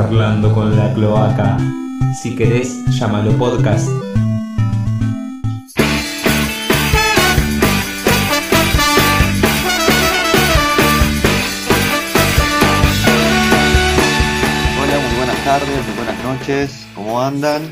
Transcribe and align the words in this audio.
charlando 0.00 0.54
con 0.54 0.74
la 0.74 0.94
cloaca. 0.94 1.58
Si 2.22 2.34
querés, 2.34 2.86
llámalo 2.86 3.32
podcast. 3.32 3.86
Hola, 14.78 14.98
muy 15.04 15.16
buenas 15.18 15.44
tardes, 15.44 15.68
muy 15.68 15.96
buenas 15.96 16.24
noches, 16.24 16.86
¿cómo 16.94 17.20
andan? 17.20 17.70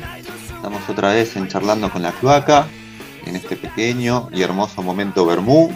Estamos 0.55 0.87
otra 0.87 1.13
vez 1.13 1.35
en 1.35 1.47
Charlando 1.47 1.89
con 1.89 2.03
la 2.03 2.11
Cloaca, 2.11 2.67
en 3.25 3.37
este 3.37 3.55
pequeño 3.55 4.29
y 4.31 4.43
hermoso 4.43 4.83
momento 4.83 5.25
Bermú. 5.25 5.71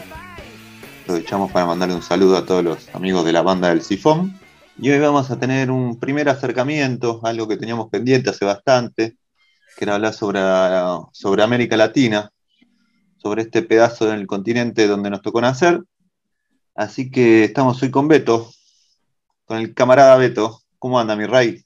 Aprovechamos 1.01 1.51
para 1.51 1.65
mandarle 1.65 1.95
un 1.95 2.03
saludo 2.03 2.37
a 2.37 2.45
todos 2.45 2.63
los 2.63 2.89
amigos 2.93 3.25
de 3.25 3.31
la 3.31 3.41
banda 3.41 3.69
del 3.69 3.81
Sifón. 3.81 4.42
Y 4.75 4.89
hoy 4.89 4.99
vamos 4.99 5.29
a 5.29 5.39
tener 5.39 5.69
un 5.69 5.99
primer 5.99 6.27
acercamiento, 6.29 7.21
algo 7.23 7.47
que 7.47 7.57
teníamos 7.57 7.89
pendiente 7.89 8.31
hace 8.31 8.43
bastante, 8.43 9.17
que 9.77 9.85
era 9.85 9.95
hablar 9.95 10.13
sobre, 10.13 10.39
sobre 11.11 11.43
América 11.43 11.77
Latina, 11.77 12.31
sobre 13.17 13.43
este 13.43 13.61
pedazo 13.61 14.07
del 14.07 14.25
continente 14.25 14.87
donde 14.87 15.11
nos 15.11 15.21
tocó 15.21 15.41
nacer. 15.41 15.83
Así 16.73 17.11
que 17.11 17.43
estamos 17.43 17.81
hoy 17.83 17.91
con 17.91 18.07
Beto, 18.07 18.49
con 19.45 19.59
el 19.59 19.75
camarada 19.75 20.17
Beto. 20.17 20.61
¿Cómo 20.79 20.99
anda 20.99 21.15
mi 21.15 21.27
rey? 21.27 21.63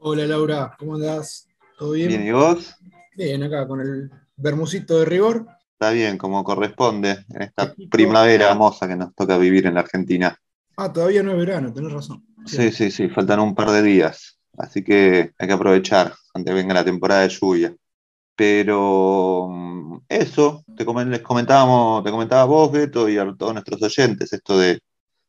Hola 0.00 0.26
Laura, 0.26 0.74
¿cómo 0.78 0.96
andás? 0.96 1.46
¿Todo 1.78 1.92
bien? 1.92 2.08
Bien, 2.08 2.26
¿y 2.26 2.32
vos? 2.32 2.74
Bien, 3.16 3.42
acá 3.44 3.68
con 3.68 3.80
el 3.80 4.10
bermucito 4.36 4.98
de 4.98 5.04
rigor. 5.04 5.46
Está 5.72 5.90
bien, 5.90 6.18
como 6.18 6.42
corresponde 6.42 7.24
en 7.30 7.42
esta 7.42 7.72
primavera 7.88 8.50
hermosa 8.50 8.88
que 8.88 8.96
nos 8.96 9.14
toca 9.14 9.38
vivir 9.38 9.66
en 9.66 9.74
la 9.74 9.80
Argentina. 9.80 10.36
Ah, 10.76 10.92
todavía 10.92 11.22
no 11.22 11.32
es 11.32 11.38
verano, 11.38 11.72
tenés 11.72 11.92
razón. 11.92 12.24
Sí, 12.44 12.70
sí, 12.70 12.90
sí, 12.90 13.08
faltan 13.08 13.40
un 13.40 13.54
par 13.54 13.70
de 13.70 13.82
días. 13.82 14.38
Así 14.58 14.82
que 14.82 15.32
hay 15.38 15.48
que 15.48 15.52
aprovechar 15.52 16.14
antes 16.34 16.54
venga 16.54 16.74
la 16.74 16.84
temporada 16.84 17.22
de 17.22 17.28
lluvia. 17.30 17.74
Pero 18.36 19.48
mm, 19.50 20.00
eso, 20.08 20.64
te 20.76 20.84
les 20.84 21.22
comentábamos, 21.22 22.04
te 22.04 22.10
comentaba 22.10 22.44
vos, 22.44 22.70
Beto, 22.70 23.08
y 23.08 23.18
a 23.18 23.34
todos 23.36 23.54
nuestros 23.54 23.82
oyentes, 23.82 24.32
esto 24.32 24.58
de 24.58 24.80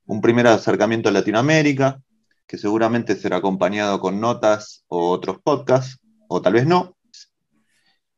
un 0.05 0.21
primer 0.21 0.47
acercamiento 0.47 1.09
a 1.09 1.13
Latinoamérica, 1.13 2.01
que 2.45 2.57
seguramente 2.57 3.15
será 3.15 3.37
acompañado 3.37 3.99
con 3.99 4.19
notas 4.19 4.83
o 4.87 5.09
otros 5.11 5.37
podcasts, 5.41 5.99
o 6.27 6.41
tal 6.41 6.53
vez 6.53 6.65
no. 6.65 6.97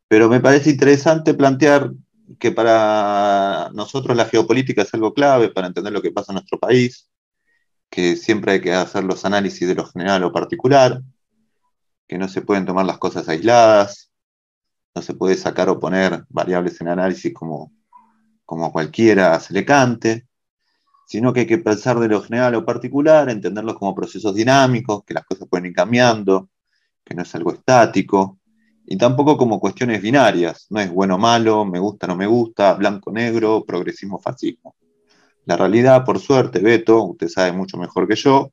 Pero 0.07 0.29
me 0.29 0.39
parece 0.39 0.71
interesante 0.71 1.33
plantear 1.35 1.91
que 2.39 2.51
para 2.51 3.69
nosotros 3.73 4.15
la 4.15 4.25
geopolítica 4.25 4.83
es 4.83 4.93
algo 4.93 5.13
clave 5.13 5.49
para 5.49 5.67
entender 5.67 5.93
lo 5.93 6.01
que 6.01 6.11
pasa 6.11 6.31
en 6.31 6.35
nuestro 6.35 6.59
país, 6.59 7.08
que 7.89 8.15
siempre 8.15 8.53
hay 8.53 8.61
que 8.61 8.73
hacer 8.73 9.03
los 9.03 9.25
análisis 9.25 9.67
de 9.67 9.75
lo 9.75 9.85
general 9.85 10.23
o 10.23 10.31
particular, 10.31 11.01
que 12.07 12.17
no 12.17 12.27
se 12.27 12.41
pueden 12.41 12.65
tomar 12.65 12.85
las 12.85 12.97
cosas 12.97 13.27
aisladas, 13.29 14.11
no 14.95 15.01
se 15.01 15.13
puede 15.13 15.35
sacar 15.35 15.69
o 15.69 15.79
poner 15.79 16.25
variables 16.29 16.79
en 16.81 16.89
análisis 16.89 17.33
como, 17.33 17.71
como 18.45 18.71
cualquiera 18.71 19.39
se 19.39 19.53
le 19.53 19.65
cante, 19.65 20.27
sino 21.07 21.33
que 21.33 21.41
hay 21.41 21.47
que 21.47 21.57
pensar 21.57 21.99
de 21.99 22.07
lo 22.07 22.21
general 22.21 22.55
o 22.55 22.65
particular, 22.65 23.29
entenderlos 23.29 23.77
como 23.77 23.95
procesos 23.95 24.35
dinámicos, 24.35 25.03
que 25.03 25.13
las 25.15 25.25
cosas 25.25 25.47
pueden 25.49 25.67
ir 25.67 25.73
cambiando, 25.73 26.49
que 27.03 27.15
no 27.15 27.23
es 27.23 27.33
algo 27.33 27.53
estático, 27.53 28.39
y 28.85 28.97
tampoco 28.97 29.37
como 29.37 29.59
cuestiones 29.59 30.01
binarias, 30.01 30.67
no 30.69 30.79
es 30.79 30.91
bueno 30.91 31.15
o 31.15 31.17
malo, 31.17 31.65
me 31.65 31.79
gusta 31.79 32.05
o 32.05 32.09
no 32.09 32.15
me 32.15 32.27
gusta, 32.27 32.73
blanco 32.73 33.11
negro, 33.11 33.63
progresismo 33.65 34.19
fascismo. 34.19 34.75
La 35.49 35.57
realidad, 35.57 36.05
por 36.05 36.19
suerte, 36.19 36.59
Beto, 36.59 37.05
usted 37.05 37.27
sabe 37.27 37.51
mucho 37.51 37.75
mejor 37.75 38.07
que 38.07 38.15
yo, 38.15 38.51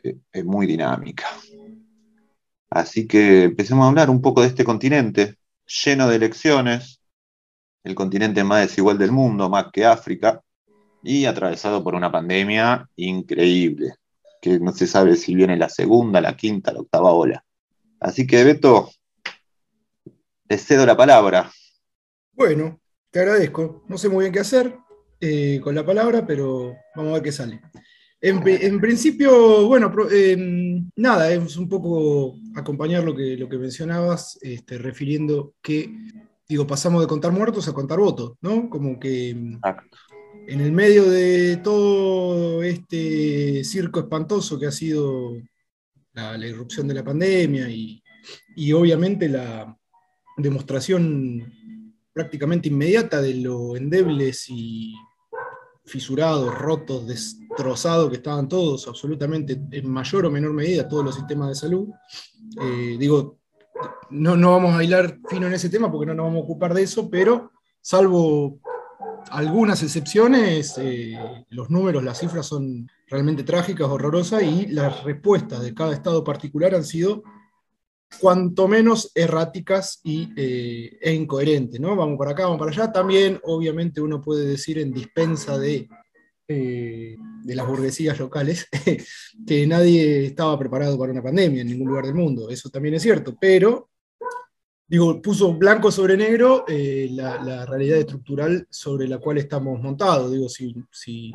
eh, 0.00 0.16
es 0.32 0.44
muy 0.44 0.64
dinámica. 0.64 1.26
Así 2.70 3.08
que 3.08 3.42
empecemos 3.42 3.84
a 3.84 3.88
hablar 3.88 4.10
un 4.10 4.22
poco 4.22 4.40
de 4.40 4.46
este 4.46 4.62
continente 4.62 5.38
lleno 5.66 6.06
de 6.06 6.14
elecciones, 6.14 7.00
el 7.82 7.96
continente 7.96 8.44
más 8.44 8.60
desigual 8.60 8.96
del 8.96 9.10
mundo, 9.10 9.50
más 9.50 9.72
que 9.72 9.84
África, 9.84 10.40
y 11.02 11.24
atravesado 11.24 11.82
por 11.82 11.96
una 11.96 12.12
pandemia 12.12 12.88
increíble, 12.94 13.94
que 14.40 14.60
no 14.60 14.70
se 14.70 14.86
sabe 14.86 15.16
si 15.16 15.34
viene 15.34 15.56
la 15.56 15.68
segunda, 15.68 16.20
la 16.20 16.36
quinta, 16.36 16.72
la 16.72 16.78
octava 16.78 17.10
ola. 17.10 17.44
Así 17.98 18.24
que, 18.24 18.44
Beto, 18.44 18.88
te 20.46 20.58
cedo 20.58 20.86
la 20.86 20.96
palabra. 20.96 21.50
Bueno, 22.34 22.78
te 23.10 23.18
agradezco. 23.18 23.82
No 23.88 23.98
sé 23.98 24.08
muy 24.08 24.26
bien 24.26 24.32
qué 24.32 24.38
hacer 24.38 24.78
eh, 25.20 25.60
con 25.62 25.74
la 25.74 25.84
palabra, 25.84 26.26
pero 26.26 26.74
vamos 26.96 27.10
a 27.10 27.14
ver 27.14 27.22
qué 27.22 27.32
sale. 27.32 27.60
En, 28.22 28.80
principio, 28.80 29.66
bueno, 29.66 29.90
em, 30.10 30.90
nada, 30.96 31.32
es 31.32 31.56
un 31.56 31.68
poco 31.68 32.36
acompañar 32.54 33.02
lo 33.02 33.16
que, 33.16 33.36
lo 33.36 33.48
que 33.48 33.56
mencionabas, 33.56 34.38
este, 34.42 34.76
refiriendo 34.76 35.54
que, 35.62 35.90
digo, 36.46 36.66
pasamos 36.66 37.00
de 37.00 37.06
contar 37.06 37.32
muertos 37.32 37.66
a 37.66 37.72
contar 37.72 37.98
votos, 37.98 38.34
¿no? 38.42 38.68
Como 38.68 39.00
que 39.00 39.30
em, 39.30 39.58
en 40.48 40.60
el 40.60 40.72
medio 40.72 41.08
de 41.08 41.56
todo 41.58 42.62
este 42.62 43.64
circo 43.64 44.00
espantoso 44.00 44.58
que 44.58 44.66
ha 44.66 44.72
sido 44.72 45.36
la, 46.12 46.36
irrupción 46.46 46.88
de 46.88 46.94
la 46.94 47.04
pandemia 47.04 47.70
y, 47.70 48.02
y 48.54 48.72
obviamente 48.72 49.30
la 49.30 49.74
demostración 50.36 51.50
prácticamente 52.12 52.68
inmediata 52.68 53.22
de 53.22 53.34
lo 53.34 53.76
endebles 53.76 54.46
y 54.48 54.94
fisurados, 55.84 56.54
rotos, 56.54 57.06
destrozados 57.06 58.10
que 58.10 58.16
estaban 58.16 58.48
todos, 58.48 58.86
absolutamente 58.86 59.60
en 59.72 59.90
mayor 59.90 60.26
o 60.26 60.30
menor 60.30 60.52
medida, 60.52 60.88
todos 60.88 61.04
los 61.04 61.14
sistemas 61.14 61.48
de 61.48 61.54
salud. 61.54 61.88
Eh, 62.60 62.96
digo, 62.98 63.38
no, 64.10 64.36
no 64.36 64.52
vamos 64.52 64.72
a 64.72 64.76
bailar 64.76 65.18
fino 65.28 65.46
en 65.46 65.54
ese 65.54 65.68
tema 65.68 65.90
porque 65.90 66.06
no 66.06 66.14
nos 66.14 66.26
vamos 66.26 66.42
a 66.42 66.44
ocupar 66.44 66.74
de 66.74 66.82
eso, 66.82 67.08
pero 67.08 67.50
salvo 67.80 68.60
algunas 69.30 69.82
excepciones, 69.82 70.76
eh, 70.78 71.18
los 71.50 71.70
números, 71.70 72.02
las 72.02 72.18
cifras 72.18 72.46
son 72.46 72.88
realmente 73.08 73.42
trágicas, 73.42 73.88
horrorosas, 73.88 74.42
y 74.42 74.66
las 74.68 75.04
respuestas 75.04 75.62
de 75.62 75.74
cada 75.74 75.92
estado 75.92 76.24
particular 76.24 76.74
han 76.74 76.84
sido 76.84 77.22
cuanto 78.18 78.66
menos 78.66 79.12
erráticas 79.14 80.00
y, 80.02 80.32
eh, 80.36 80.98
e 81.00 81.12
incoherentes, 81.12 81.80
¿no? 81.80 81.94
Vamos 81.94 82.18
para 82.18 82.32
acá, 82.32 82.44
vamos 82.44 82.58
para 82.58 82.70
allá. 82.70 82.92
También, 82.92 83.40
obviamente, 83.44 84.00
uno 84.00 84.20
puede 84.20 84.46
decir 84.46 84.78
en 84.78 84.92
dispensa 84.92 85.58
de, 85.58 85.88
eh, 86.48 87.16
de 87.44 87.54
las 87.54 87.66
burguesías 87.66 88.18
locales 88.18 88.66
que 89.46 89.66
nadie 89.66 90.26
estaba 90.26 90.58
preparado 90.58 90.98
para 90.98 91.12
una 91.12 91.22
pandemia 91.22 91.62
en 91.62 91.68
ningún 91.68 91.88
lugar 91.88 92.06
del 92.06 92.14
mundo. 92.14 92.50
Eso 92.50 92.68
también 92.68 92.94
es 92.94 93.02
cierto, 93.02 93.36
pero, 93.40 93.90
digo, 94.86 95.22
puso 95.22 95.54
blanco 95.54 95.92
sobre 95.92 96.16
negro 96.16 96.64
eh, 96.66 97.08
la, 97.12 97.64
realidad 97.66 97.98
estructural 97.98 98.66
sobre 98.68 99.06
la 99.06 99.18
cual 99.18 99.38
estamos 99.38 99.80
montados. 99.80 100.32
Digo, 100.32 100.48
si, 100.48 100.74
si 100.90 101.32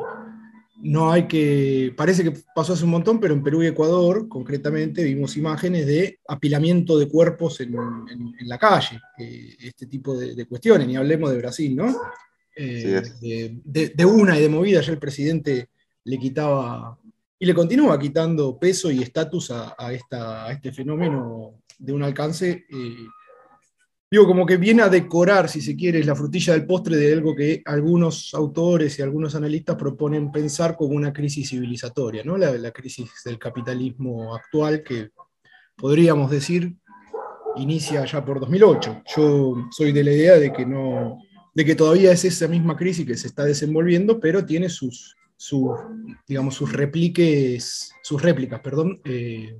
no 0.86 1.12
hay 1.12 1.28
que, 1.28 1.94
parece 1.98 2.24
que 2.24 2.34
pasó 2.54 2.74
hace 2.74 2.84
un 2.84 2.92
montón, 2.92 3.20
pero 3.20 3.34
en 3.34 3.42
Perú 3.42 3.64
y 3.64 3.68
Ecuador, 3.68 4.28
concretamente, 4.30 5.04
vimos 5.04 5.36
imágenes 5.36 5.88
de 5.88 6.20
apilamiento 6.28 7.00
de 7.00 7.08
cuerpos 7.08 7.60
en, 7.62 7.76
la 8.42 8.60
calle, 8.60 9.00
eh, 9.18 9.56
este 9.60 9.88
tipo 9.88 10.16
de, 10.16 10.46
cuestiones, 10.46 10.88
ni 10.88 10.96
hablemos 10.96 11.32
de 11.32 11.38
Brasil, 11.38 11.76
¿no? 11.76 11.88
Eh, 12.56 13.02
de, 13.66 14.06
una 14.06 14.38
y 14.38 14.44
de 14.44 14.50
movida 14.50 14.82
ya 14.82 14.92
el 14.92 15.00
presidente 15.00 15.70
le 16.04 16.20
quitaba, 16.20 17.00
y 17.40 17.46
le 17.48 17.56
continúa 17.56 17.98
quitando 17.98 18.60
peso 18.60 18.92
y 18.92 19.02
estatus 19.02 19.50
a, 19.50 19.76
a, 19.76 19.92
este 19.92 20.72
fenómeno 20.72 21.64
de 21.80 21.94
un 21.94 22.04
alcance 22.04 22.66
eh, 22.70 22.96
digo, 24.10 24.28
como 24.28 24.46
que 24.46 24.58
viene 24.58 24.82
a 24.82 24.90
decorar, 24.90 25.50
si 25.50 25.62
se 25.62 25.76
quiere, 25.76 26.04
la 26.04 26.16
frutilla 26.16 26.54
del 26.54 26.66
postre 26.66 26.96
de 26.98 27.14
algo 27.14 27.36
que 27.36 27.62
algunos 27.66 28.34
autores 28.34 28.98
y 28.98 29.02
algunos 29.02 29.36
analistas 29.36 29.76
proponen 29.76 30.32
pensar 30.32 30.76
como 30.76 30.96
una 30.96 31.12
crisis 31.12 31.50
civilizatoria, 31.50 32.24
¿no? 32.24 32.38
La, 32.38 32.72
crisis 32.72 33.10
del 33.24 33.40
capitalismo 33.40 34.36
actual 34.36 34.84
que 34.84 35.10
podríamos 35.76 36.30
decir 36.30 36.76
inicia 37.58 38.06
ya 38.06 38.24
por 38.24 38.40
2008. 38.40 39.04
Yo 39.16 39.56
soy 39.72 39.92
de 39.92 40.04
la 40.04 40.12
idea 40.12 40.36
de 40.36 40.54
que 40.54 40.66
no, 40.66 41.18
de 41.54 41.66
que 41.66 41.76
todavía 41.76 42.12
es 42.12 42.26
esa 42.26 42.48
misma 42.48 42.76
crisis 42.76 43.06
que 43.06 43.18
se 43.18 43.28
está 43.28 43.44
desenvolviendo, 43.46 44.20
pero 44.20 44.46
tiene 44.46 44.70
sus, 44.70 45.16
sus 45.38 45.72
digamos, 46.28 46.56
sus 46.56 46.72
repliques, 46.72 47.92
sus 48.04 48.22
réplicas, 48.22 48.60
perdón, 48.60 49.02
eh, 49.06 49.58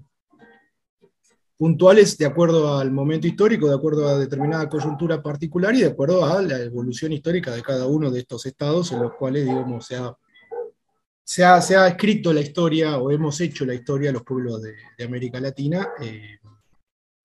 puntuales 1.58 2.18
de 2.18 2.26
acuerdo 2.26 2.78
al 2.78 2.92
momento 2.92 3.28
histórico, 3.28 3.68
de 3.68 3.76
acuerdo 3.76 4.08
a 4.08 4.18
determinada 4.18 4.70
coyuntura 4.70 5.22
particular 5.22 5.74
y 5.76 5.82
de 5.82 5.88
acuerdo 5.88 6.26
a 6.26 6.42
la 6.42 6.60
evolución 6.60 7.14
histórica 7.14 7.52
de 7.52 7.62
cada 7.62 7.88
uno 7.88 8.12
de 8.12 8.20
estos 8.20 8.46
estados 8.46 8.92
en 8.92 9.02
los 9.02 9.14
cuales, 9.14 9.46
digamos, 9.46 9.86
se 9.86 9.96
ha, 9.96 11.62
se 11.62 11.76
ha, 11.76 11.88
escrito 11.88 12.34
la 12.34 12.42
historia 12.42 12.98
o 12.98 13.12
hemos 13.12 13.40
hecho 13.42 13.66
la 13.66 13.74
historia 13.74 14.10
de 14.10 14.14
los 14.14 14.24
pueblos 14.24 14.62
de, 14.62 15.04
América 15.04 15.40
Latina. 15.40 15.90
Eh, 16.02 16.40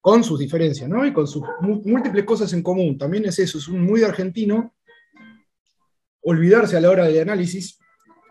con 0.01 0.25
sus 0.25 0.39
diferencias, 0.39 0.89
¿no? 0.89 1.05
Y 1.05 1.13
con 1.13 1.27
sus 1.27 1.43
múltiples 1.61 2.25
cosas 2.25 2.53
en 2.53 2.63
común. 2.63 2.97
También 2.97 3.27
es 3.27 3.39
eso, 3.39 3.59
es 3.59 3.69
muy 3.69 4.03
argentino 4.03 4.75
olvidarse 6.23 6.77
a 6.77 6.81
la 6.81 6.91
hora 6.91 7.05
del 7.05 7.21
análisis, 7.21 7.79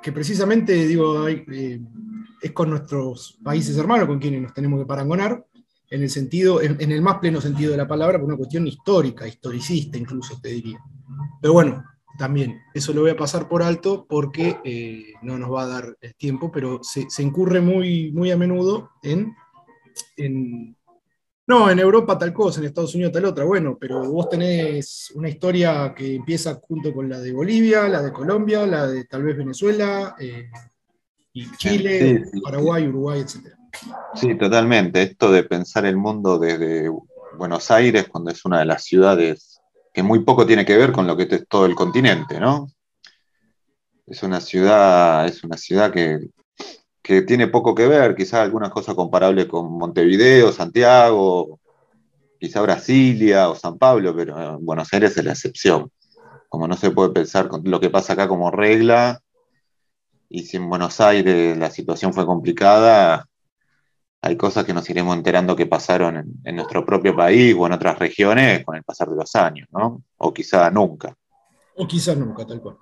que 0.02 0.12
precisamente, 0.12 0.74
digo, 0.88 1.28
eh, 1.28 1.80
es 2.42 2.52
con 2.52 2.70
nuestros 2.70 3.38
países 3.44 3.78
hermanos 3.78 4.08
con 4.08 4.20
quienes 4.20 4.42
nos 4.42 4.54
tenemos 4.54 4.80
que 4.80 4.86
parangonar, 4.86 5.46
en 5.90 6.04
el 6.04 6.10
sentido, 6.10 6.62
en, 6.62 6.92
el 6.92 7.02
más 7.02 7.18
pleno 7.18 7.42
sentido 7.42 7.72
de 7.72 7.78
la 7.78 7.88
palabra, 7.88 8.20
por 8.20 8.28
una 8.28 8.38
cuestión 8.38 8.68
histórica, 8.68 9.28
historicista 9.28 9.98
incluso 9.98 10.40
te 10.42 10.50
diría. 10.50 10.80
Pero 11.42 11.54
bueno, 11.54 11.84
también, 12.18 12.62
eso 12.74 12.94
lo 12.94 13.02
voy 13.02 13.12
a 13.12 13.18
pasar 13.18 13.48
por 13.48 13.64
alto 13.64 14.06
porque 14.08 14.58
eh, 14.64 15.14
no 15.24 15.38
nos 15.38 15.52
va 15.52 15.64
a 15.64 15.68
dar 15.68 15.98
el 16.02 16.16
tiempo, 16.16 16.52
pero 16.52 16.82
se, 16.84 17.08
incurre 17.24 17.62
muy, 17.62 18.12
muy 18.12 18.30
a 18.30 18.38
menudo 18.38 18.92
en, 19.02 19.34
en, 20.18 20.76
no, 21.48 21.72
en 21.72 21.80
Europa 21.80 22.18
tal 22.18 22.34
cosa, 22.34 22.60
en 22.60 22.68
Estados 22.68 22.94
Unidos 22.94 23.14
tal 23.14 23.26
otra, 23.26 23.46
bueno, 23.46 23.78
pero 23.80 24.08
vos 24.12 24.30
tenés 24.30 25.12
una 25.16 25.30
historia 25.30 25.94
que 25.96 26.16
empieza 26.16 26.56
junto 26.56 26.94
con 26.94 27.10
la 27.10 27.20
de 27.20 27.32
Bolivia, 27.32 27.88
la 27.90 28.04
de 28.04 28.14
Colombia, 28.14 28.68
la 28.68 28.86
de 28.86 29.06
tal 29.06 29.24
vez 29.24 29.36
Venezuela, 29.36 30.16
eh, 30.20 30.50
y 31.34 31.50
Chile, 31.58 32.26
Paraguay, 32.44 32.88
Uruguay, 32.88 33.22
etc. 33.22 33.59
Sí, 34.16 34.38
totalmente. 34.38 35.02
Esto 35.02 35.32
de 35.32 35.44
pensar 35.44 35.86
el 35.86 35.98
mundo 35.98 36.40
desde 36.40 36.90
Buenos 37.38 37.72
Aires, 37.72 38.08
cuando 38.10 38.32
es 38.32 38.44
una 38.46 38.60
de 38.60 38.66
las 38.66 38.84
ciudades 38.84 39.62
que 39.94 40.04
muy 40.04 40.24
poco 40.24 40.46
tiene 40.46 40.66
que 40.66 40.78
ver 40.78 40.92
con 40.92 41.08
lo 41.08 41.16
que 41.16 41.24
es 41.24 41.48
todo 41.48 41.66
el 41.66 41.76
continente, 41.76 42.40
¿no? 42.40 42.68
Es 44.06 44.24
una 44.24 44.42
ciudad, 44.42 45.26
es 45.28 45.44
una 45.44 45.58
ciudad 45.58 45.92
que, 45.92 46.20
tiene 47.26 47.48
poco 47.48 47.74
que 47.74 47.88
ver, 47.88 48.16
quizás 48.16 48.42
algunas 48.42 48.70
cosas 48.70 48.94
comparables 48.94 49.48
con 49.48 49.72
Montevideo, 49.72 50.52
Santiago, 50.52 51.60
quizá 52.40 52.62
Brasilia 52.62 53.50
o 53.50 53.56
San 53.56 53.80
Pablo, 53.80 54.16
pero 54.16 54.60
Buenos 54.60 54.94
Aires 54.94 55.18
es 55.18 55.26
la 55.26 55.32
excepción. 55.32 55.92
Como 56.50 56.68
no 56.68 56.78
se 56.78 56.92
puede 56.92 57.10
pensar 57.12 57.50
lo 57.64 57.80
que 57.80 57.90
pasa 57.90 58.14
acá 58.14 58.28
como 58.28 58.52
regla, 58.52 59.22
y 60.30 60.44
si 60.44 60.58
en 60.58 60.70
Buenos 60.70 61.00
Aires 61.00 61.58
la 61.58 61.72
situación 61.72 62.14
fue 62.14 62.28
complicada, 62.28 63.29
hay 64.22 64.36
cosas 64.36 64.66
que 64.66 64.74
nos 64.74 64.90
iremos 64.90 65.16
enterando 65.16 65.56
que 65.56 65.66
pasaron 65.66 66.40
en, 66.44 66.56
nuestro 66.56 66.86
propio 66.86 67.16
país 67.16 67.56
o 67.58 67.66
en 67.66 67.74
otras 67.74 67.98
regiones 67.98 68.66
con 68.66 68.76
el 68.76 68.84
pasar 68.84 69.10
de 69.10 69.16
los 69.16 69.34
años, 69.36 69.68
¿no? 69.72 70.04
O 70.18 70.34
quizá 70.34 70.70
nunca. 70.70 71.16
O 71.76 71.88
quizá 71.88 72.16
nunca, 72.16 72.46
tal 72.46 72.62
cual. 72.62 72.78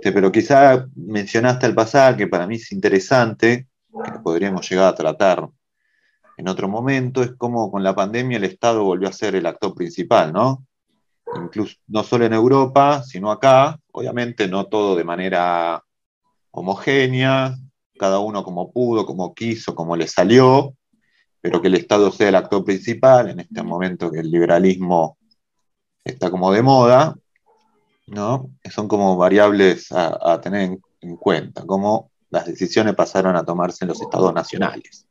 Pero 0.00 0.30
quizá 0.30 0.86
mencionaste 0.94 1.66
el 1.66 1.74
pasar, 1.74 2.16
que 2.16 2.28
para 2.28 2.46
mí 2.46 2.56
es 2.56 2.70
interesante, 2.70 3.66
que 4.04 4.18
podríamos 4.20 4.68
llegar 4.68 4.88
a 4.88 4.94
tratar 4.94 5.48
en 6.36 6.48
otro 6.48 6.68
momento, 6.68 7.22
es 7.22 7.32
como 7.32 7.70
con 7.70 7.82
la 7.82 7.94
pandemia 7.94 8.38
el 8.38 8.44
Estado 8.44 8.84
volvió 8.84 9.08
a 9.08 9.12
ser 9.12 9.34
el 9.34 9.46
actor 9.46 9.74
principal, 9.74 10.32
¿no? 10.32 10.64
Incluso 11.36 11.76
no 11.88 12.04
solo 12.04 12.24
en 12.24 12.32
Europa, 12.32 13.02
sino 13.02 13.30
acá, 13.30 13.78
obviamente 13.92 14.48
no 14.48 14.66
todo 14.66 14.94
de 14.96 15.04
manera 15.04 15.82
homogénea, 16.52 17.56
cada 17.98 18.18
uno 18.18 18.42
como 18.42 18.72
pudo, 18.72 19.06
como 19.06 19.34
quiso, 19.34 19.74
como 19.74 19.96
le 19.96 20.08
salió, 20.08 20.74
pero 21.40 21.60
que 21.60 21.68
el 21.68 21.74
Estado 21.74 22.10
sea 22.12 22.28
el 22.28 22.36
actor 22.36 22.64
principal 22.64 23.30
en 23.30 23.40
este 23.40 23.62
momento 23.62 24.10
que 24.10 24.20
el 24.20 24.30
liberalismo 24.30 25.18
está 26.04 26.30
como 26.30 26.52
de 26.52 26.62
moda, 26.62 27.16
¿no? 28.06 28.50
Son 28.70 28.88
como 28.88 29.16
variables 29.16 29.88
a, 29.90 30.40
tener 30.40 30.78
en, 31.00 31.16
cuenta, 31.16 31.64
como 31.66 32.10
las 32.30 32.46
decisiones 32.46 32.94
pasaron 32.94 33.36
a 33.36 33.44
tomarse 33.44 33.84
en 33.84 33.88
los 33.88 34.00
estados 34.00 34.32
nacionales. 34.32 35.06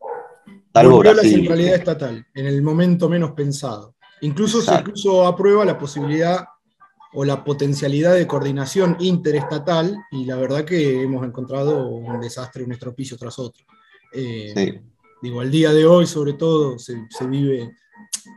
Tal 0.72 0.90
la 0.90 1.16
centralidad 1.22 1.76
estatal, 1.76 2.26
en 2.34 2.46
el 2.46 2.62
momento 2.62 3.10
menos 3.10 3.32
pensado. 3.32 3.96
Incluso 4.22 4.62
se 4.62 4.78
puso 4.84 5.28
a 5.28 5.36
prueba 5.36 5.66
la 5.66 5.78
posibilidad 5.78 6.46
o 7.14 7.26
la 7.26 7.44
potencialidad 7.44 8.16
de 8.16 8.28
coordinación 8.28 8.96
interestatal 9.00 9.98
y 10.12 10.26
la 10.26 10.38
verdad 10.38 10.66
que 10.66 11.02
hemos 11.02 11.26
encontrado 11.26 11.88
un 11.90 12.22
desastre, 12.22 12.64
un 12.64 12.72
estropicio 12.72 13.18
tras 13.18 13.38
otro. 13.38 13.66
Eh, 14.14 14.82
digo, 15.22 15.42
al 15.42 15.52
día 15.52 15.74
de 15.74 15.86
hoy 15.86 16.08
sobre 16.08 16.34
todo 16.34 16.80
se, 16.80 16.96
vive 17.28 17.76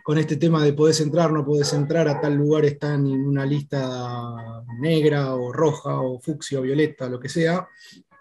con 0.02 0.18
este 0.18 0.36
tema 0.36 0.64
de 0.64 0.72
podés 0.72 1.00
entrar, 1.00 1.32
no 1.32 1.44
podés 1.44 1.72
entrar, 1.72 2.08
a 2.08 2.20
tal 2.20 2.34
lugar 2.34 2.64
están 2.64 3.06
en 3.06 3.26
una 3.26 3.46
lista 3.46 4.34
negra 4.80 5.34
o 5.34 5.52
roja 5.52 6.00
o 6.00 6.20
fucsia 6.20 6.58
o 6.58 6.62
violeta, 6.62 7.08
lo 7.08 7.20
que 7.20 7.28
sea, 7.28 7.68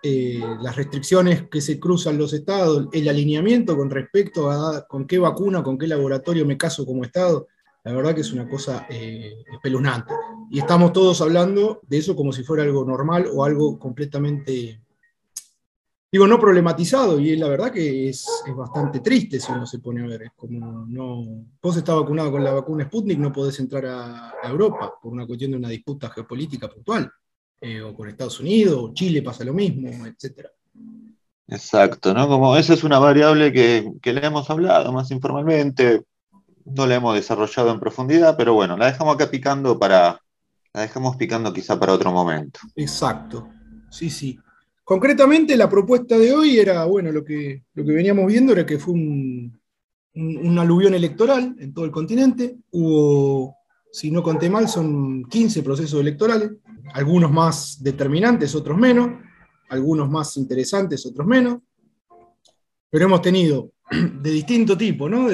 eh, 0.06 0.42
las 0.62 0.76
restricciones 0.76 1.44
que 1.50 1.62
se 1.62 1.80
cruzan 1.80 2.18
los 2.18 2.34
estados, 2.34 2.88
el 2.92 3.08
alineamiento 3.08 3.78
con 3.78 3.90
respecto 3.90 4.52
a 4.52 4.86
con 4.86 5.08
qué 5.08 5.18
vacuna, 5.18 5.64
con 5.64 5.78
qué 5.78 5.88
laboratorio 5.88 6.46
me 6.46 6.58
caso 6.58 6.86
como 6.86 7.04
estado, 7.04 7.48
la 7.84 7.92
verdad 7.92 8.16
que 8.16 8.22
es 8.22 8.32
una 8.32 8.48
cosa 8.48 8.88
eh, 8.90 9.44
espeluznante. 9.52 10.14
Y 10.50 10.60
estamos 10.60 10.94
todos 10.94 11.20
hablando 11.22 11.82
de 11.88 11.98
eso 11.98 12.16
como 12.16 12.32
si 12.32 12.44
fuera 12.44 12.64
algo 12.64 12.86
normal 12.86 13.28
o 13.34 13.44
algo 13.44 13.78
completamente, 13.78 14.82
digo, 16.10 16.28
no 16.28 16.40
problematizado. 16.40 17.20
Y 17.20 17.36
la 17.36 17.50
verdad 17.50 17.72
que 17.72 18.10
es, 18.10 18.26
bastante 18.56 19.02
triste 19.02 19.40
si 19.40 19.52
uno 19.52 19.66
se 19.66 19.80
pone 19.80 20.02
a 20.02 20.08
ver. 20.08 20.24
Es 20.24 20.32
como, 20.36 20.86
no, 20.88 21.46
vos 21.62 21.76
estás 21.76 21.96
vacunado 21.96 22.32
con 22.32 22.44
la 22.44 22.54
vacuna 22.54 22.86
Sputnik, 22.86 23.20
no 23.20 23.34
podés 23.34 23.60
entrar 23.60 23.86
a, 23.86 24.34
Europa 24.44 24.94
por 25.02 25.12
una 25.12 25.26
cuestión 25.26 25.52
de 25.52 25.58
una 25.58 25.70
disputa 25.70 26.10
geopolítica 26.10 26.70
puntual. 26.70 27.12
Eh, 27.60 27.82
o 27.82 27.96
con 27.96 28.10
Estados 28.10 28.40
Unidos, 28.42 28.78
o 28.78 28.94
Chile 28.94 29.22
pasa 29.22 29.46
lo 29.46 29.54
mismo, 29.54 30.06
etc. 30.06 30.48
Exacto, 31.48 32.14
¿no? 32.14 32.28
Como 32.28 32.58
esa 32.58 32.74
es 32.74 32.84
una 32.84 33.00
variable 33.00 33.54
que, 33.54 33.94
que 34.02 34.12
le 34.12 34.26
hemos 34.26 34.50
hablado 34.50 34.92
más 34.92 35.12
informalmente, 35.12 36.04
no 36.66 36.86
la 36.86 36.96
hemos 36.96 37.16
desarrollado 37.16 37.72
en 37.72 37.80
profundidad, 37.80 38.36
pero 38.38 38.54
bueno, 38.54 38.78
la 38.78 38.88
dejamos 38.88 39.16
acá 39.16 39.30
picando 39.30 39.78
para. 39.78 40.20
La 40.74 40.82
dejamos 40.82 41.16
picando 41.18 41.54
quizá 41.54 41.80
para 41.80 41.94
otro 41.94 42.12
momento. 42.12 42.60
Exacto. 42.76 43.48
Sí, 43.92 44.10
sí. 44.10 44.40
Concretamente, 44.84 45.56
la 45.56 45.70
propuesta 45.70 46.18
de 46.18 46.34
hoy 46.34 46.58
era, 46.58 46.86
bueno, 46.86 47.12
lo 47.12 47.24
que, 47.24 47.64
lo 47.76 47.86
que 47.86 47.92
veníamos 47.92 48.26
viendo 48.26 48.54
era 48.54 48.66
que 48.66 48.80
fue 48.80 48.96
un, 48.96 49.60
un, 50.16 50.60
aluvión 50.60 50.94
electoral 50.94 51.56
en 51.60 51.74
todo 51.74 51.86
el 51.86 51.92
continente. 51.92 52.58
Hubo, 52.72 53.56
si 53.92 54.12
no 54.12 54.22
conté 54.24 54.50
mal, 54.50 54.68
son 54.68 55.24
15 55.26 55.64
procesos 55.64 56.02
electorales, 56.02 56.52
algunos 56.94 57.32
más 57.32 57.82
determinantes, 57.82 58.56
otros 58.56 58.78
menos, 58.78 59.10
algunos 59.70 60.10
más 60.10 60.36
interesantes, 60.38 61.06
otros 61.06 61.26
menos. 61.28 61.60
Pero 62.90 63.06
hemos 63.06 63.22
tenido 63.22 63.72
de 64.22 64.32
distinto 64.32 64.78
tipo, 64.78 65.08
¿no? 65.08 65.30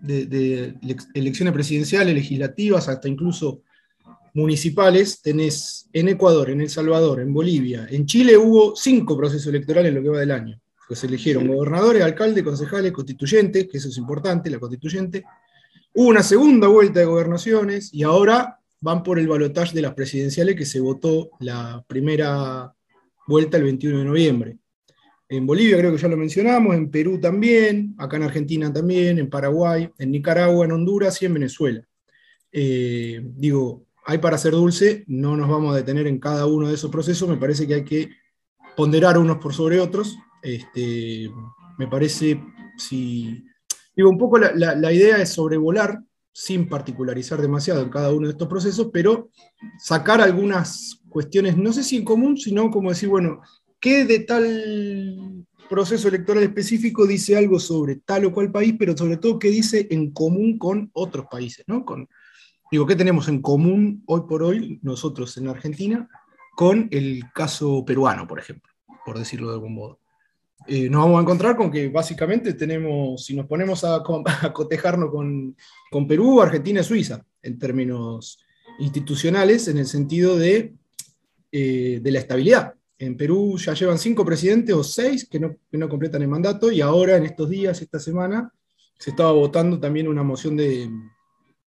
De, 0.00 0.74
elecciones 1.14 1.52
presidenciales, 1.52 2.14
legislativas, 2.14 2.88
hasta 2.88 3.08
incluso 3.08 3.62
municipales, 4.34 5.22
tenés 5.22 5.88
en 5.92 6.08
Ecuador, 6.08 6.50
en 6.50 6.60
El 6.60 6.68
Salvador, 6.68 7.20
en 7.20 7.32
Bolivia, 7.32 7.86
en 7.90 8.04
Chile 8.06 8.36
hubo 8.36 8.76
cinco 8.76 9.16
procesos 9.16 9.46
electorales 9.46 9.88
en 9.88 9.96
lo 9.96 10.02
que 10.02 10.08
va 10.10 10.20
del 10.20 10.30
año. 10.30 10.60
Pues 10.86 11.00
se 11.00 11.06
eligieron 11.06 11.48
gobernadores, 11.48 12.02
alcaldes, 12.02 12.44
concejales, 12.44 12.92
constituyentes, 12.92 13.66
que 13.66 13.78
eso 13.78 13.88
es 13.88 13.96
importante, 13.96 14.50
la 14.50 14.60
constituyente. 14.60 15.24
Hubo 15.94 16.08
una 16.08 16.22
segunda 16.22 16.68
vuelta 16.68 17.00
de 17.00 17.06
gobernaciones 17.06 17.92
y 17.92 18.02
ahora 18.02 18.60
van 18.80 19.02
por 19.02 19.18
el 19.18 19.26
balotaje 19.26 19.74
de 19.74 19.82
las 19.82 19.94
presidenciales 19.94 20.54
que 20.54 20.66
se 20.66 20.80
votó 20.80 21.30
la 21.40 21.84
primera 21.88 22.72
vuelta 23.26 23.56
el 23.56 23.64
21 23.64 23.98
de 23.98 24.04
noviembre. 24.04 24.58
En 25.28 25.46
Bolivia 25.46 25.78
creo 25.78 25.92
que 25.92 25.98
ya 25.98 26.08
lo 26.08 26.16
mencionamos, 26.16 26.76
en 26.76 26.90
Perú 26.90 27.18
también, 27.18 27.94
acá 27.98 28.16
en 28.16 28.22
Argentina 28.22 28.72
también, 28.72 29.18
en 29.18 29.28
Paraguay, 29.28 29.90
en 29.98 30.10
Nicaragua, 30.12 30.64
en 30.64 30.72
Honduras 30.72 31.20
y 31.20 31.26
en 31.26 31.34
Venezuela. 31.34 31.82
Eh, 32.52 33.20
digo, 33.34 33.86
hay 34.04 34.18
para 34.18 34.38
ser 34.38 34.52
dulce, 34.52 35.04
no 35.08 35.36
nos 35.36 35.48
vamos 35.48 35.74
a 35.74 35.78
detener 35.78 36.06
en 36.06 36.20
cada 36.20 36.46
uno 36.46 36.68
de 36.68 36.74
esos 36.74 36.92
procesos, 36.92 37.28
me 37.28 37.36
parece 37.36 37.66
que 37.66 37.74
hay 37.74 37.84
que 37.84 38.08
ponderar 38.76 39.18
unos 39.18 39.38
por 39.38 39.52
sobre 39.52 39.80
otros. 39.80 40.16
Este, 40.42 41.28
me 41.76 41.88
parece, 41.88 42.40
si, 42.78 43.44
digo, 43.96 44.08
un 44.08 44.18
poco 44.18 44.38
la, 44.38 44.52
la 44.54 44.92
idea 44.92 45.16
es 45.16 45.30
sobrevolar 45.30 46.00
sin 46.32 46.68
particularizar 46.68 47.40
demasiado 47.40 47.82
en 47.82 47.88
cada 47.88 48.12
uno 48.12 48.26
de 48.26 48.32
estos 48.32 48.46
procesos, 48.46 48.90
pero 48.92 49.30
sacar 49.78 50.20
algunas 50.20 51.02
cuestiones, 51.08 51.56
no 51.56 51.72
sé 51.72 51.82
si 51.82 51.96
en 51.96 52.04
común, 52.04 52.36
sino 52.36 52.70
como 52.70 52.90
decir, 52.90 53.08
bueno, 53.08 53.40
¿qué 53.86 54.04
de 54.04 54.18
tal 54.18 55.46
proceso 55.70 56.08
electoral 56.08 56.42
específico 56.42 57.06
dice 57.06 57.36
algo 57.36 57.60
sobre 57.60 57.94
tal 57.94 58.24
o 58.24 58.32
cual 58.32 58.50
país, 58.50 58.74
pero 58.76 58.96
sobre 58.96 59.16
todo 59.16 59.38
qué 59.38 59.48
dice 59.48 59.86
en 59.90 60.10
común 60.10 60.58
con 60.58 60.90
otros 60.92 61.26
países, 61.30 61.64
¿no? 61.68 61.84
Con, 61.84 62.08
digo, 62.68 62.84
¿qué 62.84 62.96
tenemos 62.96 63.28
en 63.28 63.40
común 63.40 64.02
hoy 64.06 64.22
por 64.28 64.42
hoy 64.42 64.80
nosotros 64.82 65.36
en 65.36 65.46
Argentina 65.46 66.08
con 66.56 66.88
el 66.90 67.22
caso 67.32 67.84
peruano, 67.84 68.26
por 68.26 68.40
ejemplo, 68.40 68.72
por 69.04 69.20
decirlo 69.20 69.50
de 69.50 69.54
algún 69.54 69.76
modo? 69.76 70.00
Eh, 70.66 70.90
nos 70.90 71.04
vamos 71.04 71.18
a 71.20 71.22
encontrar 71.22 71.56
con 71.56 71.70
que 71.70 71.88
básicamente 71.88 72.54
tenemos, 72.54 73.24
si 73.24 73.36
nos 73.36 73.46
ponemos 73.46 73.84
a, 73.84 74.02
cotejarnos 74.52 75.12
con, 75.12 75.54
Perú, 76.08 76.42
Argentina 76.42 76.80
y 76.80 76.84
Suiza, 76.84 77.24
en 77.40 77.56
términos 77.56 78.40
institucionales, 78.80 79.68
en 79.68 79.78
el 79.78 79.86
sentido 79.86 80.36
de, 80.36 80.74
eh, 81.52 82.00
de 82.02 82.10
la 82.10 82.18
estabilidad. 82.18 82.75
En 82.98 83.16
Perú 83.16 83.58
ya 83.58 83.74
llevan 83.74 83.98
cinco 83.98 84.24
presidentes 84.24 84.74
o 84.74 84.82
seis 84.82 85.28
que 85.28 85.38
no, 85.38 85.88
completan 85.88 86.22
el 86.22 86.28
mandato 86.28 86.70
y 86.70 86.80
ahora 86.80 87.16
en 87.16 87.26
estos 87.26 87.50
días, 87.50 87.80
esta 87.82 87.98
semana, 87.98 88.50
se 88.98 89.10
estaba 89.10 89.32
votando 89.32 89.78
también 89.78 90.08
una 90.08 90.22
moción 90.22 90.56
de, 90.56 90.90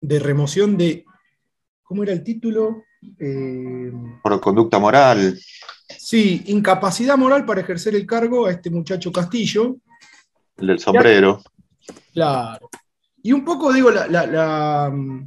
remoción 0.00 0.76
de, 0.76 1.04
¿cómo 1.82 2.02
era 2.02 2.12
el 2.12 2.24
título? 2.24 2.84
Eh, 3.18 3.92
por 4.22 4.40
conducta 4.40 4.78
moral. 4.78 5.38
Sí, 5.98 6.42
incapacidad 6.46 7.16
moral 7.16 7.44
para 7.44 7.60
ejercer 7.60 7.94
el 7.94 8.06
cargo 8.06 8.46
a 8.46 8.50
este 8.50 8.70
muchacho 8.70 9.12
Castillo. 9.12 9.76
El 10.56 10.66
del 10.66 10.78
sombrero. 10.78 11.42
Claro. 12.12 12.68
Y 13.22 13.32
un 13.32 13.44
poco, 13.44 13.72
digo, 13.72 13.90
la, 13.90 14.08
la- 14.08 14.26
la, 14.26 14.90
mm, 14.92 15.24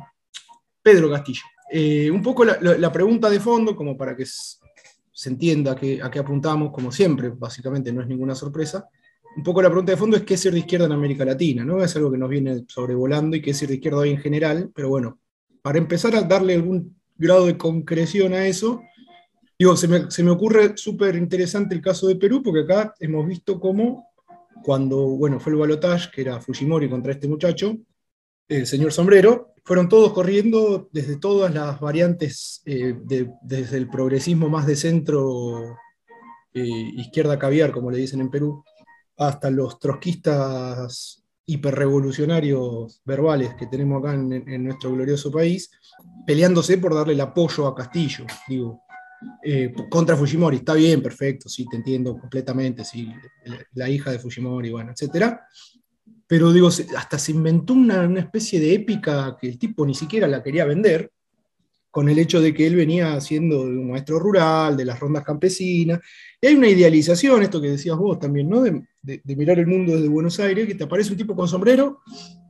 Pedro 0.82 1.10
Castillo. 1.10 1.42
Eh, 1.72 2.12
un 2.12 2.22
poco 2.22 2.46
la, 2.46 2.92
pregunta 2.92 3.30
de 3.30 3.40
fondo, 3.40 3.76
como 3.76 3.98
para 3.98 4.16
que 4.16 4.26
se 5.16 5.30
entienda 5.30 5.72
a 5.72 5.76
qué, 5.78 6.02
a 6.04 6.12
qué 6.12 6.20
apuntamos, 6.20 6.74
como 6.74 6.92
siempre, 6.92 7.30
básicamente 7.30 7.94
no 7.94 8.02
es 8.02 8.08
ninguna 8.08 8.36
sorpresa. 8.36 8.90
Un 9.38 9.44
poco 9.44 9.62
la 9.62 9.70
pregunta 9.70 9.94
de 9.94 9.98
fondo 9.98 10.18
es 10.18 10.24
qué 10.24 10.34
es 10.34 10.42
ser 10.42 10.52
de 10.52 10.60
izquierda 10.60 10.88
en 10.88 10.92
América 10.92 11.24
Latina, 11.24 11.64
¿no? 11.64 11.82
Es 11.82 11.96
algo 11.96 12.12
que 12.12 12.18
nos 12.18 12.30
viene 12.30 12.66
sobrevolando 12.68 13.38
y 13.38 13.42
qué 13.42 13.52
es 13.52 13.58
ser 13.58 13.70
de 13.70 13.76
izquierda 13.76 14.00
hoy 14.00 14.10
en 14.10 14.18
general, 14.18 14.72
pero 14.76 14.90
bueno, 14.90 15.20
para 15.62 15.78
empezar 15.78 16.18
a 16.18 16.22
darle 16.22 16.56
algún 16.56 17.00
grado 17.16 17.46
de 17.46 17.58
concreción 17.58 18.34
a 18.34 18.46
eso, 18.46 18.82
digo, 19.58 19.78
se 19.78 19.88
me, 19.88 20.12
se 20.12 20.22
me 20.22 20.32
ocurre 20.32 20.76
súper 20.76 21.16
interesante 21.16 21.74
el 21.74 21.82
caso 21.82 22.08
de 22.08 22.18
Perú, 22.18 22.44
porque 22.44 22.62
acá 22.62 22.94
hemos 23.00 23.26
visto 23.26 23.58
cómo 23.58 24.10
cuando, 24.64 24.98
bueno, 24.98 25.40
fue 25.40 25.54
el 25.54 25.60
balotaje, 25.60 26.10
que 26.14 26.22
era 26.22 26.42
Fujimori 26.42 26.90
contra 26.90 27.14
este 27.14 27.30
muchacho, 27.30 27.78
el 28.48 28.68
señor 28.68 28.92
Sombrero, 28.92 29.54
fueron 29.64 29.90
todos 29.90 30.14
corriendo 30.14 30.90
desde 30.92 31.18
todas 31.18 31.54
las 31.54 31.80
variantes, 31.80 32.62
eh, 32.66 32.96
de- 33.04 33.32
desde 33.42 33.78
el 33.78 33.90
progresismo 33.90 34.48
más 34.50 34.68
de 34.68 34.76
centro, 34.76 35.78
eh, 36.54 36.92
izquierda 36.98 37.40
caviar, 37.40 37.72
como 37.72 37.90
le 37.92 37.98
dicen 37.98 38.22
en 38.22 38.30
Perú, 38.30 38.64
hasta 39.18 39.50
los 39.50 39.80
trotskistas 39.80 41.24
hiperrevolucionarios 41.48 43.02
verbales 43.06 43.56
que 43.56 43.68
tenemos 43.68 44.00
acá 44.04 44.14
en, 44.14 44.32
en 44.34 44.64
nuestro 44.64 44.92
glorioso 44.92 45.32
país, 45.32 45.72
peleándose 46.26 46.78
por 46.78 46.94
darle 46.94 47.14
el 47.14 47.22
apoyo 47.22 47.68
a 47.68 47.76
Castillo, 47.76 48.26
digo, 48.48 48.82
eh, 49.44 49.74
contra 49.90 50.16
Fujimori. 50.16 50.58
Está 50.58 50.74
bien, 50.74 51.02
perfecto, 51.02 51.50
sí, 51.50 51.66
te 51.70 51.78
entiendo 51.78 52.18
completamente, 52.18 52.84
sí, 52.84 53.12
la, 53.46 53.58
la 53.74 53.90
hija 53.90 54.12
de 54.12 54.20
Fujimori, 54.20 54.72
bueno, 54.72 54.92
etcétera. 54.92 55.48
Pero 56.28 56.52
digo, 56.52 56.68
hasta 56.68 57.20
se 57.20 57.32
inventó 57.32 57.74
una, 57.74 58.02
una 58.02 58.22
especie 58.22 58.60
de 58.60 58.74
épica 58.74 59.38
que 59.40 59.48
el 59.48 59.60
tipo 59.60 59.86
ni 59.86 59.94
siquiera 59.94 60.28
la 60.28 60.42
quería 60.42 60.66
vender, 60.66 61.12
con 61.96 62.10
el 62.10 62.20
hecho 62.20 62.42
de 62.42 62.54
que 62.54 62.68
él 62.68 62.76
venía 62.76 63.22
siendo 63.22 63.62
un 63.62 63.92
maestro 63.92 64.20
rural, 64.20 64.76
de 64.76 64.84
las 64.84 65.00
rondas 65.00 65.24
campesinas, 65.24 66.02
y 66.42 66.48
hay 66.48 66.56
una 66.56 66.68
idealización, 66.68 67.42
esto 67.42 67.62
que 67.62 67.70
decías 67.70 67.96
vos 67.96 68.20
también, 68.20 68.50
¿no? 68.50 68.64
De 68.64 68.84
mirar 69.38 69.60
el 69.60 69.68
mundo 69.68 69.94
desde 69.94 70.10
Buenos 70.10 70.38
Aires, 70.42 70.68
que 70.68 70.76
te 70.76 70.84
aparece 70.84 71.12
un 71.12 71.18
tipo 71.18 71.34
con 71.34 71.48
sombrero, 71.48 72.02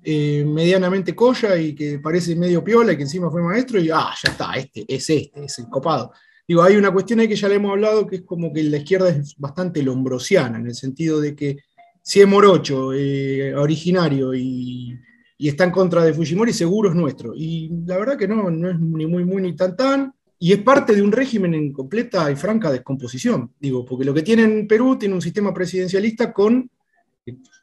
eh, 0.03 0.44
medianamente 0.48 1.13
colla 1.13 1.58
y 1.58 1.75
que 1.75 2.00
parece 2.00 2.36
medio 2.36 2.63
piola 2.63 2.94
y 2.94 2.98
que 2.98 3.03
encima 3.03 3.29
fue 3.29 3.44
maestro, 3.44 3.79
y 3.79 3.91
ah, 3.91 4.10
ya 4.24 4.32
está, 4.32 4.51
este 4.53 4.84
es 4.88 5.08
este, 5.12 5.32
es 5.36 5.60
el 5.60 5.70
copado. 5.70 6.12
Digo, 6.48 6.63
hay 6.63 6.75
una 6.75 6.91
cuestión 6.91 7.20
ahí 7.20 7.27
que 7.27 7.36
ya 7.36 7.48
le 7.48 7.55
hemos 7.55 7.70
hablado, 7.70 8.08
que 8.08 8.15
es 8.15 8.22
como 8.24 8.51
que 8.51 8.63
la 8.63 8.77
izquierda 8.77 9.10
es 9.10 9.36
bastante 9.38 9.84
lombrosiana, 9.84 10.58
en 10.58 10.65
el 10.65 10.75
sentido 10.75 11.22
de 11.22 11.36
que 11.36 11.58
si 12.05 12.21
es 12.21 12.27
morocho, 12.27 12.93
eh, 12.93 13.55
originario 13.55 14.35
y, 14.35 14.95
está 15.39 15.63
en 15.63 15.71
contra 15.71 16.03
de 16.03 16.13
Fujimori, 16.13 16.53
seguro 16.53 16.89
es 16.89 16.95
nuestro. 16.95 17.33
Y 17.35 17.69
la 17.85 17.97
verdad 17.97 18.15
que 18.15 18.27
no, 18.27 18.50
no 18.51 18.69
es 18.69 18.79
ni 18.79 19.07
muy, 19.07 19.25
muy 19.25 19.41
ni 19.41 19.55
tan 19.55 19.75
tan. 19.75 20.13
Y 20.38 20.53
es 20.53 20.59
parte 20.59 20.93
de 20.93 21.01
un 21.01 21.12
régimen 21.12 21.55
en 21.55 21.74
completa 21.74 22.29
y 22.29 22.35
franca 22.35 22.71
descomposición. 22.71 23.51
Digo, 23.59 23.83
porque 23.83 24.05
lo 24.05 24.13
que 24.13 24.21
tiene 24.21 24.43
en 24.43 24.67
Perú 24.67 24.97
tiene 25.00 25.15
un 25.15 25.21
sistema 25.21 25.51
presidencialista 25.51 26.31
con 26.31 26.69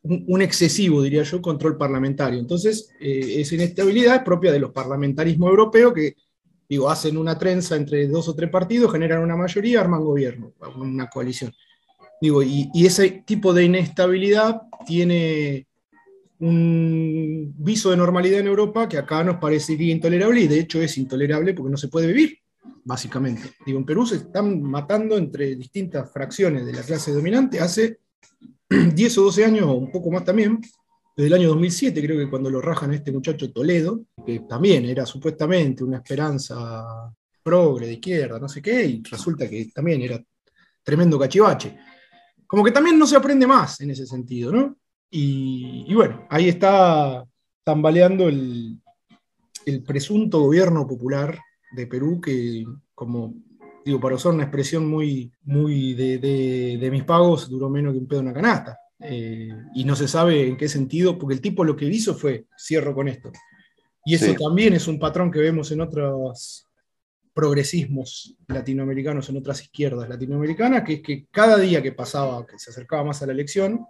un, 0.02 0.42
excesivo, 0.42 1.02
diría 1.02 1.22
yo, 1.22 1.40
control 1.40 1.78
parlamentario. 1.78 2.40
Entonces, 2.40 2.90
eh, 3.00 3.37
esa 3.40 3.54
inestabilidad 3.54 4.16
es 4.16 4.22
propia 4.22 4.50
de 4.50 4.58
los 4.58 4.72
parlamentarismos 4.72 5.50
europeos 5.50 5.92
que, 5.92 6.16
digo, 6.68 6.90
hacen 6.90 7.16
una 7.16 7.38
trenza 7.38 7.76
entre 7.76 8.08
dos 8.08 8.28
o 8.28 8.34
tres 8.34 8.50
partidos, 8.50 8.90
generan 8.90 9.22
una 9.22 9.37
mayoría, 9.37 9.80
arman 9.80 10.02
gobierno, 10.02 10.52
una 10.76 11.08
coalición. 11.08 11.52
Digo, 12.23 12.41
y, 12.41 12.71
ese 12.87 13.25
tipo 13.26 13.52
de 13.52 13.64
inestabilidad 13.64 14.62
tiene 14.87 15.67
un 16.38 17.52
viso 17.59 17.91
de 17.91 17.97
normalidad 17.97 18.38
en 18.38 18.47
Europa 18.47 18.88
que 18.88 18.97
acá 18.97 19.25
nos 19.25 19.38
parecería 19.38 19.93
intolerable 19.93 20.43
y 20.43 20.47
de 20.47 20.61
hecho 20.61 20.81
es 20.81 20.97
intolerable 20.99 21.52
porque 21.52 21.73
no 21.73 21.76
se 21.76 21.88
puede 21.88 22.07
vivir, 22.07 22.38
básicamente. 22.85 23.50
Digo, 23.67 23.81
en 23.81 23.85
Perú 23.85 24.07
se 24.07 24.19
están 24.19 24.62
matando 24.62 25.19
entre 25.19 25.57
distintas 25.57 26.12
fracciones 26.12 26.64
de 26.64 26.73
la 26.73 26.83
clase 26.83 27.11
dominante 27.11 27.59
hace 27.59 27.99
10 28.71 29.19
o 29.19 29.23
12 29.25 29.45
años, 29.45 29.67
o 29.67 29.73
un 29.73 29.91
poco 29.91 30.12
más 30.12 30.25
también, 30.25 30.61
desde 31.17 31.26
el 31.26 31.35
año 31.35 31.49
2007 31.49 32.00
creo 32.00 32.19
que 32.19 32.31
cuando 32.31 32.50
lo 32.50 32.61
rajan 32.61 32.93
a 32.93 32.95
este 32.95 33.11
muchacho 33.11 33.52
Toledo, 33.52 34.05
que 34.25 34.43
también 34.49 34.85
era 34.85 35.05
supuestamente 35.07 35.83
una 35.83 35.97
esperanza 35.97 36.85
progre 37.43 37.88
de 37.88 37.95
izquierda, 37.95 38.38
no 38.38 38.49
sé 38.49 38.62
qué, 38.62 38.85
y 38.85 39.02
resulta 39.11 39.50
que 39.50 39.73
también 39.75 40.02
era 40.02 40.23
tremendo 40.85 41.19
cachivache. 41.19 41.76
Como 42.52 42.62
que 42.64 42.71
también 42.71 42.99
no 42.99 43.06
se 43.06 43.16
aprende 43.16 43.47
más 43.47 43.80
en 43.80 43.92
ese 43.92 44.04
sentido, 44.06 44.52
¿no? 44.52 44.76
Y, 45.11 45.87
y 45.88 45.94
bueno, 45.94 46.26
ahí 46.28 46.50
está 46.50 47.25
tambaleando 47.64 48.28
el, 48.28 48.78
el 49.64 49.82
presunto 49.82 50.38
gobierno 50.40 50.87
popular 50.87 51.38
de 51.75 51.87
Perú, 51.87 52.21
que 52.21 52.62
como 52.94 53.32
digo, 53.87 53.99
para 53.99 54.16
usar 54.16 54.32
una 54.35 54.42
expresión 54.42 54.87
muy, 54.87 55.32
muy 55.44 55.94
de, 55.94 56.18
de- 56.18 56.76
de 56.78 56.90
mis 56.90 57.04
pagos, 57.04 57.49
duró 57.49 57.71
menos 57.71 57.94
que 57.94 58.00
un 58.00 58.06
pedo 58.06 58.21
en 58.21 58.26
una 58.26 58.35
canasta. 58.35 58.78
Eh, 59.00 59.49
y 59.75 59.85
no 59.87 59.97
se 59.97 60.06
sabe 60.06 60.47
en 60.47 60.59
qué 60.59 60.68
sentido, 60.68 61.18
porque 61.18 61.35
el 61.37 61.40
tipo 61.40 61.64
lo 61.64 61.75
que 61.75 61.87
hizo 61.87 62.14
fue, 62.14 62.44
cierro 62.59 62.94
con 62.94 63.09
esto. 63.09 63.32
Y 64.04 64.14
eso 64.14 64.26
Sí. 64.26 64.37
también 64.37 64.75
es 64.75 64.87
un 64.88 64.99
patrón 64.99 65.30
que 65.30 65.38
vemos 65.40 65.71
en 65.73 65.80
otros 65.80 66.68
progresismos 67.34 68.36
latinoamericanos, 68.48 69.28
en 69.28 69.38
otras 69.38 69.62
izquierdas 69.62 70.08
latinoamericanas, 70.08 70.82
que 70.84 70.94
es 70.94 71.02
que 71.02 71.26
cada 71.30 71.56
día 71.58 71.82
que 71.82 71.92
pasaba, 71.92 72.46
que 72.46 72.58
se 72.58 72.70
acercaba 72.70 73.04
más 73.04 73.22
a 73.22 73.26
la 73.26 73.32
elección, 73.32 73.86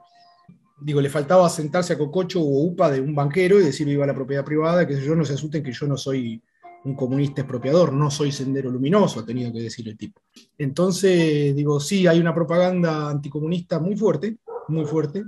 digo, 0.81 1.01
le 1.01 1.09
faltaba 1.09 1.49
sentarse 1.49 1.93
a 1.93 1.99
cococho 1.99 2.41
o 2.41 2.65
upa 2.65 2.91
de 2.91 3.01
un 3.01 3.15
banquero 3.15 3.61
y 3.61 3.65
decir 3.65 3.87
viva 3.87 4.07
la 4.07 4.15
propiedad 4.15 4.45
privada, 4.45 4.87
que 4.87 5.01
yo 5.01 5.15
no 5.15 5.25
se 5.25 5.35
asusten 5.35 5.63
que 5.63 5.73
yo 5.73 5.87
no 5.87 5.97
soy 5.97 6.43
un 6.85 6.95
comunista 6.95 7.43
expropiador, 7.43 7.93
no 7.93 8.11
soy 8.11 8.33
sendero 8.33 8.71
luminoso, 8.71 9.21
ha 9.21 9.27
tenido 9.27 9.53
que 9.53 9.61
decir 9.61 9.89
el 9.89 9.97
tipo. 9.97 10.21
Entonces, 10.59 11.55
digo, 11.55 11.79
sí, 11.79 12.07
hay 12.07 12.19
una 12.19 12.35
propaganda 12.35 13.11
anticomunista 13.11 13.79
muy 13.79 13.97
fuerte, 13.97 14.39
muy 14.69 14.85
fuerte, 14.85 15.25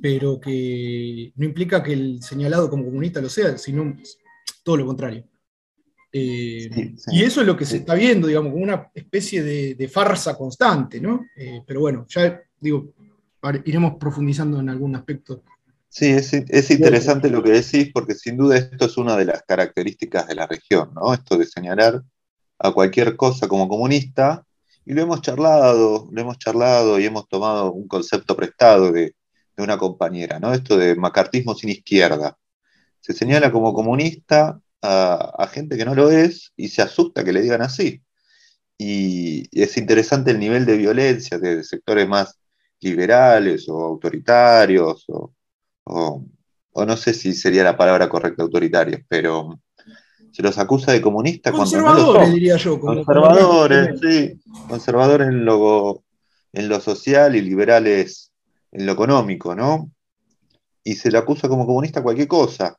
pero 0.00 0.40
que 0.40 1.32
no 1.36 1.44
implica 1.44 1.82
que 1.82 1.92
el 1.92 2.22
señalado 2.22 2.70
como 2.70 2.84
comunista 2.84 3.20
lo 3.20 3.28
sea, 3.28 3.58
sino 3.58 3.96
todo 4.62 4.76
lo 4.76 4.86
contrario. 4.86 5.24
Eh, 6.12 6.68
Sí, 6.72 6.94
sí. 6.98 7.10
y 7.12 7.22
eso 7.24 7.40
es 7.40 7.46
lo 7.46 7.56
que 7.56 7.64
se 7.64 7.78
está 7.78 7.94
viendo, 7.94 8.26
digamos, 8.26 8.52
como 8.52 8.62
una 8.64 8.90
especie 8.94 9.42
de, 9.42 9.74
de 9.74 9.88
farsa 9.88 10.36
constante, 10.36 11.00
¿no? 11.00 11.24
Eh, 11.36 11.62
pero 11.66 11.80
bueno, 11.80 12.04
ya 12.08 12.38
digo, 12.60 12.92
iremos 13.64 13.94
profundizando 13.98 14.60
en 14.60 14.68
algún 14.68 14.94
aspecto. 14.94 15.42
Sí, 15.88 16.06
es, 16.06 16.32
es 16.32 16.70
interesante 16.70 17.28
lo 17.28 17.42
que 17.42 17.50
decís, 17.50 17.90
porque 17.92 18.14
sin 18.14 18.36
duda 18.36 18.56
esto 18.56 18.86
es 18.86 18.96
una 18.96 19.16
de 19.16 19.26
las 19.26 19.42
características 19.42 20.26
de 20.26 20.34
la 20.34 20.46
región, 20.46 20.90
¿no? 20.94 21.12
Esto 21.12 21.36
de 21.36 21.46
señalar 21.46 22.02
a 22.58 22.72
cualquier 22.72 23.16
cosa 23.16 23.48
como 23.48 23.68
comunista, 23.68 24.44
y 24.84 24.94
lo 24.94 25.02
hemos 25.02 25.22
charlado, 25.22 26.08
lo 26.10 26.20
hemos 26.20 26.38
charlado 26.38 26.98
y 26.98 27.04
hemos 27.04 27.28
tomado 27.28 27.72
un 27.72 27.88
concepto 27.88 28.34
prestado 28.36 28.90
de, 28.92 29.14
de 29.56 29.62
una 29.62 29.76
compañera, 29.78 30.38
¿no? 30.40 30.52
Esto 30.52 30.76
de 30.76 30.94
macartismo 30.96 31.54
sin 31.54 31.70
izquierda. 31.70 32.36
Se 33.00 33.12
señala 33.12 33.50
como 33.52 33.74
comunista 33.74 34.60
a, 34.82 35.32
a 35.38 35.46
gente 35.48 35.76
que 35.76 35.84
no 35.84 35.94
lo 35.94 36.10
es 36.10 36.52
y 36.56 36.68
se 36.68 36.82
asusta 36.82 37.24
que 37.24 37.32
le 37.32 37.42
digan 37.42 37.62
así. 37.62 38.02
Y, 38.78 39.46
y 39.50 39.62
es 39.62 39.76
interesante 39.76 40.32
el 40.32 40.38
nivel 40.40 40.66
de 40.66 40.76
violencia 40.76 41.38
de 41.38 41.62
sectores 41.64 42.08
más 42.08 42.38
liberales 42.80 43.68
o 43.68 43.80
autoritarios 43.80 45.04
o, 45.08 45.32
o, 45.84 46.24
o 46.72 46.84
no 46.84 46.96
sé 46.96 47.14
si 47.14 47.32
sería 47.34 47.62
la 47.64 47.76
palabra 47.76 48.08
correcta 48.08 48.42
autoritarios, 48.42 49.02
pero 49.08 49.60
se 50.32 50.42
los 50.42 50.58
acusa 50.58 50.92
de 50.92 51.00
comunistas 51.02 51.54
cuando 51.54 51.76
no 51.78 51.82
lo 51.82 51.92
Conservadores, 51.92 52.32
diría 52.32 52.56
yo. 52.56 52.80
como- 52.80 52.94
Conservadores, 52.94 54.00
sí, 54.00 54.40
conservadores 54.66 55.28
en 55.28 55.44
lo, 55.44 56.02
en 56.52 56.68
lo 56.68 56.80
social 56.80 57.36
y 57.36 57.42
liberales 57.42 58.32
en 58.72 58.86
lo 58.86 58.92
económico, 58.92 59.54
¿no? 59.54 59.90
Y 60.82 60.94
se 60.94 61.10
le 61.10 61.18
acusa 61.18 61.48
como 61.48 61.66
comunista 61.66 62.02
cualquier 62.02 62.26
cosa. 62.28 62.76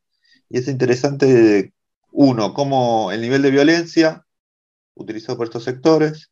Y 0.50 0.58
es 0.58 0.68
interesante, 0.68 1.72
uno, 2.16 2.54
cómo 2.54 3.12
el 3.12 3.22
nivel 3.22 3.42
de 3.42 3.52
violencia 3.52 4.24
utilizado 4.96 5.38
por 5.38 5.48
estos 5.48 5.64
sectores 5.64 6.32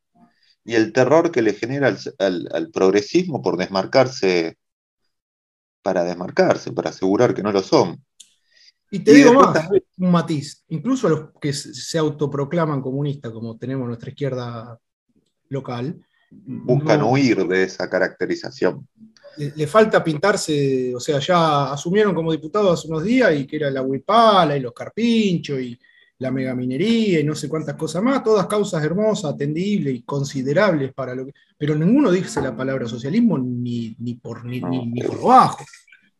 y 0.63 0.75
el 0.75 0.93
terror 0.93 1.31
que 1.31 1.41
le 1.41 1.53
genera 1.53 1.87
al, 1.87 1.97
al- 2.19 2.49
al 2.53 2.69
progresismo 2.71 3.41
por 3.41 3.57
desmarcarse, 3.57 4.57
para 5.81 6.03
desmarcarse, 6.03 6.71
para 6.71 6.91
asegurar 6.91 7.33
que 7.33 7.41
no 7.41 7.51
lo 7.51 7.63
son. 7.63 8.03
Y 8.91 8.99
te 8.99 9.11
Y 9.11 9.15
digo 9.15 9.33
más, 9.33 9.53
también- 9.53 9.83
un 9.97 10.11
matiz, 10.11 10.63
incluso 10.67 11.07
a 11.07 11.09
los 11.09 11.29
que 11.41 11.51
se 11.53 11.73
se 11.73 11.97
autoproclaman 11.97 12.81
comunistas, 12.81 13.31
como 13.31 13.57
tenemos 13.57 13.87
nuestra 13.87 14.09
izquierda 14.09 14.77
local, 15.49 16.05
Buscan 16.33 16.99
no- 16.99 17.11
huir 17.11 17.45
de 17.47 17.63
esa 17.63 17.89
caracterización. 17.89 18.87
Le, 19.37 19.53
le 19.55 19.67
falta 19.67 20.03
pintarse, 20.03 20.93
o 20.95 20.99
sea, 20.99 21.19
ya 21.19 21.71
asumieron 21.71 22.13
como 22.13 22.31
diputados 22.31 22.79
hace 22.79 22.87
unos 22.87 23.03
días 23.03 23.33
y 23.39 23.45
que 23.45 23.55
era 23.57 23.69
la 23.69 23.81
huipala 23.81 24.55
y 24.55 24.59
los 24.59 24.73
carpinchos 24.73 25.59
y, 25.59 25.79
la 26.21 26.29
megaminería 26.29 27.19
y 27.19 27.23
no 27.23 27.33
sé 27.33 27.49
cuántas 27.49 27.75
cosas 27.75 28.03
más, 28.03 28.23
todas 28.23 28.45
causas 28.45 28.83
hermosas, 28.83 29.33
atendibles 29.33 29.95
y 29.95 30.03
considerables 30.03 30.93
para 30.93 31.15
lo 31.15 31.25
que. 31.25 31.33
Pero 31.57 31.73
ninguno 31.75 32.11
dice 32.11 32.41
la 32.41 32.55
palabra 32.55 32.87
socialismo 32.87 33.39
ni, 33.39 33.95
ni 33.99 34.13
por, 34.15 34.45
ni, 34.45 34.61
ni, 34.61 34.85
ni 34.85 35.01
por 35.01 35.19
bajo. 35.19 35.65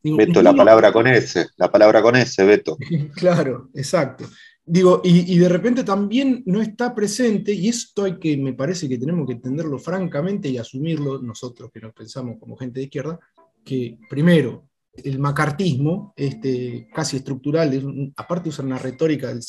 Beto, 0.04 0.42
la 0.42 0.56
palabra 0.56 0.92
con 0.92 1.06
S, 1.06 1.50
la 1.56 1.72
palabra 1.72 2.02
con 2.02 2.16
S, 2.16 2.44
Beto. 2.44 2.78
claro, 3.16 3.70
exacto. 3.76 4.26
Digo, 4.64 5.02
y, 5.04 5.38
de 5.38 5.50
repente 5.50 5.84
también 5.84 6.44
no 6.46 6.62
está 6.62 6.94
presente, 6.94 7.52
y 7.52 7.68
esto 7.68 8.04
hay 8.04 8.20
que, 8.20 8.38
me 8.38 8.54
parece 8.54 8.88
que 8.88 8.98
tenemos 8.98 9.26
que 9.26 9.34
entenderlo 9.34 9.80
francamente 9.80 10.50
y 10.50 10.58
asumirlo 10.58 11.20
nosotros 11.20 11.72
que 11.74 11.80
nos 11.80 11.94
pensamos 11.94 12.38
como 12.40 12.56
gente 12.56 12.80
de 12.80 12.86
izquierda, 12.86 13.20
que 13.66 13.98
primero, 14.10 14.70
el 14.94 15.20
macartismo, 15.20 16.14
este, 16.16 16.88
casi 16.94 17.18
estructural, 17.18 18.14
aparte 18.16 18.50
usa 18.50 18.64
una 18.64 18.78
retórica 18.78 19.30
del, 19.30 19.42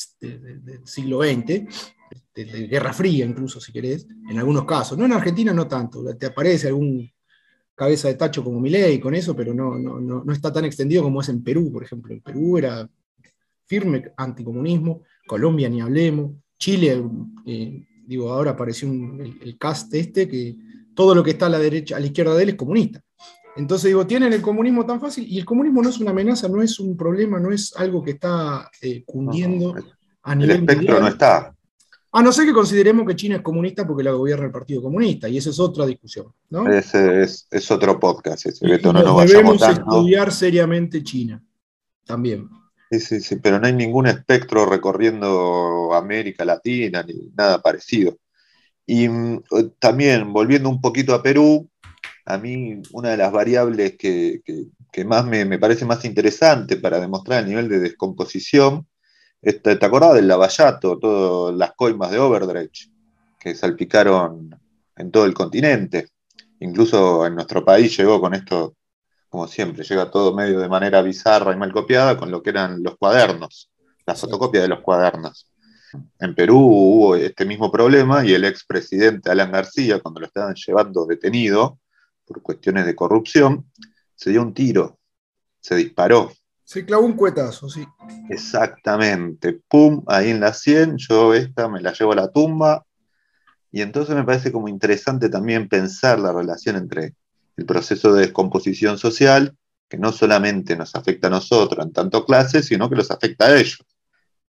siglo 0.85 1.23
XX, 1.23 1.47
de, 2.35 2.45
de, 2.45 2.67
Guerra 2.67 2.93
Fría 2.93 3.27
incluso, 3.27 3.61
si 3.61 3.71
querés, 3.71 4.07
en 4.31 4.39
algunos 4.39 4.65
casos, 4.65 4.97
no 4.97 5.05
en 5.05 5.13
Argentina 5.13 5.53
no 5.53 5.69
tanto, 5.69 6.17
te 6.17 6.27
aparece 6.27 6.69
algún 6.69 7.11
cabeza 7.75 8.09
de 8.09 8.15
tacho 8.15 8.45
como 8.45 8.61
Milei 8.61 9.01
con 9.01 9.15
eso, 9.15 9.35
pero 9.35 9.53
no, 9.53 9.79
no, 9.79 10.01
no, 10.01 10.25
no 10.25 10.33
está 10.33 10.53
tan 10.53 10.65
extendido 10.65 11.03
como 11.03 11.21
es 11.21 11.29
en 11.29 11.43
Perú, 11.43 11.73
por 11.73 11.83
ejemplo. 11.83 12.13
En 12.13 12.21
Perú 12.21 12.59
era 12.59 12.89
firme 13.73 14.13
anticomunismo, 14.19 15.01
Colombia 15.27 15.67
ni 15.71 15.81
hablemos, 15.81 16.33
Chile, 16.59 17.03
eh, 17.47 17.83
digo, 18.07 18.31
ahora 18.31 18.51
apareció 18.51 18.87
un, 18.87 19.19
el, 19.19 19.39
el, 19.41 19.57
cast 19.57 19.95
este 19.95 20.29
que 20.29 20.55
todo 20.95 21.15
lo 21.15 21.23
que 21.25 21.31
está 21.31 21.47
a 21.47 21.49
la 21.49 21.59
derecha, 21.59 21.97
a 21.97 22.01
la 22.01 22.05
izquierda 22.05 22.35
de 22.35 22.43
él 22.43 22.49
es 22.51 22.55
comunista. 22.57 23.01
Entonces 23.57 23.89
digo, 23.89 24.07
tienen 24.07 24.35
el 24.35 24.43
comunismo 24.43 24.85
tan 24.85 25.01
fácil 25.01 25.27
y 25.27 25.39
el 25.39 25.47
comunismo 25.47 25.81
no 25.81 25.89
es 25.89 25.99
una 26.01 26.11
amenaza, 26.11 26.49
no 26.51 26.61
es 26.61 26.79
un 26.81 26.99
problema, 26.99 27.41
no 27.41 27.51
es 27.51 27.75
algo 27.75 28.03
que 28.03 28.11
está 28.11 28.71
eh, 28.83 29.05
cundiendo 29.07 29.73
No, 29.75 29.81
a 30.23 30.33
El 30.35 30.39
nivel 30.41 30.57
espectro 30.57 30.77
mundial. 30.77 31.01
no 31.01 31.09
está. 31.09 31.57
A 32.15 32.23
no 32.23 32.31
ser 32.31 32.45
que 32.45 32.53
consideremos 32.53 33.07
que 33.07 33.17
China 33.17 33.37
es 33.37 33.43
comunista 33.43 33.87
porque 33.87 34.03
la 34.05 34.13
gobierna 34.13 34.45
el 34.45 34.53
Partido 34.53 34.83
Comunista, 34.83 35.31
y 35.31 35.39
esa 35.39 35.49
es 35.49 35.59
otra 35.59 35.87
discusión. 35.87 36.27
¿no? 36.51 36.71
Ese 36.71 37.23
es, 37.23 37.49
es 37.51 37.71
otro 37.71 37.99
podcast, 37.99 38.45
ese 38.45 38.67
Y- 38.67 38.83
no 38.83 38.93
nos 38.93 39.27
debemos 39.27 39.63
estudiar 39.63 40.31
seriamente 40.31 41.03
China. 41.03 41.43
También. 42.05 42.51
Sí, 43.01 43.21
sí, 43.21 43.37
pero 43.37 43.59
no 43.59 43.67
hay 43.67 43.73
ningún 43.73 44.07
espectro 44.07 44.67
recorriendo 44.67 45.95
América 45.95 46.45
Latina 46.45 47.03
ni 47.03 47.15
nada 47.35 47.63
parecido. 47.63 48.19
Y 48.87 49.09
mm, 49.09 49.43
también, 49.79 50.33
volviendo 50.33 50.69
un 50.71 50.81
poquito 50.81 51.15
a 51.15 51.23
Perú, 51.23 51.71
a 52.27 52.39
mí 52.39 52.83
una 52.93 53.11
de 53.11 53.19
las 53.19 53.33
variables 53.33 53.97
que, 53.99 54.43
más 55.07 55.27
me, 55.27 55.59
parece 55.59 55.85
más 55.87 56.05
interesante 56.05 56.77
para 56.79 57.01
demostrar 57.01 57.43
el 57.45 57.51
nivel 57.51 57.69
de 57.69 57.81
descomposición, 57.81 58.87
es- 59.43 59.63
¿te 59.63 59.77
te 59.77 59.87
acordás 59.87 60.15
del 60.15 60.29
Lavallato, 60.29 60.99
todas 60.99 61.57
las 61.57 61.73
coimas 61.75 62.11
de 62.13 62.19
Overdrecht 62.21 62.91
que 63.41 63.55
salpicaron 63.55 64.51
en 64.97 65.11
todo 65.13 65.27
el 65.27 65.35
continente? 65.35 66.09
Incluso 66.61 67.27
en 67.27 67.35
nuestro 67.37 67.65
país 67.65 67.97
llegó 67.99 68.21
con 68.21 68.35
esto 68.35 68.77
como 69.33 69.49
siempre, 69.49 69.83
llega 69.83 70.11
todo 70.11 70.35
medio 70.35 70.61
de 70.61 70.69
manera 70.69 71.01
bizarra 71.01 71.55
y 71.55 71.57
mal 71.57 71.73
copiada 71.73 72.19
con 72.19 72.31
lo 72.31 72.43
que 72.43 72.51
eran 72.51 72.83
los 72.83 72.99
cuadernos, 72.99 73.73
la 74.05 74.15
fotocopia 74.15 74.61
de 74.61 74.69
los 74.69 74.83
cuadernos. 74.83 75.51
En 76.21 76.35
Perú 76.35 76.59
hubo 76.59 77.17
este 77.17 77.47
mismo 77.47 77.73
problema 77.73 78.27
y 78.27 78.35
el 78.35 78.45
expresidente 78.45 79.31
Alan 79.31 79.51
García, 79.51 80.01
cuando 80.01 80.21
lo 80.21 80.27
estaban 80.27 80.55
llevando 80.55 81.07
detenido 81.07 81.79
por 82.27 82.43
cuestiones 82.43 82.85
de 82.85 82.95
corrupción, 82.95 83.71
se 84.15 84.29
dio 84.29 84.43
un 84.43 84.53
tiro, 84.53 84.99
se 85.61 85.77
disparó. 85.77 86.31
Se 86.63 86.85
clavó 86.85 87.07
un 87.07 87.15
cuetazo, 87.15 87.71
sí. 87.71 87.87
Exactamente, 88.29 89.59
pum, 89.67 90.05
ahí 90.09 90.29
en 90.29 90.41
la 90.41 90.53
100, 90.53 90.99
yo 90.99 91.33
esta 91.33 91.71
me 91.71 91.81
la 91.81 91.95
llevo 91.95 92.13
a 92.13 92.17
la 92.17 92.31
tumba. 92.31 92.85
Y 93.71 93.81
entonces 93.81 94.15
me 94.15 94.25
parece 94.25 94.53
como 94.53 94.69
interesante 94.69 95.31
también 95.31 95.71
pensar 95.71 96.21
la 96.21 96.35
relación 96.35 96.77
entre 96.77 97.15
el 97.57 97.67
proceso 97.67 98.13
de 98.13 98.23
descomposición 98.23 98.99
social, 98.99 99.57
que 99.89 99.99
no 99.99 100.13
solamente 100.13 100.77
nos 100.77 100.95
afecta 100.95 101.27
a 101.27 101.31
nosotros 101.31 101.85
en 101.85 101.93
tanto 101.93 102.25
clase, 102.25 102.63
sino 102.63 102.89
que 102.89 102.97
los 102.97 103.11
afecta 103.11 103.47
a 103.47 103.59
ellos. 103.59 103.85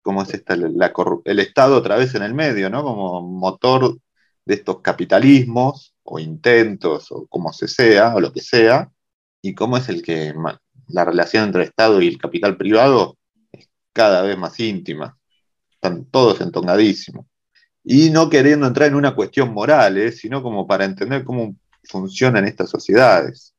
Como 0.01 0.23
es 0.23 0.33
esta, 0.33 0.55
la 0.55 0.93
el 1.25 1.39
Estado 1.39 1.77
otra 1.77 1.97
vez 1.97 2.15
en 2.15 2.23
el 2.23 2.33
medio, 2.33 2.69
¿no? 2.69 2.83
Como 2.83 3.21
motor 3.21 3.97
de 4.45 4.55
estos 4.55 4.81
capitalismos 4.81 5.93
o 6.03 6.19
intentos 6.19 7.11
o 7.11 7.27
como 7.27 7.53
se 7.53 7.67
sea, 7.67 8.15
o 8.15 8.19
lo 8.19 8.33
que 8.33 8.41
sea, 8.41 8.91
y 9.41 9.53
cómo 9.53 9.77
es 9.77 9.89
el 9.89 10.01
que 10.01 10.33
la 10.87 11.05
relación 11.05 11.45
entre 11.45 11.63
el 11.63 11.69
Estado 11.69 12.01
y 12.01 12.07
el 12.07 12.17
capital 12.17 12.57
privado 12.57 13.17
es 13.51 13.69
cada 13.93 14.21
vez 14.23 14.37
más 14.37 14.59
íntima. 14.59 15.17
Están 15.71 16.05
todos 16.05 16.41
entongadísimos. 16.41 17.25
Y 17.83 18.09
no 18.09 18.29
queriendo 18.29 18.67
entrar 18.67 18.89
en 18.89 18.95
una 18.95 19.15
cuestión 19.15 19.53
moral, 19.53 19.97
¿eh? 19.97 20.11
sino 20.11 20.43
como 20.43 20.67
para 20.67 20.85
entender 20.85 21.23
cómo 21.23 21.55
funcionan 21.83 22.45
estas 22.45 22.69
sociedades. 22.69 23.55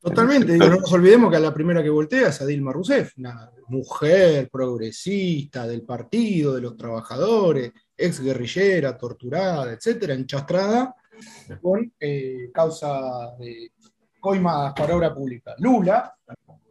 Totalmente. 0.00 0.52
Digo, 0.52 0.66
no 0.66 0.76
nos 0.76 0.92
olvidemos 0.92 1.30
que 1.30 1.36
a 1.36 1.40
la 1.40 1.52
primera 1.52 1.82
que 1.82 1.90
voltea 1.90 2.28
es 2.28 2.40
a 2.40 2.46
Dilma 2.46 2.72
Rousseff, 2.72 3.18
una 3.18 3.50
mujer 3.68 4.48
progresista 4.50 5.66
del 5.66 5.82
partido, 5.82 6.54
de 6.54 6.62
los 6.62 6.76
trabajadores, 6.76 7.72
ex 7.96 8.20
guerrillera, 8.20 8.96
torturada, 8.96 9.70
etcétera, 9.72 10.14
enchastrada 10.14 10.94
con 11.60 11.92
eh, 12.00 12.50
causa 12.52 13.34
de 13.38 13.72
coimas 14.18 14.72
para 14.74 14.96
obra 14.96 15.14
pública. 15.14 15.54
Lula, 15.58 16.14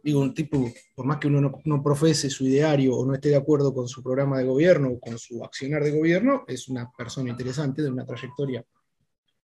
digo, 0.02 0.20
un 0.20 0.34
tipo, 0.34 0.68
por 0.96 1.06
más 1.06 1.18
que 1.18 1.28
uno 1.28 1.40
no, 1.40 1.52
no 1.64 1.82
profese 1.82 2.30
su 2.30 2.44
ideario 2.44 2.96
o 2.96 3.06
no 3.06 3.14
esté 3.14 3.28
de 3.28 3.36
acuerdo 3.36 3.72
con 3.72 3.86
su 3.86 4.02
programa 4.02 4.38
de 4.38 4.44
gobierno 4.44 4.88
o 4.88 5.00
con 5.00 5.16
su 5.18 5.44
accionar 5.44 5.84
de 5.84 5.96
gobierno, 5.96 6.44
es 6.48 6.68
una 6.68 6.90
persona 6.96 7.30
interesante 7.30 7.80
de 7.82 7.90
una 7.90 8.04
trayectoria, 8.04 8.64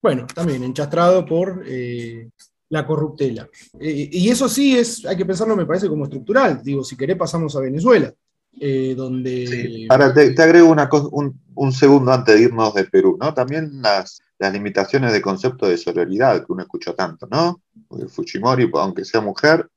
bueno, 0.02 0.26
también 0.34 0.64
enchastrado 0.64 1.26
por 1.26 1.64
eh, 1.66 2.30
la 2.70 2.86
corruptela. 2.86 3.48
Eh, 3.80 4.10
y 4.12 4.30
eso 4.30 4.48
sí 4.50 4.78
es, 4.78 5.06
hay 5.06 5.16
que 5.18 5.26
pensarlo, 5.26 5.56
me 5.56 5.66
parece, 5.66 5.88
como 5.88 6.06
estructural. 6.06 6.62
Digo, 6.64 6.84
si 6.84 6.96
querés 6.98 7.18
pasamos 7.18 7.56
a 7.56 7.60
Venezuela, 7.60 8.14
eh, 8.60 8.94
donde... 8.96 9.48
Sí. 9.48 9.88
Ahora 9.90 10.14
te, 10.14 10.32
te 10.32 10.42
agrego 10.42 10.70
una 10.70 10.90
cosa- 10.90 11.10
un, 11.12 11.40
un 11.56 11.72
segundo 11.72 12.12
antes 12.12 12.36
de 12.36 12.42
irnos 12.42 12.74
de 12.74 12.86
Perú, 12.86 13.18
¿no? 13.20 13.34
También 13.34 13.82
las, 13.82 14.22
las 14.40 14.52
limitaciones 14.54 15.14
de 15.14 15.22
concepto 15.22 15.68
de 15.68 15.78
sororidad 15.78 16.40
que 16.46 16.52
uno 16.52 16.64
escucha 16.64 16.94
tanto, 16.94 17.28
¿no? 17.30 17.62
Porque 17.88 18.08
Fujimori, 18.08 18.70
aunque 18.74 19.06
sea 19.06 19.22
mujer. 19.22 19.68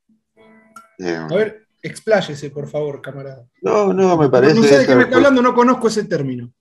A 1.01 1.27
ver, 1.35 1.67
expláyese, 1.83 2.51
por 2.51 2.69
favor, 2.69 3.03
camarada. 3.03 3.45
no, 3.63 3.93
no, 3.93 4.17
me 4.17 4.29
parece. 4.29 4.55
no 4.55 4.63
sé 4.63 4.79
de 4.79 4.87
qué 4.87 4.95
me 4.95 5.03
está 5.05 5.17
hablando, 5.17 5.43
no 5.43 5.53
conozco 5.55 5.89
ese 5.89 6.05
término. 6.05 6.53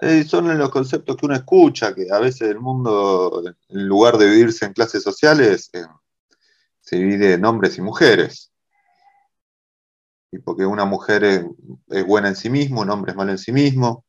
Eh, 0.00 0.24
son 0.24 0.56
los 0.56 0.70
conceptos 0.70 1.16
que 1.16 1.26
uno 1.26 1.34
escucha, 1.34 1.94
que 1.94 2.06
a 2.10 2.18
veces 2.18 2.50
el 2.50 2.60
mundo, 2.60 3.42
en 3.68 3.88
lugar 3.88 4.16
de 4.16 4.26
dividirse 4.26 4.64
en 4.64 4.72
clases 4.72 5.02
sociales, 5.02 5.70
eh, 5.72 5.84
se 6.80 6.96
divide 6.96 7.34
en 7.34 7.44
hombres 7.44 7.78
y 7.78 7.82
mujeres. 7.82 8.52
Y 10.30 10.38
porque 10.38 10.66
una 10.66 10.84
mujer 10.84 11.24
es, 11.24 11.44
es 11.88 12.06
buena 12.06 12.28
en 12.28 12.36
sí 12.36 12.50
mismo, 12.50 12.82
un 12.82 12.90
hombre 12.90 13.12
es 13.12 13.16
malo 13.16 13.32
en 13.32 13.38
sí 13.38 13.52
mismo. 13.52 14.04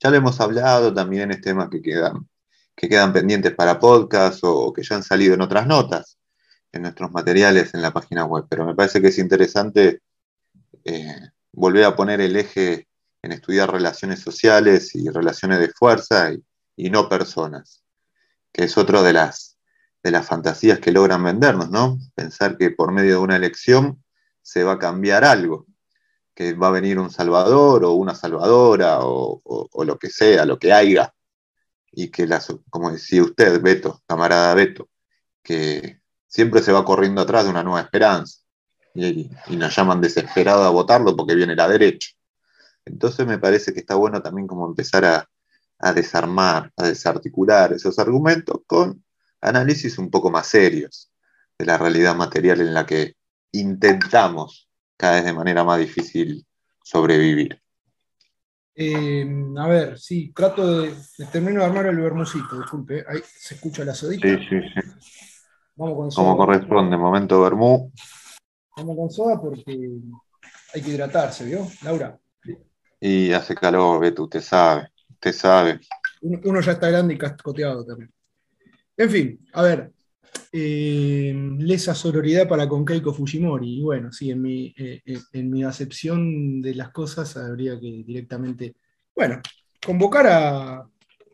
Ya 0.00 0.10
lo 0.10 0.16
hemos 0.16 0.40
hablado 0.40 0.94
también 0.94 1.32
en 1.32 1.40
temas 1.40 1.68
que 1.70 1.82
quedan, 1.82 2.28
que 2.76 2.88
quedan 2.88 3.12
pendientes 3.12 3.54
para 3.54 3.80
podcast 3.80 4.44
o, 4.44 4.56
o 4.56 4.72
que 4.72 4.82
ya 4.82 4.96
han 4.96 5.02
salido 5.02 5.34
en 5.34 5.40
otras 5.40 5.66
notas, 5.66 6.18
en 6.72 6.82
nuestros 6.82 7.10
materiales 7.12 7.74
en 7.74 7.82
la 7.82 7.92
página 7.92 8.24
web. 8.24 8.46
Pero 8.48 8.66
me 8.66 8.74
parece 8.74 9.00
que 9.00 9.08
es 9.08 9.18
interesante 9.18 10.02
eh, 10.84 11.30
volver 11.52 11.84
a 11.84 11.96
poner 11.96 12.20
el 12.20 12.36
eje 12.36 12.87
en 13.22 13.32
estudiar 13.32 13.70
relaciones 13.72 14.20
sociales 14.20 14.94
y 14.94 15.08
relaciones 15.08 15.58
de 15.60 15.68
fuerza 15.70 16.30
y, 16.76 16.90
no 16.90 17.08
personas, 17.08 17.82
que 18.52 18.64
es 18.64 18.78
otro 18.78 19.02
de 19.02 19.12
las, 19.12 19.58
de 20.02 20.10
las 20.12 20.26
fantasías 20.26 20.78
que 20.78 20.92
logran 20.92 21.24
vendernos, 21.24 21.70
¿no? 21.70 21.98
Pensar 22.14 22.56
que 22.56 22.70
por 22.70 22.92
medio 22.92 23.12
de 23.14 23.18
una 23.18 23.36
elección 23.36 24.02
se 24.42 24.62
va 24.62 24.72
a 24.74 24.78
cambiar 24.78 25.24
algo, 25.24 25.66
que 26.34 26.54
va 26.54 26.68
a 26.68 26.72
venir 26.72 26.98
un 27.00 27.10
salvador 27.10 27.84
o 27.84 27.92
una 27.92 28.14
salvadora 28.14 29.00
o, 29.00 29.40
o- 29.44 29.68
o 29.72 29.84
lo 29.84 29.98
que 29.98 30.08
sea, 30.08 30.44
lo 30.46 30.58
que 30.58 30.72
haya, 30.72 31.12
y 31.90 32.10
que, 32.10 32.26
las, 32.26 32.54
como 32.70 32.92
decía 32.92 33.24
usted, 33.24 33.60
Beto, 33.60 34.02
camarada 34.06 34.54
Beto, 34.54 34.88
que 35.42 36.00
siempre 36.28 36.62
se 36.62 36.70
va 36.72 36.84
corriendo 36.84 37.22
atrás 37.22 37.44
de 37.44 37.50
una 37.50 37.64
nueva 37.64 37.80
esperanza 37.80 38.40
y, 38.94 39.28
y 39.48 39.56
nos 39.56 39.74
llaman 39.74 40.00
desesperados 40.00 40.64
a 40.66 40.70
votarlo 40.70 41.16
porque 41.16 41.34
viene 41.34 41.56
la 41.56 41.66
derecha. 41.68 42.10
Entonces 42.88 43.26
me 43.26 43.38
parece 43.38 43.72
que 43.72 43.80
está 43.80 43.94
bueno 43.94 44.20
también 44.22 44.46
como 44.46 44.66
empezar 44.66 45.04
a, 45.04 45.28
a 45.78 45.92
desarmar, 45.92 46.72
a 46.76 46.86
desarticular 46.86 47.72
esos 47.72 47.98
argumentos 47.98 48.58
con 48.66 49.04
análisis 49.40 49.98
un 49.98 50.10
poco 50.10 50.30
más 50.30 50.46
serios 50.48 51.12
de 51.58 51.66
la 51.66 51.78
realidad 51.78 52.14
material 52.16 52.60
en 52.60 52.74
la 52.74 52.84
que 52.86 53.14
intentamos 53.52 54.68
cada 54.96 55.14
vez 55.16 55.24
de 55.24 55.32
manera 55.32 55.64
más 55.64 55.78
difícil 55.78 56.44
sobrevivir. 56.82 57.60
Eh, 58.74 59.26
a 59.58 59.66
ver, 59.66 59.98
sí, 59.98 60.32
trato 60.32 60.80
de, 60.82 60.94
de 61.18 61.26
termino 61.32 61.60
de 61.60 61.66
armar 61.66 61.86
el 61.86 61.96
bermucito, 61.96 62.60
disculpe, 62.60 63.04
ahí 63.08 63.20
se 63.24 63.54
escucha 63.56 63.84
la 63.84 63.92
sodita. 63.94 64.28
Sí, 64.28 64.36
sí, 64.48 64.60
sí. 64.74 64.80
Vamos 65.74 65.96
con 65.96 66.10
Como 66.10 66.10
soda. 66.10 66.36
corresponde, 66.36 66.96
momento 66.96 67.40
Bermú. 67.42 67.92
Vamos 68.76 68.96
con 68.96 69.10
soda 69.10 69.40
porque 69.40 69.90
hay 70.74 70.82
que 70.82 70.90
hidratarse, 70.90 71.44
¿vio? 71.44 71.66
Laura. 71.82 72.18
Y 73.00 73.32
hace 73.32 73.54
calor, 73.54 74.00
Beto, 74.00 74.24
usted 74.24 74.40
sabe, 74.40 74.90
usted 75.10 75.32
sabe. 75.32 75.80
Uno 76.20 76.60
ya 76.60 76.72
está 76.72 76.90
grande 76.90 77.14
y 77.14 77.18
cascoteado 77.18 77.84
también. 77.84 78.10
En 78.96 79.10
fin, 79.10 79.40
a 79.52 79.62
ver, 79.62 79.92
eh, 80.50 81.32
lesa 81.58 81.94
sororidad 81.94 82.48
para 82.48 82.68
con 82.68 82.84
Keiko 82.84 83.12
Fujimori. 83.12 83.78
Y 83.78 83.82
bueno, 83.82 84.10
sí, 84.12 84.30
en 84.30 84.42
mi, 84.42 84.74
eh, 84.76 85.00
eh, 85.04 85.18
en 85.32 85.50
mi 85.50 85.62
acepción 85.62 86.60
de 86.60 86.74
las 86.74 86.90
cosas 86.90 87.36
habría 87.36 87.78
que 87.78 88.02
directamente, 88.04 88.74
bueno, 89.14 89.40
convocar 89.84 90.26
a 90.26 90.88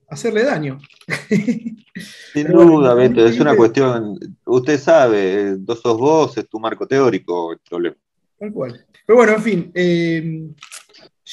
hacerle 0.09 0.44
daño. 0.44 0.79
Sin 2.33 2.48
duda, 2.48 2.94
Beto, 2.94 3.27
es 3.27 3.38
una 3.40 3.57
cuestión, 3.57 4.18
usted 4.44 4.79
sabe, 4.79 5.57
dos 5.57 5.81
sos 5.81 5.96
vos, 5.96 6.37
es 6.37 6.48
tu 6.48 6.59
marco 6.59 6.87
teórico 6.87 7.53
el 7.53 7.59
problema. 7.59 7.96
Tal 8.38 8.53
cual. 8.53 8.85
Pero 9.07 9.16
bueno, 9.16 9.33
en 9.35 9.42
fin, 9.42 10.57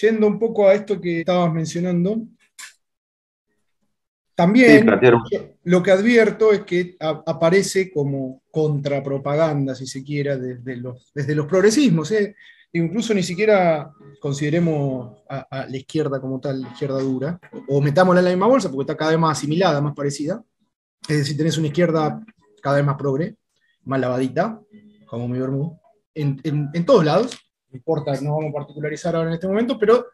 yendo 0.02 0.28
un 0.28 0.40
poco 0.40 0.68
a 0.68 0.74
esto 0.74 1.00
que 1.00 1.20
estabas 1.20 1.54
mencionando, 1.54 2.26
también 4.36 4.88
lo 5.66 5.84
que 5.84 5.92
advierto 5.92 6.52
es 6.52 6.62
que 6.62 6.96
aparece 7.00 7.92
como 7.92 8.42
contrapropaganda, 8.50 9.76
si 9.76 9.86
se 9.86 10.04
quiera, 10.04 10.36
desde 10.36 10.78
los, 10.78 11.12
desde 11.14 11.36
los 11.36 11.46
progresismos. 11.46 12.12
¿eh? 12.12 12.36
Incluso 12.74 13.14
ni 13.14 13.22
siquiera 13.22 13.92
consideremos 14.20 15.22
a, 15.30 15.68
la 15.70 15.78
izquierda 15.78 16.20
como 16.20 16.40
tal, 16.40 16.62
la 16.62 16.70
izquierda 16.70 17.00
dura, 17.00 17.40
o 17.68 17.82
metámosla 17.82 18.22
en 18.22 18.26
la 18.26 18.32
misma 18.32 18.48
bolsa 18.48 18.70
porque 18.70 18.84
está 18.84 18.98
cada 18.98 19.12
vez 19.12 19.20
más 19.20 19.38
asimilada, 19.38 19.80
más 19.80 19.94
parecida. 19.94 20.44
Es 21.08 21.18
decir, 21.18 21.38
tenés 21.38 21.60
una 21.60 21.68
izquierda 21.68 22.20
cada 22.64 22.78
vez 22.78 22.86
más 22.86 22.96
progre, 22.96 23.36
más 23.84 24.00
lavadita, 24.00 24.60
como 25.06 25.28
mi 25.28 25.38
Bermú, 25.38 25.80
en, 26.16 26.42
en 26.44 26.86
todos 26.86 27.06
lados. 27.06 27.38
No 27.72 27.78
importa, 27.78 28.20
no 28.22 28.36
vamos 28.36 28.50
a 28.50 28.54
particularizar 28.54 29.16
ahora 29.16 29.30
en 29.30 29.36
este 29.36 29.48
momento, 29.48 29.80
pero 29.80 30.08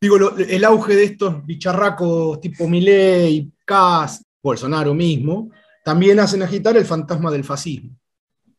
digo, 0.00 0.16
el 0.36 0.64
auge 0.64 0.94
de 0.94 1.04
estos 1.04 1.46
bicharracos 1.46 2.40
tipo 2.40 2.68
Milei, 2.68 3.50
Kass, 3.64 4.24
Bolsonaro 4.42 4.94
mismo, 4.94 5.50
también 5.84 6.18
hacen 6.18 6.42
agitar 6.42 6.76
el 6.76 6.84
fantasma 6.84 7.30
del 7.30 7.44
fascismo. 7.44 7.96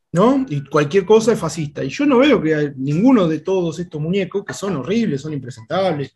¿No? 0.09 0.45
Y 0.47 0.63
cualquier 0.63 1.05
cosa 1.05 1.33
es 1.33 1.39
fascista. 1.39 1.83
Y 1.83 1.89
yo 1.89 2.05
no 2.05 2.19
veo 2.19 2.41
que 2.41 2.73
ninguno 2.77 3.27
de 3.27 3.39
todos 3.39 3.77
estos 3.77 4.01
muñecos, 4.01 4.45
que 4.45 4.53
son 4.53 4.77
horribles, 4.77 5.21
son 5.21 5.33
impresentables, 5.33 6.15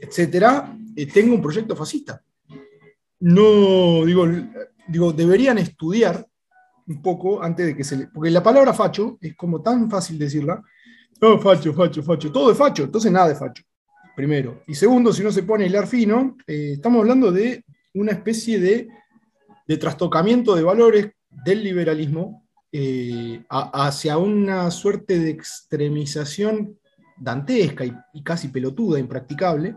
etcétera, 0.00 0.74
eh, 0.96 1.06
tenga 1.06 1.34
un 1.34 1.42
proyecto 1.42 1.76
fascista. 1.76 2.22
No, 3.20 4.04
digo, 4.06 4.26
digo, 4.88 5.12
deberían 5.12 5.58
estudiar 5.58 6.26
un 6.86 7.02
poco 7.02 7.42
antes 7.42 7.66
de 7.66 7.76
que 7.76 7.84
se 7.84 7.96
le. 7.96 8.06
Porque 8.08 8.30
la 8.30 8.42
palabra 8.42 8.72
facho 8.72 9.18
es 9.20 9.36
como 9.36 9.62
tan 9.62 9.90
fácil 9.90 10.18
decirla. 10.18 10.62
No, 11.20 11.38
facho, 11.38 11.72
facho, 11.74 12.02
facho. 12.02 12.32
Todo 12.32 12.50
es 12.50 12.58
facho, 12.58 12.84
entonces 12.84 13.12
nada 13.12 13.28
de 13.28 13.34
facho 13.34 13.62
primero. 14.20 14.62
Y 14.66 14.74
segundo, 14.74 15.14
si 15.14 15.22
no 15.22 15.32
se 15.32 15.44
pone 15.44 15.64
hilar 15.64 15.86
fino, 15.86 16.36
eh, 16.46 16.72
estamos 16.74 17.00
hablando 17.00 17.32
de 17.32 17.64
una 17.94 18.12
especie 18.12 18.60
de, 18.60 18.88
trastocamiento 19.78 20.56
de 20.56 20.62
valores 20.62 21.10
del 21.30 21.62
liberalismo 21.62 22.44
eh, 22.72 23.42
hacia 23.48 24.18
una 24.18 24.70
suerte 24.70 25.18
de 25.18 25.30
extremización 25.30 26.76
dantesca 27.16 27.84
y, 27.84 28.22
casi 28.22 28.48
pelotuda, 28.48 28.98
impracticable, 28.98 29.76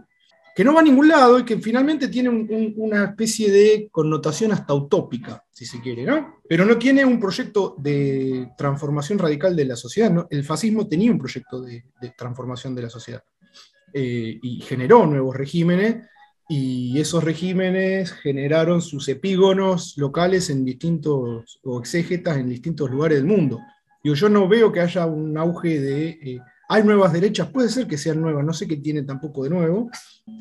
que 0.55 0.63
no 0.63 0.73
va 0.73 0.81
a 0.81 0.83
ningún 0.83 1.07
lado 1.07 1.39
y 1.39 1.45
que 1.45 1.57
finalmente 1.57 2.07
tiene 2.07 2.29
una 2.29 3.05
especie 3.05 3.51
de 3.51 3.89
connotación 3.91 4.51
hasta 4.51 4.73
utópica, 4.73 5.43
si 5.51 5.65
se 5.65 5.81
quiere, 5.81 6.03
¿no? 6.03 6.41
Pero 6.47 6.65
no 6.65 6.77
tiene 6.77 7.03
un 7.03 7.19
proyecto 7.19 7.75
de 7.79 8.49
transformación 8.57 9.17
radical 9.17 9.55
de 9.55 9.65
la 9.65 9.75
sociedad. 9.75 10.27
El 10.29 10.43
fascismo 10.43 10.87
tenía 10.87 11.11
un 11.11 11.17
proyecto 11.17 11.61
de 11.61 11.83
transformación 12.15 12.75
de 12.75 12.81
la 12.83 12.89
sociedad. 12.89 13.23
Eh, 13.95 14.39
y 14.41 14.59
generó 14.61 15.05
nuevos 15.05 15.35
regímenes 15.35 16.07
y 16.49 16.99
esos 16.99 17.23
regímenes 17.23 18.11
generaron 18.11 18.81
sus 18.81 19.07
epígonos 19.07 19.93
locales 19.97 20.49
en 20.49 20.65
distintos, 20.65 21.59
o 21.63 21.79
exégetas 21.79 22.37
en 22.37 22.49
distintos 22.49 22.89
lugares 22.89 23.19
del 23.19 23.27
mundo. 23.27 23.59
yo 24.03 24.29
no 24.29 24.47
veo 24.47 24.71
que 24.71 24.81
haya 24.81 25.05
un 25.05 25.37
auge 25.37 25.79
de... 25.79 26.09
Eh, 26.09 26.39
hay 26.73 26.83
nuevas 26.83 27.13
derechas, 27.13 27.49
puede 27.49 27.69
ser 27.69 27.85
que 27.85 27.99
sean 27.99 28.19
nuevas, 28.19 28.43
no 28.43 28.51
sé 28.51 28.67
qué 28.67 28.77
tienen 28.77 29.05
tampoco 29.05 29.43
de 29.43 29.51
nuevo, 29.51 29.91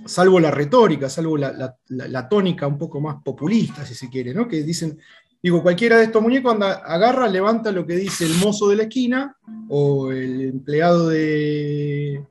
salvo 0.07 0.41
la 0.41 0.51
retórica, 0.51 1.11
salvo 1.11 1.37
la, 1.37 1.77
la, 1.89 2.29
tónica 2.29 2.67
un 2.67 2.79
poco 2.79 3.03
más 3.03 3.23
populista, 3.23 3.85
si 3.85 3.95
se 3.95 4.09
quiere, 4.09 4.33
¿no? 4.33 4.49
Que 4.49 4.63
dicen, 4.63 4.99
digo, 5.43 5.63
cualquiera 5.63 5.99
de 5.99 6.05
estos 6.05 6.23
muñecos 6.23 6.55
anda, 6.55 6.73
agarra, 6.87 7.29
levanta 7.29 7.71
lo 7.71 7.87
que 7.87 7.97
dice 7.97 8.25
el 8.25 8.35
mozo 8.37 8.71
de 8.71 8.77
la 8.77 8.85
esquina 8.85 9.37
o 9.69 10.11
el 10.11 10.41
empleado 10.41 11.09
de, 11.11 12.25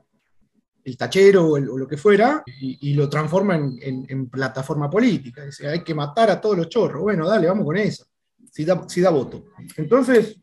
el 0.84 0.98
tachero 0.98 1.52
o, 1.52 1.60
lo 1.60 1.88
que 1.88 1.98
fuera, 1.98 2.44
y, 2.60 2.96
lo 2.96 3.08
transforma 3.08 3.56
en, 3.56 4.30
plataforma 4.30 4.90
política. 4.90 5.46
Dice, 5.46 5.68
hay 5.68 5.84
que 5.84 5.94
matar 5.94 6.32
a 6.32 6.42
todos 6.42 6.58
los 6.58 6.70
chorros. 6.70 7.04
Bueno, 7.04 7.28
dale, 7.28 7.46
vamos 7.46 7.66
con 7.66 7.78
eso. 7.78 8.06
Si 8.52 8.66
da, 8.66 8.84
si 8.90 9.00
da 9.00 9.12
voto. 9.12 9.46
Entonces, 9.78 10.42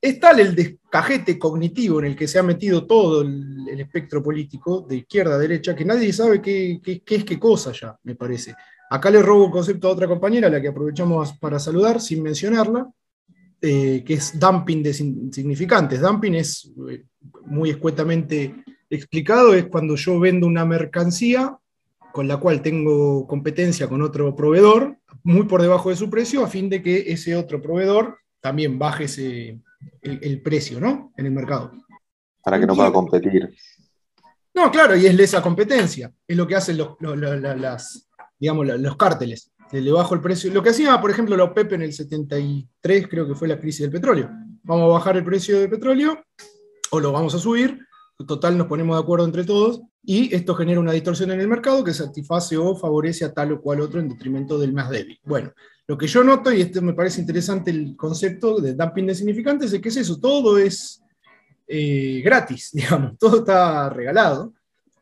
es 0.00 0.20
tal 0.20 0.40
el 0.40 0.54
descajete 0.54 1.38
cognitivo 1.38 1.98
en 2.00 2.06
el 2.06 2.16
que 2.16 2.28
se 2.28 2.38
ha 2.38 2.42
metido 2.42 2.86
todo 2.86 3.22
el, 3.22 3.56
espectro 3.78 4.22
político, 4.22 4.80
de 4.88 4.96
izquierda 4.96 5.34
a 5.34 5.38
derecha, 5.38 5.74
que 5.74 5.84
nadie 5.84 6.12
sabe 6.12 6.40
qué, 6.40 6.80
es 6.84 7.24
qué 7.24 7.38
cosa 7.38 7.72
ya, 7.72 7.96
me 8.02 8.14
parece. 8.14 8.54
Acá 8.90 9.10
le 9.10 9.22
robo 9.22 9.46
un 9.46 9.50
concepto 9.52 9.88
a 9.88 9.92
otra 9.92 10.08
compañera, 10.08 10.48
a 10.48 10.50
la 10.50 10.60
que 10.60 10.68
aprovechamos 10.68 11.34
para 11.34 11.58
saludar, 11.58 12.00
sin 12.00 12.22
mencionarla, 12.22 12.90
eh, 13.60 14.02
que 14.04 14.14
es 14.14 14.38
dumping 14.38 14.82
de 14.82 14.94
significantes. 14.94 16.00
Dumping 16.00 16.34
es 16.34 16.72
eh, 16.90 17.04
muy 17.46 17.70
escuetamente 17.70 18.64
explicado 18.90 19.54
es 19.54 19.66
cuando 19.66 19.96
yo 19.96 20.18
vendo 20.18 20.46
una 20.46 20.64
mercancía 20.64 21.58
con 22.12 22.26
la 22.26 22.38
cual 22.38 22.62
tengo 22.62 23.26
competencia 23.26 23.86
con 23.86 24.02
otro 24.02 24.34
proveedor, 24.34 24.96
muy 25.22 25.44
por 25.44 25.60
debajo 25.60 25.90
de 25.90 25.96
su 25.96 26.08
precio, 26.08 26.42
a 26.42 26.48
fin 26.48 26.68
de 26.68 26.82
que 26.82 27.12
ese 27.12 27.36
otro 27.36 27.60
proveedor 27.60 28.18
también 28.40 28.78
baje 28.78 29.04
ese, 29.04 29.60
el, 30.00 30.42
precio 30.42 30.80
¿no? 30.80 31.12
en 31.16 31.26
el 31.26 31.32
mercado. 31.32 31.72
Para 32.42 32.58
que 32.58 32.66
no 32.66 32.74
pueda 32.74 32.92
competir. 32.92 33.54
No, 34.54 34.70
claro, 34.70 34.96
y 34.96 35.06
es 35.06 35.18
esa 35.18 35.42
competencia. 35.42 36.12
Es 36.26 36.36
lo 36.36 36.46
que 36.46 36.56
hacen 36.56 36.78
los, 36.78 36.96
las, 37.00 38.08
digamos, 38.38 38.66
los 38.66 38.96
cárteles. 38.96 39.52
Le 39.70 39.92
bajo 39.92 40.14
el 40.14 40.20
precio. 40.20 40.52
Lo 40.52 40.62
que 40.62 40.70
hacía, 40.70 41.00
por 41.00 41.10
ejemplo, 41.10 41.36
la 41.36 41.44
OPEP 41.44 41.74
en 41.74 41.82
el 41.82 41.92
73, 41.92 43.08
creo 43.08 43.28
que 43.28 43.34
fue 43.34 43.48
la 43.48 43.60
crisis 43.60 43.82
del 43.82 43.90
petróleo. 43.90 44.30
Vamos 44.62 44.84
a 44.84 44.92
bajar 44.94 45.16
el 45.16 45.24
precio 45.24 45.60
del 45.60 45.70
petróleo 45.70 46.24
o 46.90 47.00
lo 47.00 47.12
vamos 47.12 47.34
a 47.34 47.38
subir 47.38 47.78
total 48.26 48.58
nos 48.58 48.66
ponemos 48.66 48.96
de 48.96 49.02
acuerdo 49.02 49.24
entre 49.24 49.44
todos 49.44 49.80
y 50.02 50.34
esto 50.34 50.54
genera 50.54 50.80
una 50.80 50.92
distorsión 50.92 51.30
en 51.30 51.40
el 51.40 51.48
mercado 51.48 51.84
que 51.84 51.94
satisface 51.94 52.56
o 52.56 52.74
favorece 52.74 53.24
a 53.24 53.32
tal 53.32 53.52
o 53.52 53.60
cual 53.60 53.80
otro 53.80 54.00
en 54.00 54.08
detrimento 54.08 54.58
del 54.58 54.72
más 54.72 54.90
débil. 54.90 55.20
Bueno, 55.24 55.52
lo 55.88 55.98
que 55.98 56.06
yo 56.06 56.22
noto, 56.22 56.52
y 56.52 56.60
esto 56.60 56.82
me 56.82 56.92
parece 56.92 57.20
interesante 57.20 57.70
el 57.70 57.96
concepto 57.96 58.60
de 58.60 58.74
dumping 58.74 59.06
de 59.06 59.14
significantes, 59.14 59.72
es 59.72 59.80
que 59.80 59.88
es 59.88 59.96
eso, 59.96 60.20
todo 60.20 60.58
es 60.58 61.02
eh, 61.66 62.20
gratis, 62.22 62.70
digamos, 62.74 63.18
todo 63.18 63.38
está 63.38 63.88
regalado. 63.90 64.52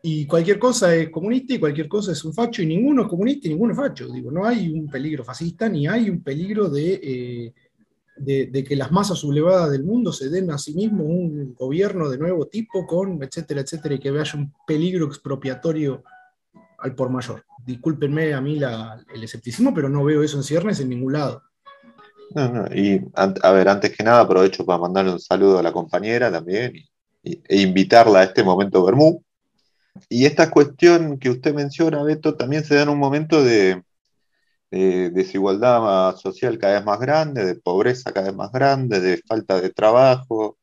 Y 0.03 0.25
cualquier 0.25 0.61
cosa 0.61 0.95
es 0.95 1.11
comunista 1.11 1.55
y 1.55 1.59
cualquier 1.59 1.89
cosa 1.89 2.13
es 2.13 2.25
un 2.25 2.33
facho, 2.33 2.63
y 2.63 2.67
ninguno 2.67 3.03
es 3.03 3.09
comunista 3.09 3.49
y 3.49 3.51
ninguno 3.51 3.73
es 3.73 3.79
facho. 3.79 4.09
Digo, 4.09 4.31
no 4.31 4.47
hay 4.47 4.69
un 4.69 4.89
peligro 4.89 5.25
fascista 5.25 5.69
ni 5.69 5.89
hay 5.89 6.09
un 6.09 6.23
peligro 6.23 6.69
de 6.69 7.01
eh, 7.03 7.55
de, 8.17 8.65
que 8.65 8.77
las 8.77 8.91
masas 8.91 9.19
sublevadas 9.19 9.71
del 9.71 9.85
mundo 9.85 10.13
se 10.13 10.29
den 10.29 10.51
a 10.51 10.59
sí 10.59 10.75
mismo 10.75 11.05
un 11.05 11.55
gobierno 11.55 12.09
de 12.09 12.19
nuevo 12.19 12.47
tipo, 12.47 12.87
con 12.87 13.23
etcétera, 13.23 13.61
etcétera, 13.61 13.95
y 13.95 13.99
que 13.99 14.09
haya 14.09 14.39
un 14.39 14.53
peligro 14.67 15.07
expropiatorio 15.07 16.03
al 16.79 16.95
por 16.95 17.11
mayor. 17.11 17.45
Discúlpenme 17.65 18.35
a 18.35 18.41
mí 18.41 18.61
el 19.15 19.25
escepticismo, 19.25 19.75
pero 19.75 19.89
no 19.89 20.05
veo 20.05 20.23
eso 20.23 20.37
en 20.37 20.45
ciernes 20.45 20.81
en 20.81 20.89
ningún 20.89 21.15
lado. 21.15 21.43
y 22.75 23.01
a 23.15 23.53
ver, 23.53 23.69
antes 23.69 23.97
que 23.97 24.05
nada 24.05 24.21
aprovecho 24.21 24.65
para 24.65 24.79
mandarle 24.79 25.13
un 25.13 25.21
saludo 25.21 25.59
a 25.59 25.63
la 25.63 25.73
compañera 25.73 26.31
también 26.31 26.75
e 27.23 27.61
invitarla 27.61 28.21
a 28.21 28.25
este 28.25 28.45
momento 28.45 28.85
Bermú. 28.85 29.23
Y 30.09 30.27
esta 30.27 30.51
cuestión 30.51 31.19
que 31.19 31.31
usted 31.31 31.55
menciona, 31.55 32.03
Beto, 32.03 32.37
también 32.37 32.65
se 32.65 32.75
da 32.75 32.83
en 32.83 32.91
un 32.91 32.99
momento 32.99 33.43
de, 33.43 33.83
de 34.71 35.11
desigualdad 35.11 36.17
social 36.17 36.59
cada 36.59 36.75
vez 36.75 36.85
más 36.85 37.01
grande, 37.01 37.45
de 37.45 37.55
pobreza 37.55 38.13
cada 38.13 38.27
vez 38.27 38.37
más 38.37 38.53
grande, 38.53 39.01
de 39.01 39.23
falta 39.27 39.61
de 39.61 39.71
trabajo. 39.71 40.59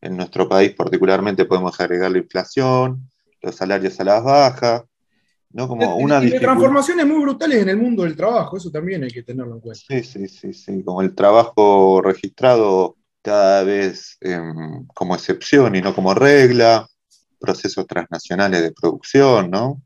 En 0.00 0.16
nuestro 0.16 0.48
país 0.48 0.74
particularmente 0.74 1.44
podemos 1.44 1.78
agregar 1.80 2.10
la 2.10 2.18
inflación, 2.18 3.10
los 3.42 3.56
salarios 3.56 3.98
a 4.00 4.04
las 4.04 4.22
bajas, 4.22 4.82
¿no? 5.50 5.66
Como 5.66 5.96
una 5.96 6.22
y, 6.22 6.30
transformaciones 6.38 7.06
muy 7.06 7.20
brutales 7.22 7.62
en 7.62 7.68
el 7.70 7.76
mundo 7.76 8.02
del 8.02 8.16
trabajo, 8.16 8.56
eso 8.56 8.70
también 8.70 9.04
hay 9.04 9.10
que 9.10 9.22
tenerlo 9.22 9.54
en 9.54 9.60
cuenta. 9.60 9.80
Sí, 9.88 10.02
sí, 10.02 10.28
sí, 10.28 10.52
sí, 10.52 10.82
como 10.82 11.02
el 11.02 11.14
trabajo 11.14 12.02
registrado 12.02 12.96
cada 13.22 13.64
vez 13.64 14.16
em, 14.20 14.86
como 14.94 15.14
excepción 15.14 15.74
y 15.74 15.80
no 15.80 15.94
como 15.94 16.14
regla, 16.14 16.86
procesos 17.38 17.86
transnacionales 17.86 18.62
de 18.62 18.72
producción, 18.72 19.50
¿no? 19.50 19.82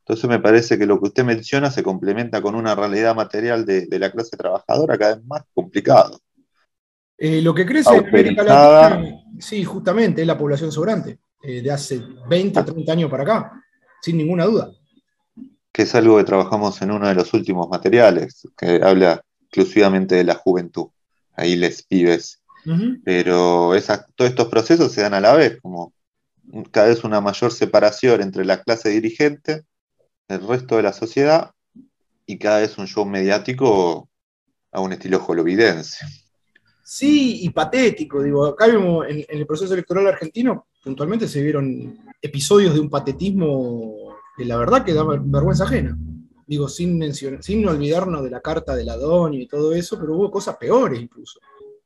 Entonces 0.00 0.28
me 0.28 0.40
parece 0.40 0.78
que 0.78 0.86
lo 0.86 1.00
que 1.00 1.08
usted 1.08 1.24
menciona 1.24 1.70
se 1.70 1.82
complementa 1.82 2.42
con 2.42 2.54
una 2.54 2.74
realidad 2.74 3.14
material 3.14 3.64
de, 3.64 3.86
la 3.98 4.10
clase 4.10 4.36
trabajadora 4.36 4.98
cada 4.98 5.14
vez 5.16 5.24
más 5.24 5.42
complicado. 5.54 6.20
Eh, 7.16 7.40
lo 7.40 7.54
que 7.54 7.64
crece 7.64 7.94
en 7.94 8.08
América 8.08 8.42
Latina, 8.42 9.22
sí, 9.38 9.62
justamente, 9.64 10.22
es 10.22 10.26
la 10.26 10.36
población 10.36 10.72
sobrante. 10.72 11.18
eh, 11.44 11.60
de 11.60 11.70
hace 11.72 12.00
20 12.28 12.60
o 12.60 12.64
30 12.64 12.92
años 12.92 13.10
para 13.10 13.22
acá, 13.24 13.64
sin 14.00 14.16
ninguna 14.16 14.44
duda. 14.44 14.72
Que 15.72 15.82
es 15.82 15.94
algo 15.94 16.18
que 16.18 16.24
trabajamos 16.24 16.80
en 16.82 16.90
uno 16.90 17.08
de 17.08 17.14
los 17.14 17.32
últimos 17.34 17.68
materiales, 17.68 18.46
que 18.56 18.80
habla 18.82 19.22
exclusivamente 19.46 20.14
de 20.14 20.24
la 20.24 20.34
juventud, 20.34 20.88
ahí 21.34 21.56
les 21.56 21.82
pibes. 21.82 22.40
Pero 23.04 23.72
todos 24.14 24.30
estos 24.30 24.48
procesos 24.48 24.92
se 24.92 25.00
dan 25.02 25.14
a 25.14 25.20
la 25.20 25.34
vez, 25.34 25.60
como 25.60 25.92
cada 26.70 26.88
vez 26.88 27.02
una 27.02 27.20
mayor 27.20 27.52
separación 27.52 28.22
entre 28.22 28.44
la 28.44 28.62
clase 28.62 28.90
dirigente, 28.90 29.64
el 30.28 30.46
resto 30.46 30.76
de 30.76 30.84
la 30.84 30.92
sociedad, 30.92 31.50
y 32.26 32.38
cada 32.38 32.60
vez 32.60 32.78
un 32.78 32.86
show 32.86 33.04
mediático 33.04 34.08
a 34.70 34.80
un 34.80 34.92
estilo 34.92 35.24
holovidense. 35.26 36.04
Sí, 36.84 37.44
y 37.44 37.50
patético, 37.50 38.22
digo, 38.22 38.46
acá 38.46 38.66
vemos 38.66 39.06
en, 39.08 39.24
el 39.28 39.46
proceso 39.46 39.72
electoral 39.74 40.06
argentino, 40.06 40.66
puntualmente 40.82 41.28
se 41.28 41.42
vieron 41.42 41.98
episodios 42.20 42.74
de 42.74 42.80
un 42.80 42.90
patetismo 42.90 44.01
que 44.36 44.44
la 44.44 44.56
verdad 44.56 44.84
que 44.84 44.94
da 44.94 45.04
vergüenza 45.04 45.64
ajena. 45.64 45.96
Digo, 46.46 46.68
sin, 46.68 46.98
mencionar, 46.98 47.42
sin 47.42 47.66
olvidarnos 47.66 48.22
de 48.22 48.30
la 48.30 48.40
carta 48.40 48.74
de 48.74 48.84
la 48.84 48.96
y 49.32 49.46
todo 49.46 49.72
eso, 49.72 49.98
pero 49.98 50.14
hubo 50.14 50.30
cosas 50.30 50.56
peores 50.56 51.00
incluso. 51.00 51.40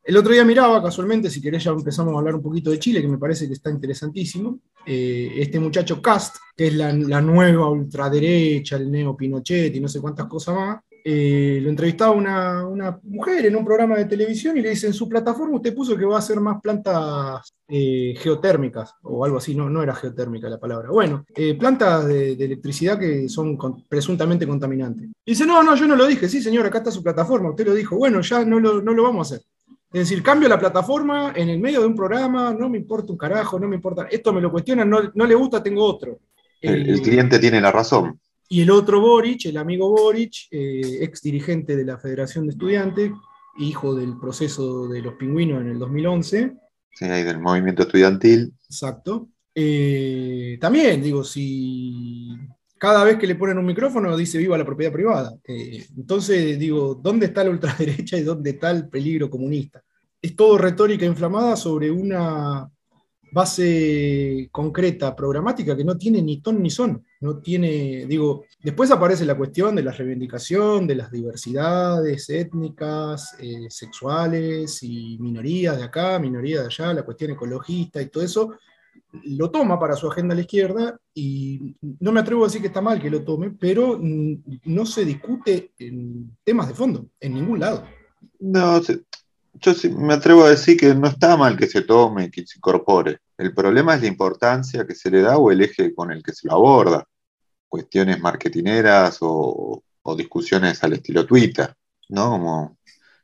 El 0.06 0.16
otro 0.16 0.32
día 0.32 0.44
miraba, 0.44 0.80
casualmente, 0.80 1.28
si 1.28 1.40
querés 1.42 1.64
ya 1.64 1.72
empezamos 1.72 2.14
a 2.14 2.18
hablar 2.18 2.36
un 2.36 2.42
poquito 2.42 2.70
de 2.70 2.78
Chile, 2.78 3.02
que 3.02 3.08
me 3.08 3.18
parece 3.18 3.48
que 3.48 3.54
está 3.54 3.70
interesantísimo. 3.70 4.60
Eh, 4.86 5.32
este 5.36 5.58
muchacho 5.58 6.00
Cast, 6.00 6.36
que 6.56 6.68
es 6.68 6.74
la, 6.74 6.92
nueva 6.92 7.68
ultraderecha, 7.68 8.76
el 8.76 8.88
neo 8.88 9.16
Pinochet 9.16 9.74
y 9.74 9.80
no 9.80 9.88
sé 9.88 10.00
cuántas 10.00 10.26
cosas 10.26 10.54
más, 10.54 10.84
eh, 11.08 11.60
lo 11.62 11.70
entrevistaba 11.70 12.10
una, 12.10 12.98
mujer 13.04 13.46
en 13.46 13.54
un 13.54 13.64
programa 13.64 13.96
de 13.96 14.06
televisión 14.06 14.56
y 14.56 14.60
le 14.60 14.70
dice, 14.70 14.88
en 14.88 14.92
su 14.92 15.08
plataforma 15.08 15.54
usted 15.54 15.72
puso 15.72 15.96
que 15.96 16.04
va 16.04 16.16
a 16.16 16.18
hacer 16.18 16.40
más 16.40 16.60
plantas 16.60 17.54
eh, 17.68 18.14
geotérmicas, 18.18 18.92
o 19.02 19.24
algo 19.24 19.38
así, 19.38 19.54
no, 19.54 19.70
no 19.70 19.84
era 19.84 19.94
geotérmica 19.94 20.48
la 20.48 20.58
palabra. 20.58 20.90
Bueno, 20.90 21.24
plantas 21.60 22.08
de, 22.08 22.32
electricidad 22.32 22.98
que 22.98 23.28
son 23.28 23.56
presuntamente 23.88 24.48
contaminantes. 24.48 25.10
dice, 25.24 25.46
no, 25.46 25.62
no, 25.62 25.76
yo 25.76 25.86
no 25.86 25.94
lo 25.94 26.06
dije, 26.06 26.28
sí 26.28 26.42
señor, 26.42 26.66
acá 26.66 26.78
está 26.78 26.90
su 26.90 27.04
plataforma, 27.04 27.50
usted 27.50 27.66
lo 27.66 27.74
dijo, 27.74 27.96
bueno, 27.96 28.20
ya 28.22 28.44
no 28.44 28.58
lo, 28.58 28.82
no 28.82 28.92
lo 28.92 29.04
vamos 29.04 29.30
a 29.30 29.36
hacer. 29.36 29.46
Es 29.92 30.08
decir, 30.08 30.24
cambio 30.24 30.48
la 30.48 30.58
plataforma 30.58 31.32
en 31.36 31.50
el 31.50 31.60
medio 31.60 31.82
de 31.82 31.86
un 31.86 31.94
programa, 31.94 32.52
no 32.52 32.68
me 32.68 32.78
importa 32.78 33.12
un 33.12 33.18
carajo, 33.18 33.60
no 33.60 33.68
me 33.68 33.76
importa, 33.76 34.08
esto 34.10 34.32
me 34.32 34.40
lo 34.40 34.50
cuestionan, 34.50 34.90
no, 34.90 35.00
le 35.00 35.34
gusta, 35.36 35.62
tengo 35.62 35.84
otro. 35.84 36.18
El, 36.60 36.90
eh, 36.90 37.00
cliente 37.00 37.38
tiene 37.38 37.60
la 37.60 37.70
razón. 37.70 38.18
Y 38.48 38.62
el 38.62 38.70
otro 38.70 39.00
Boric, 39.00 39.46
el 39.46 39.56
amigo 39.56 39.90
Boric, 39.90 40.48
eh, 40.50 40.98
ex 41.00 41.22
dirigente 41.22 41.76
de 41.76 41.84
la 41.84 41.98
Federación 41.98 42.46
de 42.46 42.52
Estudiantes, 42.52 43.10
hijo 43.58 43.94
del 43.94 44.18
proceso 44.18 44.88
de 44.88 45.02
los 45.02 45.14
pingüinos 45.14 45.60
en 45.60 45.68
el 45.68 45.78
2011. 45.78 46.52
Sí, 46.92 47.06
del 47.06 47.40
movimiento 47.40 47.82
estudiantil. 47.82 48.52
Exacto. 48.68 49.28
Eh, 49.54 50.58
también, 50.60 51.02
digo, 51.02 51.24
si 51.24 52.28
cada 52.78 53.04
vez 53.04 53.16
que 53.16 53.26
le 53.26 53.36
ponen 53.36 53.58
un 53.58 53.66
micrófono 53.66 54.16
dice 54.16 54.38
viva 54.38 54.58
la 54.58 54.64
propiedad 54.64 54.92
privada. 54.92 55.34
Eh, 55.44 55.86
entonces 55.96 56.58
digo, 56.58 56.94
¿dónde 56.94 57.26
está 57.26 57.42
la 57.42 57.50
ultraderecha 57.50 58.16
y 58.16 58.22
dónde 58.22 58.50
está 58.50 58.70
el 58.70 58.88
peligro 58.88 59.30
comunista? 59.30 59.82
Es 60.20 60.36
todo 60.36 60.58
retórica 60.58 61.06
inflamada 61.06 61.56
sobre 61.56 61.90
una 61.90 62.68
base 63.32 64.48
concreta, 64.52 65.14
programática, 65.14 65.76
que 65.76 65.84
no 65.84 65.96
tiene 65.96 66.22
ni 66.22 66.40
ton 66.40 66.62
ni 66.62 66.70
son. 66.70 67.04
No 67.20 67.38
tiene, 67.38 68.06
digo, 68.06 68.44
después 68.62 68.90
aparece 68.90 69.24
la 69.24 69.36
cuestión 69.36 69.74
de 69.76 69.82
la 69.82 69.92
reivindicación 69.92 70.86
de 70.86 70.94
las 70.94 71.10
diversidades 71.10 72.28
étnicas, 72.30 73.36
eh, 73.40 73.66
sexuales 73.68 74.82
y 74.82 75.18
minorías 75.18 75.76
de 75.76 75.84
acá, 75.84 76.18
minorías 76.18 76.60
de 76.62 76.66
allá, 76.66 76.94
la 76.94 77.04
cuestión 77.04 77.32
ecologista 77.32 78.00
y 78.00 78.06
todo 78.06 78.22
eso, 78.22 78.54
lo 79.24 79.50
toma 79.50 79.78
para 79.78 79.96
su 79.96 80.08
agenda 80.08 80.32
a 80.32 80.36
la 80.36 80.42
izquierda 80.42 80.98
y 81.14 81.76
no 82.00 82.12
me 82.12 82.20
atrevo 82.20 82.44
a 82.44 82.48
decir 82.48 82.60
que 82.60 82.68
está 82.68 82.80
mal 82.80 83.00
que 83.00 83.10
lo 83.10 83.22
tome, 83.22 83.50
pero 83.50 83.98
no 84.00 84.86
se 84.86 85.04
discute 85.04 85.72
en 85.78 86.36
temas 86.44 86.68
de 86.68 86.74
fondo, 86.74 87.08
en 87.20 87.34
ningún 87.34 87.60
lado. 87.60 87.84
No, 88.38 88.80
yo 89.60 89.72
me 89.90 90.14
atrevo 90.14 90.44
a 90.44 90.50
decir 90.50 90.76
que 90.76 90.94
no 90.94 91.08
está 91.08 91.36
mal 91.36 91.56
que 91.56 91.66
se 91.66 91.82
tome, 91.82 92.30
que 92.30 92.46
se 92.46 92.58
incorpore. 92.58 93.18
El 93.36 93.54
problema 93.54 93.94
es 93.94 94.02
la 94.02 94.08
importancia 94.08 94.86
que 94.86 94.94
se 94.94 95.10
le 95.10 95.22
da 95.22 95.38
o 95.38 95.50
el 95.50 95.60
eje 95.62 95.94
con 95.94 96.10
el 96.12 96.22
que 96.22 96.32
se 96.32 96.48
lo 96.48 96.54
aborda. 96.54 97.04
Cuestiones 97.68 98.20
marketineras 98.20 99.18
o, 99.20 99.82
discusiones 100.16 100.82
al 100.84 100.92
estilo 100.92 101.26
Twitter, 101.26 101.74
¿no? 102.10 102.30
Como 102.30 102.78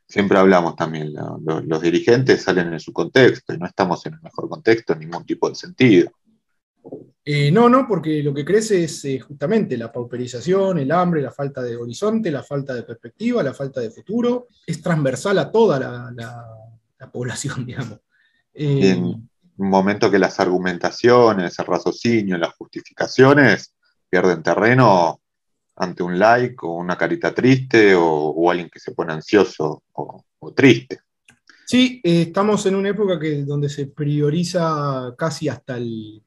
siempre 0.05 0.37
hablamos 0.37 0.75
también, 0.75 1.13
los, 1.13 1.81
dirigentes 1.81 2.43
salen 2.43 2.73
en 2.73 2.79
su 2.79 2.91
contexto 2.91 3.53
y 3.53 3.57
no 3.57 3.65
estamos 3.65 4.05
en 4.05 4.15
el 4.15 4.21
mejor 4.21 4.49
contexto 4.49 4.93
en 4.93 4.99
ningún 4.99 5.25
tipo 5.25 5.49
de 5.49 5.55
sentido. 5.55 6.11
Eh, 7.25 7.51
no, 7.51 7.69
no, 7.69 7.87
porque 7.87 8.21
lo 8.21 8.33
que 8.33 8.43
crece 8.43 8.83
es 8.83 9.05
eh, 9.05 9.19
justamente 9.19 9.77
la 9.77 9.91
pauperización, 9.91 10.79
el 10.79 10.91
hambre, 10.91 11.21
la 11.21 11.31
falta 11.31 11.61
de 11.61 11.77
horizonte, 11.77 12.29
la 12.29 12.43
falta 12.43 12.73
de 12.73 12.83
perspectiva, 12.83 13.41
la 13.41 13.53
falta 13.53 13.79
de 13.79 13.91
futuro. 13.91 14.47
Es 14.67 14.81
transversal 14.81 15.39
a 15.39 15.49
toda 15.49 15.79
la, 15.79 17.09
población, 17.11 17.65
digamos. 17.65 17.99
Eh, 18.53 18.91
en 18.91 19.03
un 19.03 19.69
momento 19.69 20.11
que 20.11 20.19
las 20.19 20.39
argumentaciones, 20.39 21.57
el 21.57 21.65
raciocinio, 21.65 22.37
las 22.37 22.53
justificaciones 22.55 23.73
pierden 24.09 24.43
terreno, 24.43 25.21
ante 25.75 26.03
un 26.03 26.19
like 26.19 26.57
o 26.61 26.73
una 26.73 26.97
carita 26.97 27.33
triste 27.33 27.95
o, 27.95 28.51
alguien 28.51 28.69
que 28.69 28.79
se 28.79 28.91
pone 28.91 29.13
ansioso 29.13 29.83
o, 29.93 30.23
triste. 30.55 30.99
Sí, 31.65 32.01
estamos 32.03 32.65
en 32.65 32.75
una 32.75 32.89
época 32.89 33.17
que, 33.19 33.43
donde 33.43 33.69
se 33.69 33.87
prioriza 33.87 35.15
casi 35.17 35.47
hasta 35.49 35.77
el, 35.77 36.21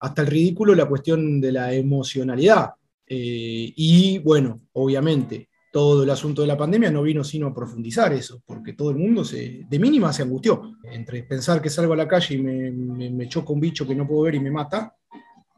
hasta 0.00 0.22
el 0.22 0.28
ridículo 0.28 0.74
la 0.74 0.86
cuestión 0.86 1.40
de 1.40 1.52
la 1.52 1.72
emocionalidad. 1.72 2.70
Eh, 3.06 3.72
y 3.76 4.18
bueno, 4.18 4.62
obviamente, 4.72 5.48
todo 5.72 6.04
el 6.04 6.10
asunto 6.10 6.42
de 6.42 6.48
la 6.48 6.56
pandemia 6.56 6.90
no 6.90 7.02
vino 7.02 7.24
sino 7.24 7.48
a 7.48 7.54
profundizar 7.54 8.12
eso, 8.12 8.42
porque 8.46 8.74
todo 8.74 8.90
el 8.90 8.96
mundo 8.96 9.24
se, 9.24 9.66
de 9.68 9.78
mínima 9.78 10.12
se 10.12 10.22
angustió. 10.22 10.76
Entre 10.84 11.22
pensar 11.24 11.60
que 11.60 11.70
salgo 11.70 11.94
a 11.94 11.96
la 11.96 12.08
calle 12.08 12.36
y 12.36 12.38
me, 12.38 12.70
me, 12.70 13.10
me 13.10 13.28
choca 13.28 13.52
un 13.52 13.60
bicho 13.60 13.86
que 13.86 13.94
no 13.94 14.06
puedo 14.06 14.22
ver 14.22 14.36
y 14.36 14.40
me 14.40 14.50
mata, 14.50 14.94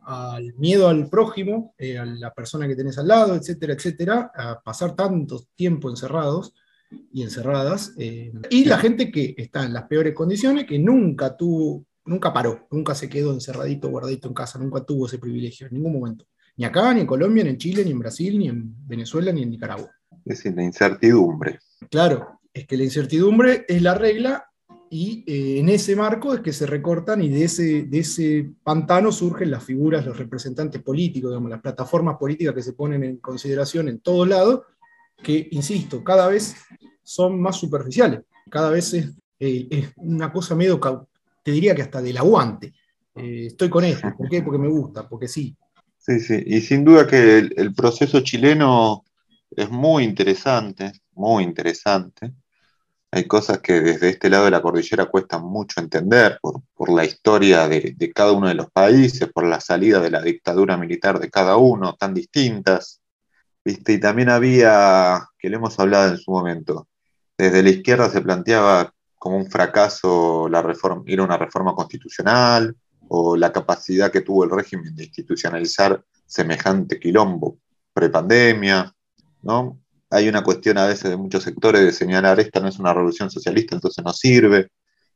al 0.06 0.54
miedo 0.54 0.88
al 0.88 1.08
prójimo, 1.08 1.74
eh, 1.76 1.98
a 1.98 2.04
la 2.04 2.32
persona 2.32 2.68
que 2.68 2.76
tenés 2.76 2.96
al 2.96 3.08
lado, 3.08 3.34
etcétera, 3.34 3.74
etcétera, 3.74 4.30
a 4.34 4.60
pasar 4.62 4.94
tanto 4.94 5.42
tiempo 5.56 5.90
encerrados 5.90 6.54
y 7.12 7.22
encerradas, 7.22 7.92
eh, 7.98 8.32
y 8.48 8.64
la 8.66 8.78
gente 8.78 9.10
que 9.10 9.34
está 9.36 9.64
en 9.64 9.72
las 9.72 9.84
peores 9.84 10.14
condiciones, 10.14 10.64
que 10.64 10.78
nunca 10.78 11.36
tuvo, 11.36 11.84
nunca 12.06 12.32
paró, 12.32 12.66
nunca 12.70 12.94
se 12.94 13.08
quedó 13.08 13.32
encerradito, 13.32 13.88
guardadito 13.88 14.28
en 14.28 14.34
casa, 14.34 14.58
nunca 14.58 14.84
tuvo 14.84 15.06
ese 15.06 15.18
privilegio 15.18 15.66
en 15.66 15.74
ningún 15.74 15.92
momento. 15.92 16.26
Ni 16.56 16.64
acá, 16.64 16.94
ni 16.94 17.00
en 17.00 17.06
Colombia, 17.06 17.44
ni 17.44 17.50
en 17.50 17.58
Chile, 17.58 17.84
ni 17.84 17.90
en 17.90 17.98
Brasil, 17.98 18.38
ni 18.38 18.48
en 18.48 18.74
Venezuela, 18.86 19.32
ni 19.32 19.42
en 19.42 19.50
Nicaragua. 19.50 19.90
Es 20.24 20.38
decir, 20.38 20.54
la 20.54 20.64
incertidumbre. 20.64 21.58
Claro, 21.90 22.40
es 22.52 22.66
que 22.66 22.76
la 22.76 22.84
incertidumbre 22.84 23.66
es 23.68 23.82
la 23.82 23.94
regla 23.94 24.46
y 24.88 25.24
eh, 25.26 25.60
en 25.60 25.68
ese 25.68 25.96
marco 25.96 26.32
es 26.32 26.40
que 26.40 26.52
se 26.52 26.66
recortan 26.66 27.22
y 27.22 27.28
de 27.28 27.44
ese, 27.44 27.82
de 27.82 27.98
ese 27.98 28.50
pantano 28.62 29.10
surgen 29.12 29.50
las 29.50 29.64
figuras, 29.64 30.06
los 30.06 30.16
representantes 30.16 30.82
políticos, 30.82 31.30
digamos, 31.30 31.50
las 31.50 31.60
plataformas 31.60 32.16
políticas 32.16 32.54
que 32.54 32.62
se 32.62 32.72
ponen 32.72 33.02
en 33.04 33.16
consideración 33.18 33.88
en 33.88 34.00
todo 34.00 34.24
lado, 34.24 34.64
que, 35.22 35.48
insisto, 35.50 36.04
cada 36.04 36.28
vez 36.28 36.56
son 37.02 37.40
más 37.40 37.56
superficiales, 37.56 38.22
cada 38.50 38.70
vez 38.70 38.94
es, 38.94 39.12
eh, 39.40 39.90
una 39.96 40.32
cosa 40.32 40.54
medio, 40.54 40.80
te 41.46 41.52
diría 41.52 41.74
que 41.74 41.82
hasta 41.82 42.02
del 42.02 42.18
aguante. 42.18 42.74
Eh, 43.14 43.46
estoy 43.46 43.70
con 43.70 43.84
esto, 43.84 44.08
¿por 44.18 44.28
qué? 44.28 44.42
Porque 44.42 44.58
me 44.58 44.68
gusta, 44.68 45.08
porque 45.08 45.28
sí. 45.28 45.56
Sí, 45.96 46.20
sí, 46.20 46.42
y 46.44 46.60
sin 46.60 46.84
duda 46.84 47.06
que 47.06 47.38
el 47.38 47.74
proceso 47.74 48.20
chileno 48.20 49.04
es 49.50 49.70
muy 49.70 50.04
interesante, 50.04 50.92
muy 51.14 51.42
interesante 51.44 52.34
hay 53.16 53.26
cosas 53.26 53.60
que 53.60 53.80
desde 53.80 54.10
este 54.10 54.28
lado 54.28 54.44
de 54.46 54.50
la 54.50 54.60
cordillera 54.60 55.06
cuestan 55.06 55.42
mucho 55.42 55.80
entender 55.80 56.38
por, 56.40 56.90
la 56.90 57.04
historia 57.04 57.68
de, 57.68 58.12
cada 58.14 58.32
uno 58.32 58.48
de 58.48 58.54
los 58.54 58.70
países, 58.70 59.30
por 59.32 59.46
la 59.46 59.60
salida 59.60 60.00
de 60.00 60.10
la 60.10 60.20
dictadura 60.20 60.76
militar 60.76 61.18
de 61.18 61.30
cada 61.30 61.56
uno, 61.56 61.94
tan 61.94 62.12
distintas. 62.12 63.00
¿viste? 63.64 63.94
Y 63.94 64.00
también 64.00 64.28
había, 64.28 65.28
que 65.38 65.48
le 65.48 65.56
hemos 65.56 65.78
hablado 65.78 66.12
en 66.12 66.18
su 66.18 66.30
momento, 66.30 66.88
desde 67.38 67.62
la 67.62 67.70
izquierda 67.70 68.10
se 68.10 68.20
planteaba 68.20 68.92
como 69.26 69.38
un 69.38 69.50
fracaso 69.50 70.48
la 70.48 70.62
reforma, 70.62 71.02
ir 71.04 71.18
a 71.18 71.24
una 71.24 71.36
reforma 71.36 71.74
constitucional 71.74 72.76
o 73.08 73.36
la 73.36 73.50
capacidad 73.50 74.12
que 74.12 74.20
tuvo 74.20 74.44
el 74.44 74.50
régimen 74.50 74.94
de 74.94 75.02
institucionalizar 75.02 76.00
semejante 76.24 77.00
quilombo 77.00 77.58
prepandemia, 77.92 78.94
¿no? 79.42 79.80
hay 80.10 80.28
una 80.28 80.44
cuestión 80.44 80.78
a 80.78 80.86
veces 80.86 81.10
de 81.10 81.16
muchos 81.16 81.42
sectores 81.42 81.82
de 81.82 81.90
señalar 81.90 82.38
esta 82.38 82.60
no 82.60 82.68
es 82.68 82.78
una 82.78 82.94
revolución 82.94 83.28
socialista, 83.28 83.74
entonces 83.74 84.04
no 84.04 84.12
sirve. 84.12 84.68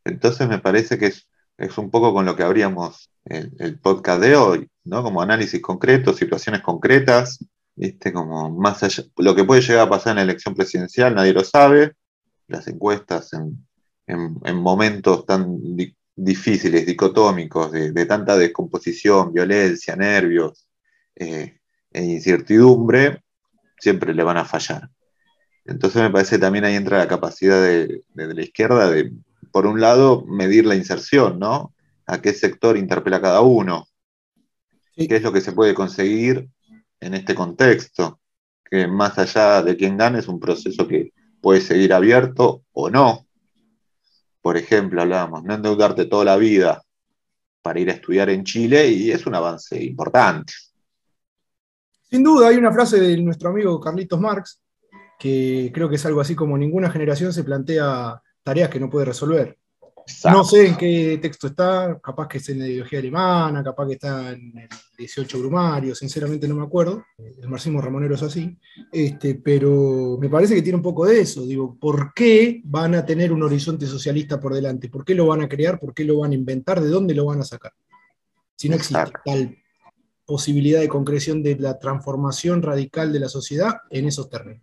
Entonces 0.05 0.49
me 0.49 0.59
parece 0.59 0.99
que 0.99 1.07
es, 1.07 1.79
un 1.79 1.89
poco 1.89 2.13
con 2.13 2.27
lo 2.27 2.35
que 2.35 2.43
abríamos 2.43 3.13
el, 3.27 3.79
podcast 3.79 4.21
de 4.23 4.35
hoy, 4.35 4.69
¿no? 4.83 5.05
Como 5.05 5.23
análisis 5.23 5.63
concreto, 5.63 6.15
situaciones 6.15 6.63
concretas, 6.63 7.39
¿viste? 7.77 8.13
Como 8.13 8.51
más 8.51 8.83
allá, 8.83 9.05
lo 9.19 9.37
que 9.37 9.45
puede 9.45 9.61
llegar 9.63 9.87
a 9.87 9.89
pasar 9.89 10.11
en 10.11 10.17
la 10.17 10.23
elección 10.23 10.57
presidencial, 10.57 11.15
nadie 11.15 11.33
lo 11.33 11.45
sabe. 11.45 11.93
Las 12.49 12.67
encuestas 12.67 13.33
en, 13.35 13.65
momentos 14.55 15.27
tan 15.27 15.59
difíciles, 16.17 16.87
dicotómicos, 16.87 17.73
de, 17.73 18.07
tanta 18.07 18.37
descomposición, 18.37 19.33
violencia, 19.33 19.97
nervios 19.97 20.67
eh, 21.17 21.59
e 21.93 22.05
incertidumbre, 22.05 23.23
siempre 23.79 24.15
le 24.15 24.23
van 24.23 24.37
a 24.37 24.45
fallar. 24.45 24.91
Entonces 25.65 26.03
me 26.03 26.11
parece 26.11 26.37
que 26.37 26.41
también 26.41 26.65
ahí 26.65 26.75
entra 26.75 26.99
la 26.99 27.09
capacidad 27.09 27.63
de, 27.63 28.03
la 28.15 28.43
izquierda 28.43 28.91
de, 28.91 29.13
por 29.53 29.67
un 29.67 29.81
lado, 29.81 30.25
medir 30.27 30.67
la 30.67 30.75
inserción, 30.75 31.39
¿no? 31.39 31.75
A 32.07 32.21
qué 32.21 32.33
sector 32.33 32.77
interpela 32.77 33.21
cada 33.21 33.41
uno. 33.41 33.87
¿Qué 34.97 35.17
es 35.17 35.23
lo 35.23 35.33
que 35.33 35.41
se 35.41 35.53
puede 35.53 35.75
conseguir 35.75 36.49
en 37.01 37.15
este 37.15 37.35
contexto? 37.35 38.21
Que 38.69 38.87
más 38.87 39.19
allá 39.19 39.63
de 39.63 39.77
quién 39.77 39.97
gane 39.97 40.19
es 40.19 40.29
un 40.29 40.41
proceso 40.41 40.87
que 40.87 41.13
puede 41.41 41.61
seguir 41.61 41.93
abierto 41.93 42.65
o 42.73 42.91
no. 42.91 43.27
Por 44.43 44.57
ejemplo, 44.57 45.03
hablábamos, 45.03 45.45
no 45.45 45.55
endeudarte 45.55 46.07
toda 46.07 46.25
la 46.25 46.37
vida 46.37 46.83
para 47.63 47.81
ir 47.81 47.91
a 47.91 47.95
estudiar 47.95 48.31
en 48.31 48.45
Chile 48.45 48.89
y 48.89 49.11
es 49.11 49.27
un 49.27 49.35
avance 49.35 49.83
importante. 49.83 50.53
Sin 52.09 52.25
duda, 52.25 52.49
hay 52.49 52.57
una 52.57 52.73
frase 52.73 52.99
de 52.99 53.17
nuestro 53.19 53.51
amigo 53.51 53.81
Carlitos 53.81 54.19
Marx 54.19 54.61
que 55.19 55.71
creo 55.73 55.89
que 55.89 55.97
es 55.97 56.07
algo 56.07 56.23
así 56.23 56.35
como 56.35 56.57
ninguna 56.57 56.91
generación 56.91 57.33
se 57.33 57.45
plantea 57.45 58.21
tareas 58.43 58.71
que 58.71 58.81
no 58.81 58.89
puede 58.89 59.05
resolver. 59.05 59.59
No 60.31 60.45
sé 60.45 60.69
en 60.69 60.77
qué 60.77 61.19
texto 61.21 61.49
está, 61.49 61.99
capaz 62.03 62.29
que 62.29 62.39
es 62.39 62.49
en 62.49 62.61
la 62.61 62.67
ideología 62.67 62.99
alemana, 62.99 63.63
capaz 63.63 63.87
que 63.87 63.95
está 63.95 64.31
en 64.31 64.53
el 64.57 64.69
18 64.99 65.39
Brumario, 65.39 65.95
sinceramente 65.95 66.47
no 66.47 66.57
me 66.57 66.65
acuerdo, 66.65 67.05
el 67.19 67.49
marxismo 67.49 67.81
ramonero 67.81 68.15
es 68.15 68.23
así, 68.23 68.57
este, 68.93 69.37
pero 69.37 70.19
me 70.21 70.29
parece 70.29 70.55
que 70.55 70.63
tiene 70.63 70.77
un 70.77 70.83
poco 70.83 71.07
de 71.07 71.21
eso, 71.21 71.47
digo, 71.47 71.77
¿por 71.79 72.13
qué 72.15 72.61
van 72.65 72.95
a 72.95 73.05
tener 73.05 73.33
un 73.33 73.43
horizonte 73.43 73.87
socialista 73.87 74.41
por 74.41 74.55
delante? 74.55 74.89
¿Por 74.89 75.05
qué 75.05 75.15
lo 75.15 75.27
van 75.27 75.43
a 75.43 75.49
crear? 75.49 75.79
¿Por 75.79 75.95
qué 75.95 76.05
lo 76.05 76.19
van 76.21 76.33
a 76.33 76.35
inventar? 76.35 76.81
¿De 76.81 76.89
dónde 76.89 77.15
lo 77.15 77.27
van 77.27 77.41
a 77.41 77.45
sacar? 77.45 77.73
Si 78.57 78.69
no 78.69 78.77
existe 78.77 79.13
tal 79.25 79.57
posibilidad 80.31 80.79
de 80.79 80.89
concreción 80.89 81.43
de 81.43 81.57
la 81.57 81.77
transformación 81.77 82.63
radical 82.63 83.13
de 83.13 83.19
la 83.19 83.29
sociedad 83.29 83.79
en 83.91 84.07
esos 84.07 84.31
términos. 84.31 84.63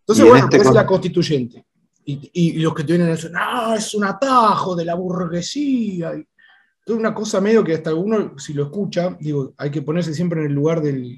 Entonces, 0.00 0.28
bueno, 0.28 0.48
este 0.50 0.56
es 0.56 0.74
la 0.74 0.84
constituyente. 0.84 1.64
Y, 2.04 2.58
los 2.58 2.74
que 2.74 2.82
a 2.82 2.96
decir, 2.96 3.30
no, 3.30 3.74
es 3.74 3.94
un 3.94 4.04
atajo 4.04 4.74
de 4.74 4.84
la 4.84 4.94
burguesía. 4.94 6.12
Es 6.14 6.92
una 6.92 7.14
cosa 7.14 7.40
medio 7.40 7.62
que 7.62 7.74
hasta 7.74 7.94
uno, 7.94 8.38
si 8.38 8.54
lo 8.54 8.64
escucha, 8.64 9.16
digo, 9.20 9.54
hay 9.56 9.70
que 9.70 9.82
ponerse 9.82 10.12
siempre 10.12 10.40
en 10.40 10.46
el 10.46 10.52
lugar 10.52 10.82
del, 10.82 11.16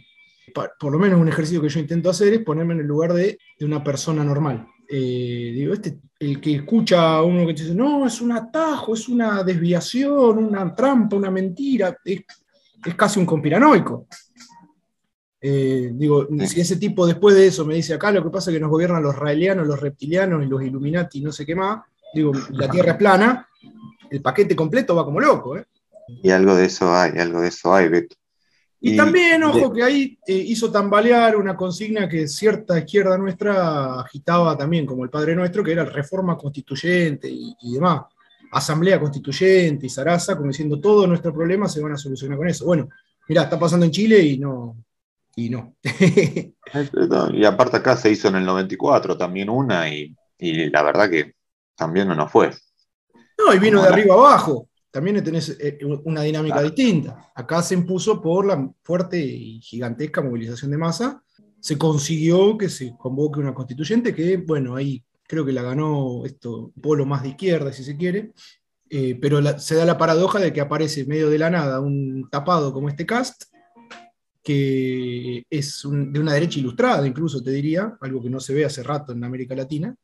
por 0.52 0.92
lo 0.92 0.98
menos 0.98 1.20
un 1.20 1.28
ejercicio 1.28 1.60
que 1.60 1.68
yo 1.68 1.80
intento 1.80 2.10
hacer 2.10 2.34
es 2.34 2.44
ponerme 2.44 2.74
en 2.74 2.80
el 2.80 2.86
lugar 2.86 3.12
de, 3.12 3.38
una 3.60 3.82
persona 3.82 4.22
normal. 4.24 4.66
Eh, 4.88 5.52
digo, 5.54 5.72
este, 5.72 5.98
el 6.18 6.40
que 6.40 6.56
escucha 6.56 7.16
a 7.16 7.22
uno 7.22 7.46
que 7.46 7.54
dice, 7.54 7.74
no, 7.74 8.06
es 8.06 8.20
un 8.20 8.32
atajo, 8.32 8.94
es 8.94 9.08
una 9.08 9.42
desviación, 9.42 10.38
una 10.38 10.74
trampa, 10.74 11.16
una 11.16 11.30
mentira, 11.30 11.96
es, 12.04 12.22
es 12.84 12.94
casi 12.94 13.18
un 13.18 13.26
conspiranoico. 13.26 14.06
Eh, 15.46 15.90
digo, 15.92 16.26
si 16.46 16.62
ese 16.62 16.76
tipo 16.76 17.06
después 17.06 17.34
de 17.34 17.48
eso 17.48 17.66
me 17.66 17.74
dice 17.74 17.92
acá 17.92 18.10
lo 18.10 18.24
que 18.24 18.30
pasa 18.30 18.50
es 18.50 18.56
que 18.56 18.60
nos 18.60 18.70
gobiernan 18.70 19.02
los 19.02 19.14
raelianos, 19.14 19.66
los 19.66 19.78
reptilianos 19.78 20.42
y 20.42 20.46
los 20.48 20.62
Illuminati, 20.62 21.20
no 21.20 21.30
sé 21.32 21.44
qué 21.44 21.54
más, 21.54 21.82
digo, 22.14 22.32
la 22.52 22.70
Tierra 22.70 22.92
es 22.92 22.96
plana, 22.96 23.46
el 24.10 24.22
paquete 24.22 24.56
completo 24.56 24.96
va 24.96 25.04
como 25.04 25.20
loco. 25.20 25.58
¿eh? 25.58 25.66
Y 26.22 26.30
algo 26.30 26.56
de 26.56 26.64
eso 26.64 26.96
hay, 26.96 27.18
algo 27.18 27.42
de 27.42 27.48
eso 27.48 27.74
hay, 27.74 27.90
Beto. 27.90 28.16
Y, 28.80 28.96
también, 28.96 29.42
ojo, 29.42 29.70
que 29.70 29.82
ahí 29.82 30.18
eh, 30.26 30.32
hizo 30.32 30.72
tambalear 30.72 31.36
una 31.36 31.54
consigna 31.54 32.08
que 32.08 32.26
cierta 32.26 32.78
izquierda 32.78 33.18
nuestra 33.18 34.00
agitaba 34.00 34.56
también, 34.56 34.86
como 34.86 35.04
el 35.04 35.10
Padre 35.10 35.36
Nuestro, 35.36 35.62
que 35.62 35.72
era 35.72 35.84
reforma 35.84 36.38
constituyente 36.38 37.28
y, 37.28 37.54
y 37.60 37.74
demás. 37.74 38.04
Asamblea 38.50 38.98
constituyente 38.98 39.84
y 39.84 39.90
Sarasa, 39.90 40.36
como 40.36 40.48
diciendo, 40.48 40.80
todos 40.80 41.06
nuestros 41.06 41.34
problemas 41.34 41.70
se 41.70 41.82
van 41.82 41.92
a 41.92 41.98
solucionar 41.98 42.38
con 42.38 42.48
eso. 42.48 42.64
Bueno, 42.64 42.88
mira, 43.28 43.42
está 43.42 43.58
pasando 43.58 43.84
en 43.84 43.92
Chile 43.92 44.20
y 44.20 44.38
no, 44.38 44.76
y 45.36 45.50
no. 45.50 45.76
y 47.32 47.44
aparte 47.44 47.76
acá 47.76 47.96
se 47.96 48.10
hizo 48.10 48.28
en 48.28 48.36
el 48.36 48.44
94 48.44 49.16
también 49.16 49.48
una 49.48 49.88
y, 49.88 50.14
la 50.38 50.82
verdad 50.82 51.10
que 51.10 51.34
también 51.74 52.08
no 52.08 52.14
nos 52.14 52.30
fue. 52.30 52.50
No, 53.38 53.54
y 53.54 53.58
vino 53.58 53.82
de 53.82 53.88
arriba 53.88 54.14
abajo. 54.14 54.68
También 54.90 55.24
tenés 55.24 55.56
eh, 55.58 55.78
una 56.04 56.22
dinámica 56.22 56.62
distinta. 56.62 57.32
Acá 57.34 57.62
se 57.62 57.74
impuso 57.74 58.22
por 58.22 58.46
la 58.46 58.70
fuerte 58.82 59.18
y 59.18 59.60
gigantesca 59.60 60.22
movilización 60.22 60.70
de 60.70 60.78
masa. 60.78 61.22
Se 61.58 61.76
consiguió 61.76 62.56
que 62.56 62.68
se 62.68 62.94
convoque 62.96 63.40
una 63.40 63.54
constituyente 63.54 64.14
que, 64.14 64.36
bueno, 64.36 64.76
ahí 64.76 65.02
creo 65.26 65.44
que 65.44 65.52
la 65.52 65.62
ganó 65.62 66.24
esto, 66.24 66.72
polo 66.80 67.06
más 67.06 67.22
de 67.22 67.30
izquierda, 67.30 67.72
si 67.72 67.82
se 67.82 67.96
quiere, 67.96 68.32
eh, 68.90 69.18
pero 69.20 69.58
se 69.58 69.74
da 69.74 69.84
la 69.84 69.98
paradoja 69.98 70.38
de 70.38 70.52
que 70.52 70.60
aparece 70.60 71.00
en 71.00 71.08
medio 71.08 71.30
de 71.30 71.38
la 71.38 71.50
nada 71.50 71.80
un 71.80 72.28
tapado 72.30 72.72
como 72.72 72.88
este 72.88 73.06
cast, 73.06 73.44
que 74.44 75.46
es 75.48 75.82
de 75.90 76.20
una 76.20 76.34
derecha 76.34 76.60
ilustrada, 76.60 77.06
incluso 77.06 77.42
te 77.42 77.50
diría, 77.50 77.96
algo 78.02 78.22
que 78.22 78.28
no 78.28 78.38
se 78.38 78.52
ve 78.52 78.66
hace 78.66 78.82
rato 78.82 79.12
en 79.12 79.24
América 79.24 79.54
Latina, 79.54 79.96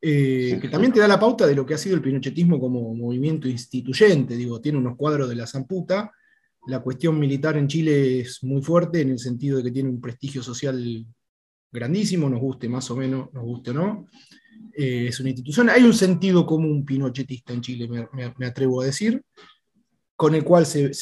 eh, 0.00 0.58
que 0.62 0.68
también 0.68 0.92
te 0.92 1.00
da 1.00 1.08
la 1.08 1.18
pauta 1.18 1.46
de 1.48 1.54
lo 1.56 1.66
que 1.66 1.74
ha 1.74 1.78
sido 1.78 1.96
el 1.96 2.02
pinochetismo 2.02 2.60
como 2.60 2.94
movimiento 2.94 3.48
instituyente, 3.48 4.36
digo, 4.36 4.60
tiene 4.60 4.78
unos 4.78 4.96
cuadros 4.96 5.28
de 5.28 5.34
la 5.34 5.48
zamputa, 5.48 6.12
la 6.68 6.78
cuestión 6.78 7.18
militar 7.18 7.56
en 7.56 7.66
Chile 7.66 8.20
es 8.20 8.44
muy 8.44 8.62
fuerte 8.62 9.00
en 9.00 9.10
el 9.10 9.18
sentido 9.18 9.58
de 9.58 9.64
que 9.64 9.72
tiene 9.72 9.88
un 9.88 10.00
prestigio 10.00 10.44
social 10.44 11.04
grandísimo, 11.72 12.30
nos 12.30 12.40
guste 12.40 12.68
más 12.68 12.88
o 12.92 12.96
menos, 12.96 13.32
nos 13.32 13.42
guste 13.42 13.72
o 13.72 13.74
no, 13.74 14.06
eh, 14.76 15.06
es 15.08 15.18
una 15.18 15.30
institución, 15.30 15.70
hay 15.70 15.82
un 15.82 15.94
sentido 15.94 16.46
común 16.46 16.84
pinochetista 16.84 17.52
en 17.52 17.62
Chile, 17.62 17.88
me 18.36 18.46
atrevo 18.46 18.80
a 18.80 18.86
decir, 18.86 19.20
con 20.16 20.34
el 20.34 20.44
cual 20.44 20.66
se, 20.66 20.92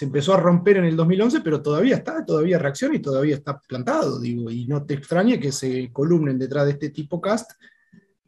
empezó 0.00 0.34
a 0.34 0.40
romper 0.40 0.78
en 0.78 0.84
el 0.86 0.96
2011, 0.96 1.40
pero 1.42 1.62
todavía 1.62 1.96
está, 1.96 2.24
todavía 2.24 2.58
reacciona 2.58 2.96
y 2.96 3.00
todavía 3.00 3.36
está 3.36 3.58
plantado, 3.60 4.20
digo, 4.20 4.50
y 4.50 4.66
no 4.66 4.84
te 4.84 4.94
extrañe 4.94 5.38
que 5.38 5.52
se 5.52 5.90
columnen 5.92 6.38
detrás 6.38 6.66
de 6.66 6.72
este 6.72 6.90
tipo 6.90 7.20
cast 7.20 7.52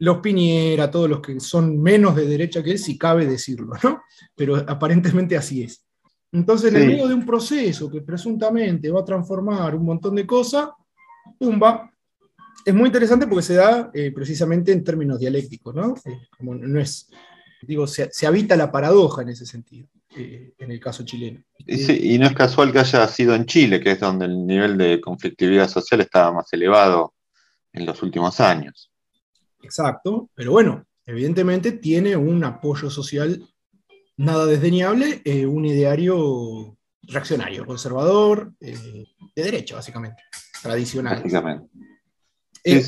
los 0.00 0.18
Piñera, 0.18 0.90
todos 0.90 1.08
los 1.08 1.20
que 1.20 1.40
son 1.40 1.80
menos 1.80 2.14
de 2.14 2.26
derecha 2.26 2.62
que 2.62 2.72
él, 2.72 2.78
si 2.78 2.96
cabe 2.96 3.26
decirlo, 3.26 3.74
¿no? 3.82 4.02
Pero 4.36 4.56
aparentemente 4.56 5.36
así 5.36 5.64
es. 5.64 5.84
Entonces, 6.30 6.72
en 6.72 6.82
el 6.82 6.88
medio 6.88 7.08
de 7.08 7.14
un 7.14 7.24
proceso 7.24 7.90
que 7.90 8.02
presuntamente 8.02 8.90
va 8.90 9.00
a 9.00 9.04
transformar 9.04 9.74
un 9.74 9.84
montón 9.84 10.14
de 10.14 10.26
cosas, 10.26 10.68
tumba. 11.38 11.90
Es 12.64 12.74
muy 12.74 12.86
interesante 12.86 13.26
porque 13.26 13.42
se 13.42 13.54
da 13.54 13.90
eh, 13.94 14.12
precisamente 14.12 14.72
en 14.72 14.84
términos 14.84 15.18
dialécticos, 15.18 15.74
¿no? 15.74 15.94
Eh, 16.04 16.28
como 16.36 16.54
no 16.54 16.80
es 16.80 17.08
digo, 17.62 17.86
se, 17.86 18.26
habita 18.26 18.56
la 18.56 18.70
paradoja 18.70 19.22
en 19.22 19.30
ese 19.30 19.46
sentido, 19.46 19.88
eh, 20.16 20.54
en 20.58 20.70
el 20.70 20.80
caso 20.80 21.04
chileno. 21.04 21.42
Y, 21.66 22.18
no 22.18 22.26
es 22.26 22.34
casual 22.34 22.72
que 22.72 22.78
haya 22.78 23.06
sido 23.08 23.34
en 23.34 23.46
Chile, 23.46 23.80
que 23.80 23.92
es 23.92 24.00
donde 24.00 24.26
el 24.26 24.46
nivel 24.46 24.78
de 24.78 25.00
conflictividad 25.00 25.68
social 25.68 26.00
estaba 26.00 26.32
más 26.32 26.52
elevado 26.52 27.14
en 27.72 27.86
los 27.86 28.02
últimos 28.02 28.40
años. 28.40 28.90
Exacto, 29.62 30.30
pero 30.34 30.52
bueno, 30.52 30.86
evidentemente 31.04 31.72
tiene 31.72 32.16
un 32.16 32.44
apoyo 32.44 32.90
social 32.90 33.42
nada 34.16 34.46
desdeñable, 34.46 35.22
eh, 35.24 35.46
un 35.46 35.64
ideario 35.64 36.76
reaccionario, 37.02 37.66
conservador, 37.66 38.52
eh, 38.60 39.04
de 39.34 39.42
derecha, 39.42 39.76
básicamente, 39.76 40.22
tradicional. 40.62 41.16
Básicamente. 41.22 41.68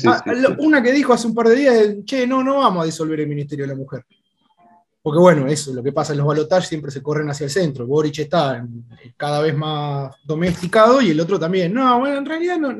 Ah, 0.05 0.23
una 0.59 0.83
que 0.83 0.91
dijo 0.91 1.13
hace 1.13 1.27
un 1.27 1.33
par 1.33 1.47
de 1.47 1.55
días, 1.55 1.95
che, 2.05 2.27
no, 2.27 2.43
no 2.43 2.57
vamos 2.57 2.83
a 2.83 2.85
disolver 2.85 3.19
el 3.19 3.27
Ministerio 3.27 3.65
de 3.65 3.69
la 3.69 3.77
Mujer. 3.77 4.05
Porque 5.03 5.19
bueno, 5.19 5.47
eso, 5.47 5.73
lo 5.73 5.81
que 5.81 5.91
pasa 5.91 6.13
en 6.13 6.19
los 6.19 6.27
balotajes 6.27 6.69
siempre 6.69 6.91
se 6.91 7.01
corren 7.01 7.29
hacia 7.29 7.45
el 7.45 7.49
centro. 7.49 7.87
Boric 7.87 8.19
está 8.19 8.63
cada 9.17 9.41
vez 9.41 9.55
más 9.55 10.15
domesticado 10.23 11.01
y 11.01 11.09
el 11.09 11.19
otro 11.19 11.39
también. 11.39 11.73
No, 11.73 11.99
bueno, 11.99 12.17
en 12.17 12.25
realidad 12.25 12.59
no, 12.59 12.71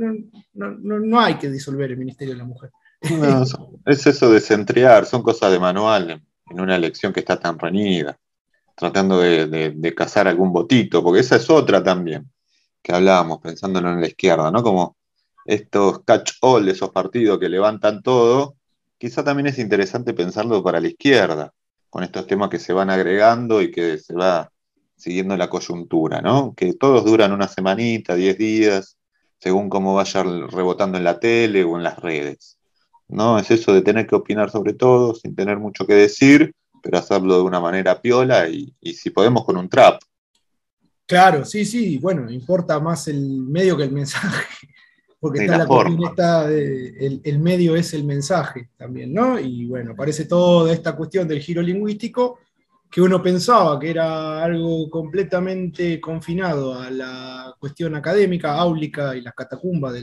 no, 0.53 1.19
hay 1.19 1.35
que 1.35 1.49
disolver 1.49 1.91
el 1.91 1.97
Ministerio 1.97 2.35
de 2.35 2.37
la 2.37 2.45
Mujer. 2.45 2.69
es 3.85 4.05
eso 4.05 4.31
de 4.31 4.39
centrear, 4.39 5.07
son 5.07 5.23
cosas 5.23 5.51
de 5.51 5.59
manual 5.59 6.21
en 6.47 6.59
una 6.59 6.75
elección 6.75 7.11
que 7.11 7.21
está 7.21 7.39
tan 7.39 7.57
reñida, 7.57 8.19
tratando 8.75 9.19
de, 9.19 9.93
cazar 9.97 10.27
algún 10.27 10.53
votito, 10.53 11.01
porque 11.01 11.21
esa 11.21 11.37
es 11.37 11.49
otra 11.49 11.83
también, 11.83 12.29
que 12.83 12.93
hablábamos 12.93 13.39
pensándolo 13.39 13.89
en 13.89 14.01
la 14.01 14.07
izquierda, 14.07 14.51
¿no? 14.51 14.61
Como 14.61 14.95
estos 15.45 16.03
catch-all, 16.03 16.69
esos 16.69 16.91
partidos 16.91 17.39
que 17.39 17.49
levantan 17.49 18.03
todo, 18.03 18.57
quizá 18.99 19.23
también 19.23 19.47
es 19.47 19.57
interesante 19.57 20.13
pensarlo 20.13 20.61
para 20.61 20.79
la 20.79 20.87
izquierda 20.87 21.51
con 21.91 22.03
estos 22.03 22.25
temas 22.25 22.49
que 22.49 22.57
se 22.57 22.73
van 22.73 22.89
agregando 22.89 23.61
y 23.61 23.69
que 23.69 23.99
se 23.99 24.15
va 24.15 24.49
siguiendo 24.95 25.35
la 25.35 25.49
coyuntura, 25.49 26.21
¿no? 26.21 26.55
Que 26.55 26.73
todos 26.73 27.03
duran 27.03 27.33
una 27.33 27.49
semanita, 27.49 28.15
diez 28.15 28.37
días, 28.37 28.97
según 29.37 29.69
cómo 29.69 29.93
vaya 29.93 30.23
rebotando 30.23 30.97
en 30.97 31.03
la 31.03 31.19
tele 31.19 31.65
o 31.65 31.75
en 31.75 31.83
las 31.83 31.99
redes. 31.99 32.57
¿No? 33.09 33.37
Es 33.37 33.51
eso 33.51 33.73
de 33.73 33.81
tener 33.81 34.07
que 34.07 34.15
opinar 34.15 34.49
sobre 34.49 34.73
todo, 34.73 35.13
sin 35.13 35.35
tener 35.35 35.57
mucho 35.57 35.85
que 35.85 35.95
decir, 35.95 36.53
pero 36.81 36.97
hacerlo 36.97 37.35
de 37.35 37.41
una 37.43 37.59
manera 37.59 38.01
piola 38.01 38.47
y, 38.47 38.73
si 38.93 39.09
podemos 39.09 39.43
con 39.43 39.57
un 39.57 39.67
trap. 39.67 40.01
Claro, 41.05 41.43
sí, 41.43 41.65
sí, 41.65 41.97
bueno, 41.97 42.31
importa 42.31 42.79
más 42.79 43.09
el 43.09 43.19
medio 43.19 43.75
que 43.75 43.83
el 43.83 43.91
mensaje 43.91 44.45
porque 45.21 45.45
está 45.45 45.59
la, 45.59 46.49
el, 46.49 47.39
medio 47.39 47.75
es 47.75 47.93
el 47.93 48.03
mensaje 48.03 48.71
también, 48.75 49.13
¿no? 49.13 49.39
Y 49.39 49.67
bueno, 49.67 49.91
aparece 49.91 50.25
toda 50.25 50.73
esta 50.73 50.95
cuestión 50.95 51.27
del 51.27 51.39
giro 51.39 51.61
lingüístico 51.61 52.39
que 52.89 53.01
uno 53.01 53.21
pensaba 53.21 53.79
que 53.79 53.91
era 53.91 54.43
algo 54.43 54.89
completamente 54.89 56.01
confinado 56.01 56.73
a 56.73 56.89
la 56.89 57.55
cuestión 57.59 57.93
académica, 57.93 58.55
áulica 58.55 59.15
y 59.15 59.21
las 59.21 59.35
catacumbas 59.35 59.93
de, 59.93 60.01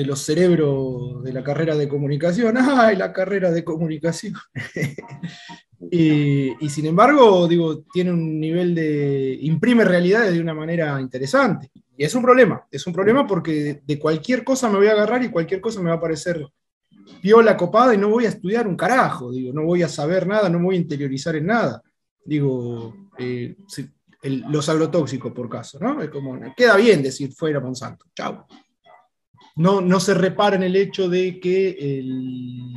de 0.00 0.06
los 0.06 0.20
cerebros 0.20 1.22
de 1.22 1.30
la 1.30 1.44
carrera 1.44 1.76
de 1.76 1.86
comunicación. 1.86 2.56
¡Ay, 2.58 2.96
la 2.96 3.12
carrera 3.12 3.50
de 3.50 3.62
comunicación! 3.62 4.34
y, 5.90 6.68
sin 6.70 6.86
embargo, 6.86 7.46
digo, 7.46 7.82
tiene 7.92 8.10
un 8.10 8.40
nivel 8.40 8.74
de. 8.74 9.38
imprime 9.42 9.84
realidades 9.84 10.32
de 10.32 10.40
una 10.40 10.54
manera 10.54 10.98
interesante. 11.02 11.70
Y 11.98 12.04
es 12.04 12.14
un 12.14 12.22
problema, 12.22 12.66
es 12.70 12.86
un 12.86 12.94
problema 12.94 13.26
porque 13.26 13.82
de 13.84 13.98
cualquier 13.98 14.42
cosa 14.42 14.70
me 14.70 14.78
voy 14.78 14.86
a 14.86 14.92
agarrar 14.92 15.22
y 15.22 15.28
cualquier 15.28 15.60
cosa 15.60 15.82
me 15.82 15.90
va 15.90 15.96
a 15.96 16.00
parecer 16.00 16.46
la 17.22 17.56
copada 17.58 17.92
y 17.92 17.98
no 17.98 18.08
voy 18.08 18.24
a 18.24 18.30
estudiar 18.30 18.66
un 18.66 18.76
carajo, 18.76 19.30
digo, 19.30 19.52
no 19.52 19.64
voy 19.64 19.82
a 19.82 19.88
saber 19.88 20.26
nada, 20.26 20.48
no 20.48 20.58
me 20.58 20.64
voy 20.64 20.76
a 20.76 20.78
interiorizar 20.78 21.36
en 21.36 21.46
nada. 21.46 21.82
Digo, 22.24 22.94
eh, 23.18 23.54
los 24.22 24.66
agrotóxicos 24.70 25.32
por 25.32 25.50
caso, 25.50 25.78
¿no? 25.78 26.00
Es 26.00 26.08
como, 26.08 26.38
queda 26.56 26.76
bien 26.76 27.02
decir 27.02 27.34
fuera 27.34 27.60
Monsanto, 27.60 28.06
chao. 28.14 28.46
No, 29.60 29.82
no 29.82 30.00
se 30.00 30.14
repara 30.14 30.56
en 30.56 30.62
el 30.62 30.74
hecho 30.74 31.06
de 31.06 31.38
que 31.38 31.68
el, 31.78 32.72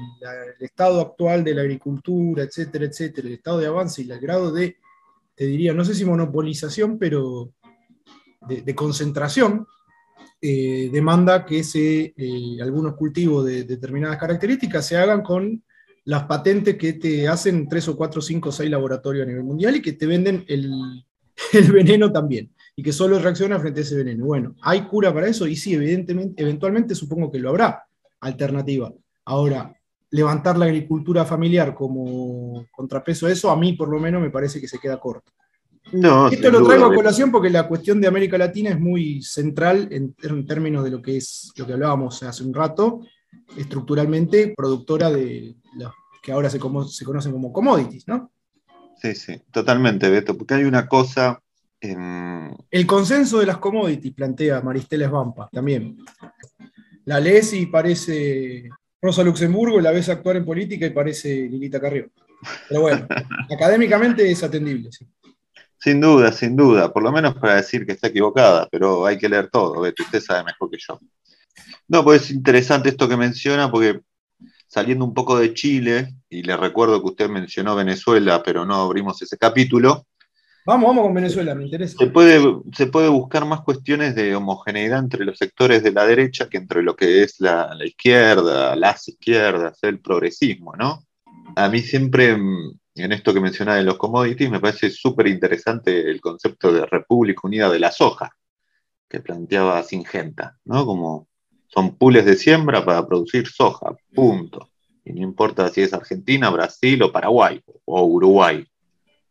estado 0.60 1.00
actual 1.00 1.42
de 1.42 1.56
la 1.56 1.62
agricultura, 1.62 2.44
etcétera, 2.44 2.84
etcétera, 2.84 3.30
el 3.30 3.36
estado 3.36 3.60
de 3.60 3.68
avance 3.68 4.02
y 4.02 4.12
el 4.12 4.20
grado 4.20 4.52
de, 4.52 4.76
te 5.34 5.46
diría, 5.46 5.74
no 5.74 5.86
sé 5.86 5.96
si 5.96 6.04
monopolización, 6.04 7.00
pero 7.00 7.54
de 8.50 8.76
concentración 8.76 9.66
eh, 10.42 10.90
demanda 10.92 11.46
que 11.46 11.64
eh, 11.74 12.58
algunos 12.62 12.96
cultivos 12.96 13.46
de, 13.46 13.64
determinadas 13.64 14.18
características 14.18 14.86
se 14.86 14.98
hagan 14.98 15.22
con 15.22 15.64
las 16.04 16.24
patentes 16.26 16.76
que 16.76 16.92
te 16.94 17.30
hacen 17.30 17.70
3 17.70 17.88
o 17.88 17.96
4, 17.96 18.22
5 18.22 18.50
o 18.50 18.52
6 18.52 18.70
laboratorios 18.70 19.24
a 19.24 19.30
nivel 19.30 19.46
mundial 19.46 19.78
y 19.78 19.82
que 19.82 19.94
te 19.94 20.06
venden 20.06 20.44
el 20.50 21.06
veneno 21.72 22.12
también 22.12 22.52
y 22.76 22.84
que 22.84 22.92
solo 22.92 23.20
reacciona 23.20 23.60
frente 23.60 23.82
a 23.82 23.84
ese 23.84 23.96
veneno. 23.96 24.26
Bueno, 24.26 24.56
¿hay 24.62 24.82
cura 24.82 25.14
para 25.14 25.28
eso? 25.28 25.48
Y 25.48 25.56
sí, 25.56 25.74
evidentemente, 25.74 26.42
eventualmente 26.42 26.96
supongo 26.96 27.32
que 27.32 27.40
lo 27.40 27.50
habrá, 27.50 27.86
alternativa. 28.20 28.92
Ahora, 29.26 29.74
levantar 30.10 30.58
la 30.58 30.66
agricultura 30.66 31.26
familiar 31.26 31.74
como 31.74 32.66
contrapeso 32.72 33.28
a 33.28 33.32
eso, 33.32 33.50
a 33.50 33.56
mí 33.56 33.74
por 33.74 33.90
lo 33.90 34.00
menos 34.00 34.22
me 34.22 34.30
parece 34.30 34.60
que 34.60 34.68
se 34.68 34.80
queda 34.80 35.00
corto. 35.00 35.32
Esto 36.32 36.50
lo 36.50 36.66
traigo 36.66 36.86
a 36.86 36.94
colación 36.94 37.32
porque 37.32 37.50
la 37.50 37.68
cuestión 37.68 38.00
de 38.00 38.08
América 38.08 38.38
Latina 38.38 38.70
es 38.72 38.80
muy 38.80 39.22
central 39.22 39.90
en, 39.92 40.14
términos 40.46 40.84
de 40.84 40.92
lo 40.92 41.02
que 41.02 41.18
es 41.18 41.52
lo 41.58 41.68
que 41.68 41.74
hablábamos 41.74 42.24
hace 42.24 42.44
un 42.44 42.54
rato, 42.54 43.02
estructuralmente 43.58 44.54
productora 44.56 45.12
de 45.12 45.56
los 45.76 45.92
que 46.22 46.32
ahora 46.32 46.50
se, 46.50 46.58
se 46.58 47.06
conocen 47.06 47.32
como 47.32 47.52
commodities, 47.52 48.08
¿no? 48.08 48.32
Sí, 48.96 49.14
sí, 49.14 49.42
totalmente, 49.52 50.10
Beto, 50.10 50.38
porque 50.38 50.54
hay 50.54 50.64
una 50.64 50.88
cosa. 50.88 51.43
El 51.84 52.88
consenso 52.88 53.40
de 53.40 53.46
las 53.46 53.58
commodities, 53.58 54.14
plantea 54.14 54.62
Maristela 54.62 55.06
Esbampa 55.06 55.50
también. 55.52 55.98
La 57.06 57.20
lees 57.20 57.54
y 57.54 57.66
parece 57.66 58.70
Rosa 59.02 59.24
Luxemburgo, 59.24 59.82
la 59.82 59.92
ves 59.92 60.08
actuar 60.08 60.38
en 60.38 60.46
política 60.46 60.86
y 60.86 60.92
parece 60.92 61.48
Lilita 61.50 61.82
Carrió. 61.82 62.10
Pero 62.70 62.82
bueno, 62.82 63.06
académicamente 63.54 64.30
es 64.32 64.42
atendible. 64.44 64.92
Sí. 64.92 65.06
Sin 65.78 66.00
duda, 66.00 66.32
sin 66.32 66.56
duda, 66.56 66.94
por 66.94 67.04
lo 67.04 67.12
menos 67.12 67.36
para 67.36 67.56
decir 67.56 67.86
que 67.86 67.92
está 67.92 68.08
equivocada, 68.08 68.70
pero 68.72 69.06
hay 69.06 69.18
que 69.18 69.28
leer 69.28 69.50
todo, 69.50 69.82
Beto, 69.82 70.04
usted 70.04 70.22
sabe 70.22 70.46
mejor 70.46 70.72
que 70.72 70.78
yo. 70.80 70.98
No, 71.90 72.06
pues 72.06 72.22
es 72.22 72.32
interesante 72.32 72.88
esto 72.88 73.10
que 73.10 73.18
menciona, 73.18 73.70
porque 73.70 74.00
saliendo 74.68 75.04
un 75.04 75.14
poco 75.14 75.38
de 75.38 75.54
Chile, 75.54 76.16
y 76.30 76.42
le 76.42 76.56
recuerdo 76.56 77.02
que 77.02 77.10
usted 77.10 77.30
mencionó 77.30 77.76
Venezuela, 77.76 78.42
pero 78.42 78.66
no 78.66 78.76
abrimos 78.76 79.22
ese 79.22 79.38
capítulo. 79.38 80.08
Vamos, 80.66 80.88
vamos 80.88 81.04
con 81.04 81.14
Venezuela, 81.14 81.54
me 81.56 81.66
interesa. 81.66 81.98
Se 81.98 82.08
puede, 82.08 82.42
se 82.74 82.88
puede 82.88 83.10
buscar 83.10 83.46
más 83.46 83.62
cuestiones 83.62 84.16
de 84.16 84.34
homogeneidad 84.36 85.00
entre 85.00 85.26
los 85.26 85.38
sectores 85.38 85.84
de 85.84 85.92
la 85.92 86.06
derecha 86.06 86.48
que 86.48 86.58
entre 86.58 86.82
lo 86.82 86.96
que 86.96 87.24
es 87.24 87.40
la, 87.40 87.76
la 87.76 87.86
izquierda, 87.86 88.76
las 88.76 89.08
izquierdas, 89.08 89.80
el 89.82 90.00
progresismo, 90.00 90.74
¿no? 90.78 91.04
A 91.56 91.68
mí 91.68 91.80
siempre 91.80 92.38
mm, 92.38 92.80
en 92.96 93.12
esto 93.12 93.34
que 93.34 93.42
mencionaba 93.42 93.78
de 93.78 93.84
los 93.84 93.98
commodities, 93.98 94.50
me 94.50 94.60
parece 94.60 94.90
súper 94.90 95.28
interesante 95.28 96.10
el 96.10 96.22
concepto 96.22 96.72
de 96.72 96.86
República 96.86 97.42
Unida 97.44 97.70
de 97.70 97.80
la 97.80 97.92
Soja, 97.92 98.32
que 99.10 99.20
planteaba 99.20 99.84
Singenta, 99.84 100.58
¿no? 100.66 100.86
Como 100.86 101.28
son 101.68 101.98
pools 101.98 102.24
de 102.24 102.36
siembra 102.36 102.86
para 102.86 103.06
producir 103.06 103.48
soja, 103.48 103.96
punto. 104.14 104.70
Y 105.04 105.14
no 105.14 105.22
importa 105.24 105.70
si 105.70 105.82
es 105.82 105.94
Argentina, 105.94 106.50
Brasil 106.52 107.02
o 107.02 107.12
Paraguay 107.12 107.62
o 107.86 108.06
Uruguay, 108.06 108.64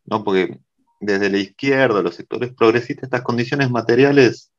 ¿no? 0.05 0.23
Porque 0.23 0.59
desde 1.05 1.29
la 1.29 1.37
izquierda, 1.37 2.01
los 2.01 2.15
sectores 2.15 2.53
progresistas, 2.53 3.03
estas 3.03 3.21
condiciones 3.21 3.69
materiales 3.69 4.51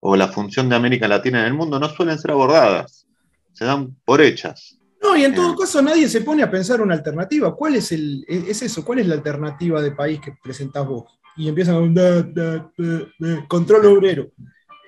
o 0.00 0.16
la 0.16 0.28
función 0.28 0.68
de 0.68 0.76
América 0.76 1.08
Latina 1.08 1.40
en 1.40 1.46
el 1.46 1.54
mundo 1.54 1.78
no 1.78 1.88
suelen 1.88 2.18
ser 2.18 2.32
abordadas, 2.32 3.06
se 3.52 3.64
dan 3.64 3.96
por 4.04 4.20
hechas. 4.20 4.78
No, 5.02 5.16
y 5.16 5.24
en 5.24 5.34
todo 5.34 5.54
caso 5.56 5.82
nadie 5.82 6.08
se 6.08 6.22
pone 6.22 6.42
a 6.42 6.50
pensar 6.50 6.80
una 6.80 6.94
alternativa. 6.94 7.54
¿Cuál 7.54 7.76
es, 7.76 7.92
el, 7.92 8.24
es 8.26 8.62
eso? 8.62 8.84
¿Cuál 8.84 9.00
es 9.00 9.06
la 9.06 9.14
alternativa 9.14 9.82
de 9.82 9.92
país 9.92 10.18
que 10.20 10.34
presentás 10.42 10.86
vos? 10.86 11.04
Y 11.36 11.48
empiezan 11.48 11.94
con 11.94 13.46
control 13.48 13.86
obrero. 13.86 14.30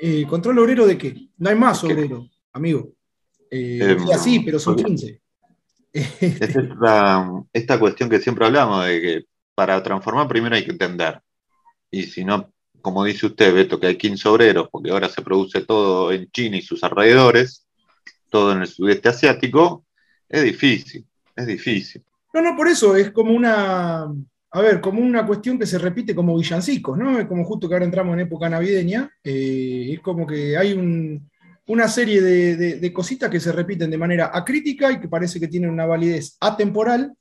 Eh, 0.01 0.27
¿Control 0.29 0.59
obrero 0.59 0.87
de 0.87 0.97
qué? 0.97 1.29
No 1.37 1.51
hay 1.51 1.57
más 1.57 1.83
obrero, 1.85 2.29
amigo. 2.53 2.93
Eh, 3.51 3.79
em, 3.83 4.11
así, 4.11 4.41
pero 4.41 4.59
son 4.59 4.77
15. 4.77 5.21
Es 5.93 6.23
esta, 6.23 7.31
esta 7.53 7.79
cuestión 7.79 8.11
que 8.11 8.21
siempre 8.21 8.45
hablamos, 8.45 8.85
de 8.85 9.01
que 9.01 9.25
para 9.57 9.83
transformar 9.83 10.29
primero 10.29 10.55
hay 10.55 10.65
que 10.65 10.71
entender. 10.71 11.21
Y 11.91 12.03
si 12.05 12.25
no, 12.25 12.53
como 12.83 13.03
dice 13.05 13.27
usted, 13.27 13.53
Beto, 13.53 13.81
que 13.81 13.89
hay 13.89 13.97
15 13.97 14.29
obreros, 14.29 14.69
porque 14.71 14.91
ahora 14.91 15.09
se 15.09 15.23
produce 15.23 15.63
todo 15.63 16.13
en 16.13 16.31
China 16.31 16.59
y 16.59 16.63
sus 16.63 16.85
alrededores, 16.85 17.67
todo 18.31 18.53
en 18.53 18.61
el 18.61 18.69
sudeste 18.69 19.09
asiático, 19.09 19.85
es 20.29 20.45
difícil, 20.45 21.07
es 21.35 21.47
difícil. 21.47 22.05
No, 22.35 22.43
no, 22.43 22.55
por 22.55 22.69
eso 22.69 22.95
es 22.95 23.11
como 23.13 23.33
una, 23.33 24.03
a 24.03 24.61
ver, 24.61 24.81
como 24.81 25.01
una 25.01 25.27
cuestión 25.27 25.59
que 25.59 25.67
se 25.67 25.79
repite 25.79 26.15
como 26.15 26.37
villancicos, 26.37 26.99
¿no? 26.99 27.19
Es 27.19 27.27
como 27.27 27.45
justo 27.45 27.67
que 27.67 27.75
ahora 27.75 27.87
entramos 27.87 28.13
en 28.13 28.21
época 28.21 28.51
navideña, 28.51 29.11
eh, 29.25 29.89
es 29.95 30.01
como 30.01 30.27
que 30.27 30.57
hay 30.57 30.75
una 31.69 31.89
serie 31.89 32.23
de, 32.23 32.93
cositas 32.93 33.29
que 33.29 33.41
se 33.41 33.53
repiten 33.53 33.91
de 33.91 33.99
manera 33.99 34.31
acrítica 34.33 34.93
y 34.93 35.01
que 35.01 35.09
parece 35.09 35.41
que 35.41 35.49
tienen 35.49 35.71
una 35.71 35.87
validez 35.87 36.37
atemporal, 36.41 37.13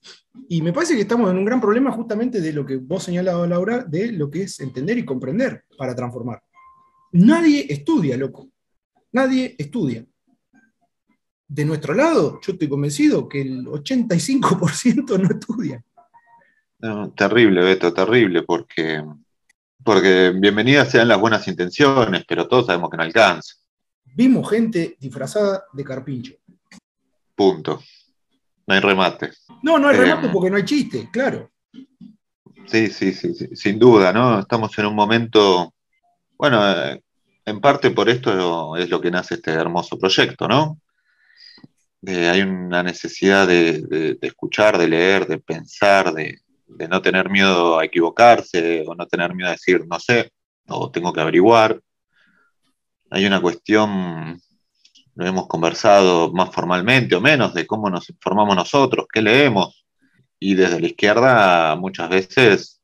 y 0.47 0.61
me 0.61 0.73
parece 0.73 0.95
que 0.95 1.01
estamos 1.01 1.31
en 1.31 1.37
un 1.37 1.45
gran 1.45 1.59
problema 1.59 1.91
justamente 1.91 2.41
de 2.41 2.53
lo 2.53 2.65
que 2.65 2.77
vos 2.77 3.03
señalado, 3.03 3.47
Laura, 3.47 3.83
de 3.83 4.11
lo 4.11 4.29
que 4.29 4.43
es 4.43 4.59
entender 4.59 4.97
y 4.97 5.05
comprender 5.05 5.63
para 5.77 5.95
transformar. 5.95 6.41
Nadie 7.13 7.65
estudia, 7.69 8.17
loco. 8.17 8.49
Nadie 9.11 9.55
estudia 9.57 10.05
de 11.47 11.65
nuestro 11.65 11.93
lado, 11.93 12.39
yo 12.41 12.53
estoy 12.53 12.67
convencido 12.67 13.29
que 13.29 13.41
el 13.41 13.65
85% 13.65 15.19
no 15.19 15.29
estudia. 15.29 15.83
terrible, 17.15 17.61
Beto, 17.63 17.93
terrible, 17.93 18.43
porque, 18.43 19.03
porque 19.83 20.33
bienvenidas 20.35 20.91
sean 20.91 21.07
las 21.07 21.19
buenas 21.19 21.47
intenciones, 21.47 22.23
pero 22.27 22.47
todos 22.47 22.65
sabemos 22.67 22.89
que 22.89 22.97
no 22.97 23.03
alcanza. 23.03 23.55
Vimos 24.16 24.49
gente 24.49 24.95
disfrazada 24.99 25.66
de 25.74 25.84
carpincho. 25.84 26.36
Punto. 27.36 27.82
No 28.66 28.74
hay 28.74 28.80
remate. 28.80 29.32
No, 29.61 29.78
no 29.78 29.89
hay 29.89 29.97
remate 29.97 30.28
eh, 30.28 30.30
porque 30.32 30.49
no 30.49 30.55
hay 30.55 30.63
chiste, 30.63 31.09
claro. 31.11 31.51
Sí, 32.66 32.88
sí, 32.88 33.13
sí, 33.13 33.34
sin 33.53 33.78
duda, 33.78 34.13
¿no? 34.13 34.39
Estamos 34.39 34.76
en 34.80 34.86
un 34.86 34.95
momento, 34.95 35.74
bueno, 36.38 36.66
eh, 36.72 37.03
en 37.45 37.59
parte 37.59 37.91
por 37.91 38.09
esto 38.09 38.76
es 38.78 38.89
lo 38.89 39.01
que 39.01 39.11
nace 39.11 39.36
este 39.36 39.51
hermoso 39.51 39.99
proyecto, 39.99 40.47
¿no? 40.47 40.80
hay 42.07 42.41
una 42.41 42.84
necesidad 42.84 43.47
de, 43.47 44.18
escuchar, 44.22 44.78
de 44.78 44.88
leer, 44.88 45.26
de 45.28 45.39
pensar, 45.39 46.13
de, 46.13 46.39
no 46.88 47.01
tener 47.01 47.30
miedo 47.30 47.80
a 47.80 47.86
equivocarse 47.86 48.84
o 48.88 48.95
no 48.95 49.07
tener 49.07 49.34
miedo 49.34 49.49
a 49.49 49.53
decir 49.53 49.86
no 49.88 49.99
sé 49.99 50.32
o 50.68 50.91
tengo 50.91 51.13
que 51.13 51.22
averiguar. 51.22 51.80
Hay 53.11 53.25
una 53.25 53.41
cuestión, 53.41 54.41
lo 55.15 55.25
hemos 55.25 55.47
conversado 55.47 56.31
más 56.33 56.49
formalmente 56.51 57.15
o 57.15 57.21
menos, 57.21 57.53
de 57.53 57.65
cómo 57.67 57.89
nos 57.89 58.09
informamos 58.09 58.55
nosotros, 58.55 59.05
qué 59.11 59.21
leemos. 59.21 59.85
Y 60.39 60.55
desde 60.55 60.79
la 60.81 60.87
izquierda 60.87 61.75
muchas 61.75 62.09
veces 62.09 62.81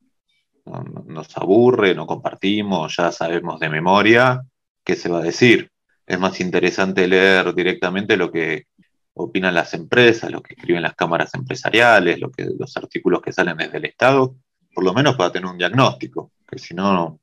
nos 1.06 1.38
aburre, 1.38 1.96
no 1.96 2.06
compartimos, 2.06 2.96
ya 2.96 3.12
sabemos 3.12 3.60
de 3.60 3.70
memoria 3.70 4.42
qué 4.84 4.96
se 4.96 5.10
va 5.10 5.20
a 5.20 5.24
decir. 5.24 5.72
Es 6.06 6.20
más 6.20 6.40
interesante 6.40 7.08
leer 7.08 7.54
directamente 7.54 8.18
lo 8.18 8.32
que 8.32 8.68
opinan 9.14 9.54
las 9.54 9.74
empresas, 9.74 10.32
lo 10.32 10.42
que 10.42 10.54
escriben 10.54 10.82
las 10.82 10.96
cámaras 10.96 11.34
empresariales, 11.34 12.20
los 12.20 12.78
artículos 12.78 13.22
que 13.22 13.34
salen 13.34 13.58
desde 13.58 13.78
el 13.78 13.86
Estado, 13.86 14.36
por 14.74 14.84
lo 14.84 14.94
menos 14.94 15.16
para 15.16 15.32
tener 15.32 15.50
un 15.50 15.58
diagnóstico, 15.58 16.32
que 16.48 16.58
si 16.58 16.74
no, 16.74 17.20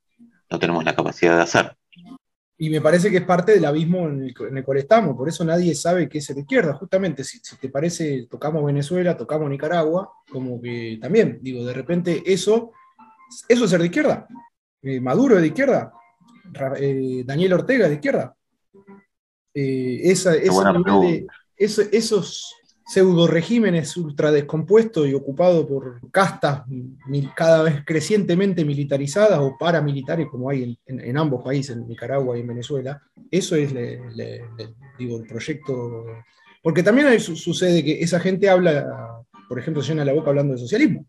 no 0.50 0.58
tenemos 0.58 0.84
la 0.84 0.94
capacidad 0.94 1.36
de 1.36 1.42
hacer. 1.42 1.77
Y 2.60 2.70
me 2.70 2.80
parece 2.80 3.10
que 3.10 3.18
es 3.18 3.24
parte 3.24 3.52
del 3.52 3.64
abismo 3.64 4.08
en 4.08 4.24
el, 4.24 4.64
cual 4.64 4.78
estamos, 4.78 5.16
por 5.16 5.28
eso 5.28 5.44
nadie 5.44 5.76
sabe 5.76 6.08
qué 6.08 6.18
es 6.18 6.28
la 6.30 6.40
izquierda. 6.40 6.74
Justamente, 6.74 7.22
si, 7.22 7.40
te 7.40 7.68
parece, 7.68 8.26
tocamos 8.28 8.64
Venezuela, 8.64 9.16
tocamos 9.16 9.48
Nicaragua, 9.48 10.12
como 10.28 10.60
que 10.60 10.98
también, 11.00 11.38
digo, 11.40 11.64
de 11.64 11.72
repente 11.72 12.20
eso, 12.26 12.72
eso 13.48 13.64
es 13.64 13.70
ser 13.70 13.78
de 13.78 13.86
izquierda. 13.86 14.26
Eh, 14.82 15.00
Maduro 15.00 15.36
es 15.36 15.42
de 15.42 15.46
izquierda, 15.46 15.92
eh, 16.78 17.22
Daniel 17.24 17.52
Ortega 17.52 17.84
es 17.84 17.90
de 17.90 17.94
izquierda. 17.94 18.34
Eh, 19.54 20.00
esa, 20.04 20.34
esos 20.34 22.54
pseudo 22.88 23.26
regímenes 23.26 23.94
ultra 23.98 24.32
descompuestos 24.32 25.06
y 25.06 25.12
ocupados 25.12 25.66
por 25.66 26.00
castas 26.10 26.62
cada 27.36 27.62
vez 27.64 27.84
crecientemente 27.84 28.64
militarizadas 28.64 29.38
o 29.40 29.58
paramilitares 29.58 30.26
como 30.28 30.48
hay 30.48 30.78
en, 30.86 31.16
ambos 31.18 31.44
países, 31.44 31.76
en 31.76 31.86
Nicaragua 31.86 32.38
y 32.38 32.40
en 32.40 32.46
Venezuela, 32.46 33.02
eso 33.30 33.56
es 33.56 33.74
digo, 34.98 35.18
el 35.18 35.26
proyecto. 35.26 36.06
Porque 36.62 36.82
también 36.82 37.20
sucede 37.20 37.84
que 37.84 38.00
esa 38.00 38.20
gente 38.20 38.48
habla, 38.48 39.22
por 39.48 39.58
ejemplo, 39.58 39.82
llena 39.82 40.04
la 40.04 40.14
boca 40.14 40.30
hablando 40.30 40.54
de 40.54 40.60
socialismo. 40.60 41.04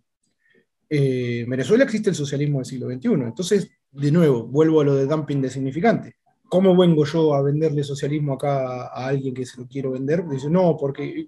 Eh, 0.89 1.41
en 1.43 1.49
Venezuela 1.49 1.85
existe 1.85 2.09
el 2.09 2.15
socialismo 2.15 2.57
del 2.59 2.65
siglo 2.65 2.89
XXI. 2.89 3.07
Entonces, 3.07 3.71
de 3.91 4.11
nuevo, 4.11 4.45
vuelvo 4.45 4.81
a 4.81 4.83
lo 4.83 4.95
de 4.95 5.05
dumping 5.05 5.41
de 5.41 5.49
significante. 5.49 6.17
¿Cómo 6.49 6.75
vengo 6.75 7.05
yo 7.05 7.33
a 7.33 7.41
venderle 7.41 7.83
socialismo 7.83 8.33
acá 8.33 8.87
a 8.87 9.07
alguien 9.07 9.33
que 9.33 9.45
se 9.45 9.57
lo 9.61 9.67
quiero 9.67 9.91
vender? 9.91 10.27
Dice, 10.27 10.49
no, 10.49 10.75
porque. 10.75 11.27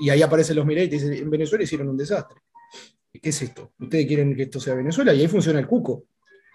Y 0.00 0.08
ahí 0.08 0.22
aparecen 0.22 0.56
los 0.56 0.64
Mireille 0.64 0.94
y 0.94 0.98
dicen, 0.98 1.12
en 1.12 1.28
Venezuela 1.28 1.64
hicieron 1.64 1.88
un 1.88 1.96
desastre. 1.96 2.40
¿Qué 3.12 3.28
es 3.28 3.42
esto? 3.42 3.72
¿Ustedes 3.78 4.06
quieren 4.06 4.34
que 4.34 4.44
esto 4.44 4.60
sea 4.60 4.74
Venezuela? 4.74 5.12
Y 5.12 5.20
ahí 5.20 5.28
funciona 5.28 5.58
el 5.58 5.66
cuco. 5.66 6.04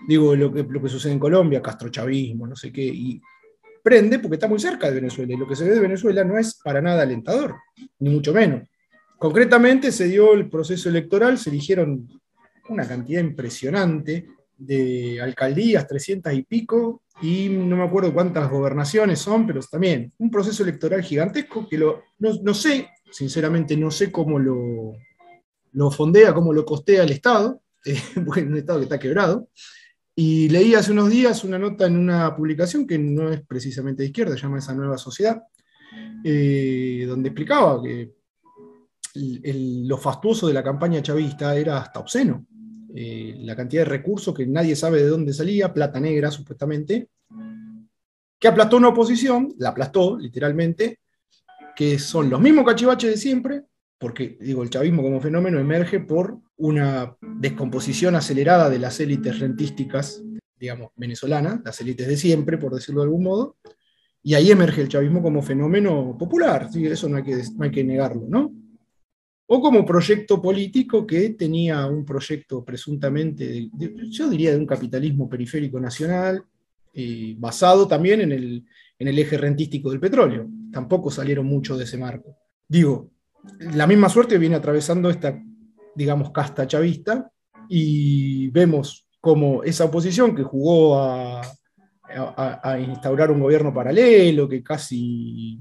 Digo, 0.08 0.36
lo 0.36 0.52
que, 0.52 0.64
lo 0.64 0.82
que 0.82 0.90
sucede 0.90 1.14
en 1.14 1.20
Colombia, 1.20 1.62
castrochavismo, 1.62 2.48
no 2.48 2.56
sé 2.56 2.72
qué. 2.72 2.84
Y 2.84 3.22
prende 3.84 4.20
porque 4.20 4.36
está 4.36 4.48
muy 4.48 4.60
cerca 4.60 4.88
de 4.88 4.96
Venezuela. 4.96 5.34
Y 5.34 5.38
lo 5.38 5.48
que 5.48 5.56
se 5.56 5.66
ve 5.66 5.76
de 5.76 5.80
Venezuela 5.80 6.24
no 6.24 6.40
es 6.40 6.60
para 6.64 6.82
nada 6.82 7.04
alentador, 7.04 7.56
ni 8.00 8.10
mucho 8.10 8.34
menos. 8.34 8.68
Concretamente 9.18 9.92
se 9.92 10.08
dio 10.08 10.34
el 10.34 10.50
proceso 10.50 10.90
electoral, 10.90 11.38
se 11.38 11.50
eligieron 11.50 12.08
una 12.70 12.88
cantidad 12.88 13.22
impresionante 13.22 14.28
de 14.58 15.22
alcaldías, 15.22 15.88
300 15.88 16.34
y 16.34 16.44
pico, 16.44 17.04
y 17.22 17.48
no 17.50 17.78
me 17.78 17.84
acuerdo 17.84 18.14
cuántas 18.14 18.50
gobernaciones 18.50 19.20
son, 19.20 19.48
pero 19.48 19.62
también 19.62 20.12
un 20.18 20.30
proceso 20.30 20.64
electoral 20.64 21.02
gigantesco 21.02 21.68
que 21.68 21.78
lo, 21.78 22.04
no, 22.20 22.54
sé, 22.54 22.90
sinceramente 23.10 23.78
no 23.78 23.90
sé 23.90 24.12
cómo 24.12 24.38
lo, 24.38 24.94
lo 25.72 25.92
fondea, 25.92 26.34
cómo 26.34 26.52
lo 26.52 26.66
costea 26.66 27.04
el 27.04 27.12
Estado, 27.12 27.62
eh, 27.86 27.98
un 28.18 28.58
Estado 28.58 28.80
que 28.80 28.86
está 28.86 29.00
quebrado. 29.00 29.50
Y 30.18 30.48
leí 30.50 30.74
hace 30.76 30.94
unos 30.94 31.10
días 31.10 31.44
una 31.44 31.60
nota 31.60 31.88
en 31.88 31.98
una 31.98 32.34
publicación 32.36 32.88
que 32.88 32.98
no 32.98 33.30
es 33.30 33.42
precisamente 33.46 34.04
de 34.04 34.08
izquierda, 34.08 34.36
se 34.36 34.44
llama 34.44 34.60
Esa 34.60 34.74
Nueva 34.74 34.98
Sociedad, 34.98 35.42
eh, 36.24 37.06
donde 37.08 37.30
explicaba 37.30 37.82
que 37.84 38.14
lo 39.14 39.98
fastuoso 39.98 40.48
de 40.48 40.54
la 40.54 40.64
campaña 40.64 41.02
chavista 41.02 41.56
era 41.56 41.78
hasta 41.78 42.00
obsceno. 42.00 42.46
Eh, 42.98 43.36
la 43.40 43.58
cantidad 43.58 43.84
de 43.84 43.90
recursos 43.90 44.34
que 44.34 44.48
nadie 44.48 44.74
sabe 44.74 45.00
de 45.00 45.10
dónde 45.10 45.34
salía, 45.34 45.74
plata 45.74 46.00
negra 46.00 46.32
supuestamente, 46.32 47.10
que 48.40 48.48
aplastó 48.48 48.78
una 48.78 48.88
oposición, 48.88 49.54
la 49.58 49.70
aplastó 49.70 50.18
literalmente, 50.18 51.00
que 51.76 52.00
son 52.00 52.30
los 52.30 52.40
mismos 52.40 52.64
cachivaches 52.64 53.10
de 53.10 53.18
siempre, 53.18 53.64
porque 53.98 54.38
digo, 54.40 54.64
el 54.64 54.70
chavismo 54.70 55.04
como 55.04 55.20
fenómeno 55.20 55.60
emerge 55.60 56.00
por 56.00 56.40
una 56.56 57.18
descomposición 57.20 58.16
acelerada 58.16 58.70
de 58.70 58.80
las 58.80 58.98
élites 59.02 59.40
rentísticas, 59.40 60.24
digamos, 60.58 60.92
venezolanas, 60.96 61.60
las 61.66 61.82
élites 61.82 62.08
de 62.08 62.16
siempre, 62.16 62.58
por 62.58 62.74
decirlo 62.74 63.02
de 63.02 63.08
algún 63.08 63.24
modo, 63.24 63.58
y 64.24 64.36
ahí 64.36 64.52
emerge 64.52 64.82
el 64.82 64.88
chavismo 64.88 65.22
como 65.22 65.42
fenómeno 65.42 66.16
popular, 66.18 66.70
eso 66.74 67.10
no 67.10 67.18
hay, 67.18 67.24
que, 67.24 67.44
no 67.58 67.66
hay 67.66 67.72
que 67.72 67.84
negarlo, 67.84 68.24
¿no? 68.30 68.54
O 69.48 69.62
como 69.62 69.86
proyecto 69.86 70.42
político 70.42 71.06
que 71.06 71.30
tenía 71.32 71.86
un 71.86 72.04
proyecto 72.04 72.64
presuntamente, 72.64 73.70
yo 74.10 74.30
diría, 74.30 74.52
de 74.52 74.58
un 74.58 74.66
capitalismo 74.66 75.30
periférico 75.30 75.80
nacional, 75.80 76.44
eh, 76.94 77.36
basado 77.38 77.88
también 77.88 78.22
en 78.22 78.32
el, 78.32 78.66
en 78.98 79.08
el 79.08 79.20
eje 79.20 79.38
rentístico 79.38 79.92
del 79.92 80.00
petróleo. 80.00 80.48
Tampoco 80.72 81.12
salieron 81.12 81.46
mucho 81.46 81.78
de 81.78 81.84
ese 81.84 81.98
marco. 81.98 82.36
Digo, 82.68 83.12
la 83.60 83.86
misma 83.86 84.10
suerte 84.10 84.40
viene 84.40 84.56
atravesando 84.56 85.10
esta, 85.10 85.40
digamos, 85.94 86.32
casta 86.32 86.66
chavista 86.66 87.32
y 87.70 88.50
vemos 88.50 89.08
como 89.22 89.64
esa 89.64 89.86
oposición 89.86 90.36
que 90.36 90.44
jugó 90.44 91.00
a, 91.00 91.42
a 92.08 92.80
instaurar 92.80 93.30
un 93.32 93.42
gobierno 93.42 93.74
paralelo, 93.74 94.48
que 94.48 94.64
casi 94.64 95.60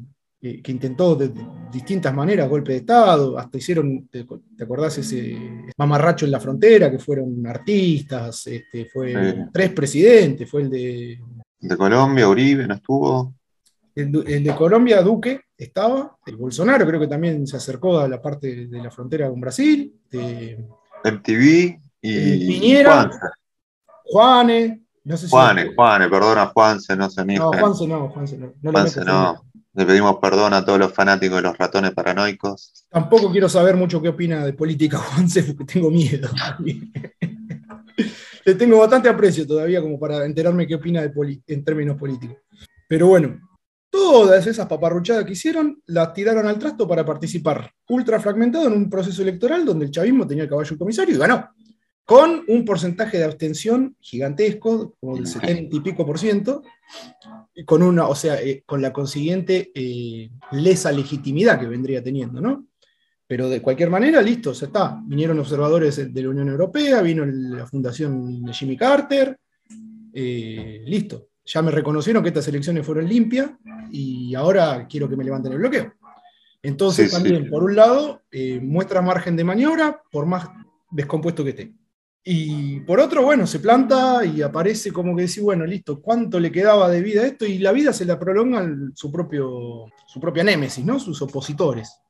que, 0.63 0.73
intentó 0.73 1.15
de, 1.15 1.33
distintas 1.73 2.13
maneras 2.13 2.49
golpe 2.49 2.73
de 2.73 2.79
Estado, 2.79 3.39
hasta 3.39 3.57
hicieron, 3.57 4.09
¿te, 4.09 4.27
acordás 4.63 4.99
ese 4.99 5.39
mamarracho 5.79 6.27
en 6.27 6.33
la 6.33 6.41
frontera, 6.41 6.91
que 6.91 6.99
fueron 6.99 7.47
artistas, 7.47 8.47
este, 8.47 8.85
fue 8.87 9.47
tres 9.53 9.73
presidentes, 9.73 10.51
fue 10.51 10.63
el 10.63 10.71
de... 10.71 11.19
De 11.61 11.77
Colombia, 11.79 12.29
Uribe, 12.29 12.67
¿no 12.67 12.75
estuvo? 12.75 13.35
El, 13.95 14.13
de 14.13 14.55
Colombia, 14.55 15.01
Duque, 15.03 15.41
estaba, 15.57 16.15
el 16.27 16.37
Bolsonaro 16.37 16.87
creo 16.87 17.01
que 17.01 17.07
también 17.07 17.47
se 17.47 17.57
acercó 17.57 17.99
a 18.01 18.09
la 18.09 18.21
parte 18.21 18.67
de 18.67 18.83
la 18.83 18.91
frontera 18.91 19.31
con 19.31 19.41
Brasil. 19.41 19.99
De, 20.11 20.63
MTV 21.05 21.79
y 22.03 22.47
Piñera, 22.49 23.11
Juanes, 24.05 24.79
no 25.05 25.17
sé 25.17 25.27
si 25.27 25.31
Juanes, 25.31 25.75
Juanes, 25.75 26.09
perdona, 26.09 26.47
Juanse, 26.47 26.97
no 26.97 27.09
se 27.09 27.25
No, 27.25 27.51
Juanse 27.53 27.87
no, 27.87 28.09
Juanse 28.09 28.37
no. 28.37 28.53
no 28.61 28.73
Juanse 28.73 29.05
no. 29.05 29.45
Le 29.75 29.85
pedimos 29.85 30.17
perdón 30.23 30.55
a 30.55 30.65
todos 30.65 30.79
los 30.79 30.93
fanáticos 30.93 31.37
de 31.37 31.43
los 31.43 31.59
ratones 31.59 31.93
paranoicos. 31.93 32.87
Tampoco 32.89 33.31
quiero 33.33 33.49
saber 33.49 33.77
mucho 33.77 34.01
qué 34.01 34.09
opina 34.09 34.45
de 34.45 34.53
política 34.53 34.99
Juanse, 34.99 35.43
porque 35.43 35.65
tengo 35.65 35.91
miedo. 35.91 36.29
Le 38.45 38.55
tengo 38.55 38.79
bastante 38.79 39.09
aprecio 39.09 39.47
todavía 39.47 39.81
como 39.81 39.99
para 39.99 40.25
enterarme 40.25 40.67
qué 40.67 40.77
opina 40.77 41.03
de 41.03 41.41
en 41.47 41.65
términos 41.65 41.97
políticos. 41.97 42.37
Pero 42.89 43.09
bueno, 43.09 43.41
todas 43.91 44.47
esas 44.47 44.67
paparruchadas 44.67 45.25
que 45.25 45.33
hicieron 45.33 45.83
las 45.87 46.13
tiraron 46.13 46.47
al 46.47 46.59
trasto 46.59 46.87
para 46.87 47.05
participar 47.05 47.71
ultra 47.89 48.21
fragmentado 48.21 48.69
en 48.69 48.75
un 48.75 48.91
proceso 48.91 49.23
electoral 49.23 49.65
donde 49.65 49.87
el 49.87 49.91
chavismo 49.91 50.27
tenía 50.27 50.45
el 50.45 50.51
caballo 50.51 50.79
comisario 50.79 51.15
y 51.15 51.19
ganó 51.19 51.49
con 52.05 52.45
un 52.49 52.65
porcentaje 52.65 53.19
de 53.19 53.25
abstención 53.25 53.97
gigantesco, 54.01 54.95
como 55.01 55.17
del 55.17 55.27
70 55.27 55.75
y 55.77 55.81
pico 55.81 56.05
por 56.05 56.19
ciento, 56.19 56.63
con 57.65 57.83
una, 57.83 58.09
o 58.09 58.15
sea, 58.15 58.41
eh, 58.41 58.65
con 58.67 58.83
la 58.83 58.93
consiguiente 58.93 59.71
eh, 59.75 60.31
lesa 60.53 60.91
legitimidad 60.91 61.61
que 61.61 61.67
vendría 61.67 62.03
teniendo, 62.03 62.41
¿no? 62.41 62.67
Pero 63.27 63.49
de 63.49 63.63
cualquier 63.63 63.91
manera, 63.91 64.21
listo, 64.21 64.53
se 64.53 64.67
está. 64.67 65.01
Vinieron 65.05 65.39
observadores 65.39 66.13
de 66.13 66.23
la 66.23 66.29
Unión 66.29 66.49
Europea, 66.49 67.01
vino 67.01 67.25
la 67.25 67.67
fundación 67.67 68.43
de 68.43 68.53
Jimmy 68.53 68.77
Carter, 68.77 69.39
eh, 70.13 70.83
listo. 70.85 71.29
Ya 71.45 71.63
me 71.63 71.71
reconocieron 71.71 72.23
que 72.23 72.29
estas 72.29 72.49
elecciones 72.49 72.85
fueron 72.85 73.09
limpias 73.09 73.51
y 73.91 74.35
ahora 74.35 74.87
quiero 74.89 75.09
que 75.09 75.17
me 75.17 75.25
levanten 75.25 75.53
el 75.53 75.59
bloqueo. 75.59 75.95
Entonces, 76.63 77.11
también, 77.11 77.49
por 77.49 77.63
un 77.63 77.77
lado, 77.77 78.23
muestra 78.63 79.03
margen 79.03 79.37
de 79.37 79.45
maniobra, 79.45 80.03
por 80.11 80.27
más 80.27 80.49
descompuesto 80.91 81.45
que 81.45 81.51
esté. 81.51 81.73
Y 82.27 82.81
por 82.81 83.01
otro, 83.01 83.23
bueno, 83.23 83.47
se 83.47 83.61
planta 83.61 84.25
y 84.25 84.41
aparece 84.41 84.91
como 84.91 85.15
que 85.15 85.23
decir, 85.23 85.43
bueno, 85.43 85.67
listo, 85.67 86.01
¿cuánto 86.01 86.41
le 86.41 86.51
quedaba 86.51 86.89
de 86.89 87.03
vida 87.03 87.21
a 87.21 87.27
esto? 87.27 87.45
Y 87.45 87.59
la 87.59 87.71
vida 87.71 87.93
se 87.93 88.07
la 88.07 88.19
prolonga 88.19 88.67
su, 88.95 89.13
propio, 89.13 89.87
su 90.07 90.21
propia 90.21 90.43
némesis, 90.43 90.83
¿no? 90.83 90.99
Sus 90.99 91.21
opositores. 91.21 92.01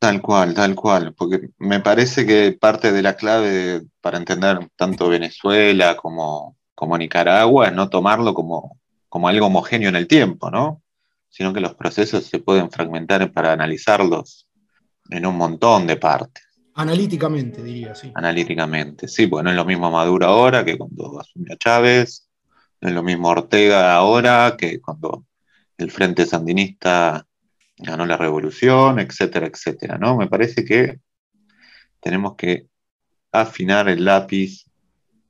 Tal 0.00 0.20
cual, 0.20 0.54
tal 0.54 0.74
cual, 0.74 1.14
porque 1.14 1.50
me 1.58 1.78
parece 1.78 2.26
que 2.26 2.52
parte 2.60 2.90
de 2.90 3.00
la 3.00 3.14
clave 3.14 3.82
para 4.00 4.18
entender 4.18 4.68
tanto 4.74 5.08
Venezuela 5.08 5.96
como, 5.96 6.56
como 6.74 6.98
Nicaragua 6.98 7.68
es 7.68 7.72
no 7.72 7.88
tomarlo 7.88 8.34
como, 8.34 8.80
como 9.08 9.28
algo 9.28 9.46
homogéneo 9.46 9.88
en 9.88 9.96
el 9.96 10.08
tiempo, 10.08 10.50
¿no? 10.50 10.82
Sino 11.28 11.52
que 11.52 11.60
los 11.60 11.74
procesos 11.76 12.24
se 12.24 12.40
pueden 12.40 12.72
fragmentar 12.72 13.32
para 13.32 13.52
analizarlos 13.52 14.48
en 15.10 15.26
un 15.26 15.36
montón 15.36 15.86
de 15.86 15.96
partes. 15.96 16.43
Analíticamente, 16.74 17.62
diría, 17.62 17.94
sí. 17.94 18.10
Analíticamente, 18.14 19.06
sí, 19.06 19.28
porque 19.28 19.44
no 19.44 19.50
es 19.50 19.56
lo 19.56 19.64
mismo 19.64 19.90
Maduro 19.90 20.26
ahora 20.26 20.64
que 20.64 20.76
cuando 20.76 21.20
asumió 21.20 21.54
Chávez, 21.56 22.28
no 22.80 22.88
es 22.88 22.94
lo 22.94 23.02
mismo 23.02 23.28
Ortega 23.28 23.94
ahora 23.94 24.56
que 24.58 24.80
cuando 24.80 25.24
el 25.78 25.90
Frente 25.90 26.26
Sandinista 26.26 27.26
ganó 27.76 28.06
la 28.06 28.16
revolución, 28.16 28.98
etcétera, 28.98 29.46
etcétera, 29.46 29.98
¿no? 29.98 30.16
Me 30.16 30.28
parece 30.28 30.64
que 30.64 30.98
tenemos 32.00 32.34
que 32.36 32.66
afinar 33.32 33.88
el 33.88 34.04
lápiz, 34.04 34.64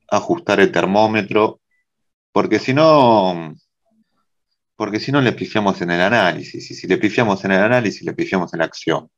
ajustar 0.09 0.59
el 0.59 0.71
termómetro, 0.71 1.61
porque 2.31 2.59
si 2.59 2.73
no, 2.73 3.55
porque 4.75 4.99
si 4.99 5.11
no 5.11 5.21
le 5.21 5.31
pifiamos 5.33 5.81
en 5.81 5.91
el 5.91 6.01
análisis, 6.01 6.69
y 6.71 6.73
si 6.73 6.87
le 6.87 6.97
pifiamos 6.97 7.43
en 7.45 7.51
el 7.51 7.61
análisis, 7.61 8.03
le 8.03 8.13
pifiamos 8.13 8.53
en 8.53 8.59
la 8.59 8.65
acción. 8.65 9.09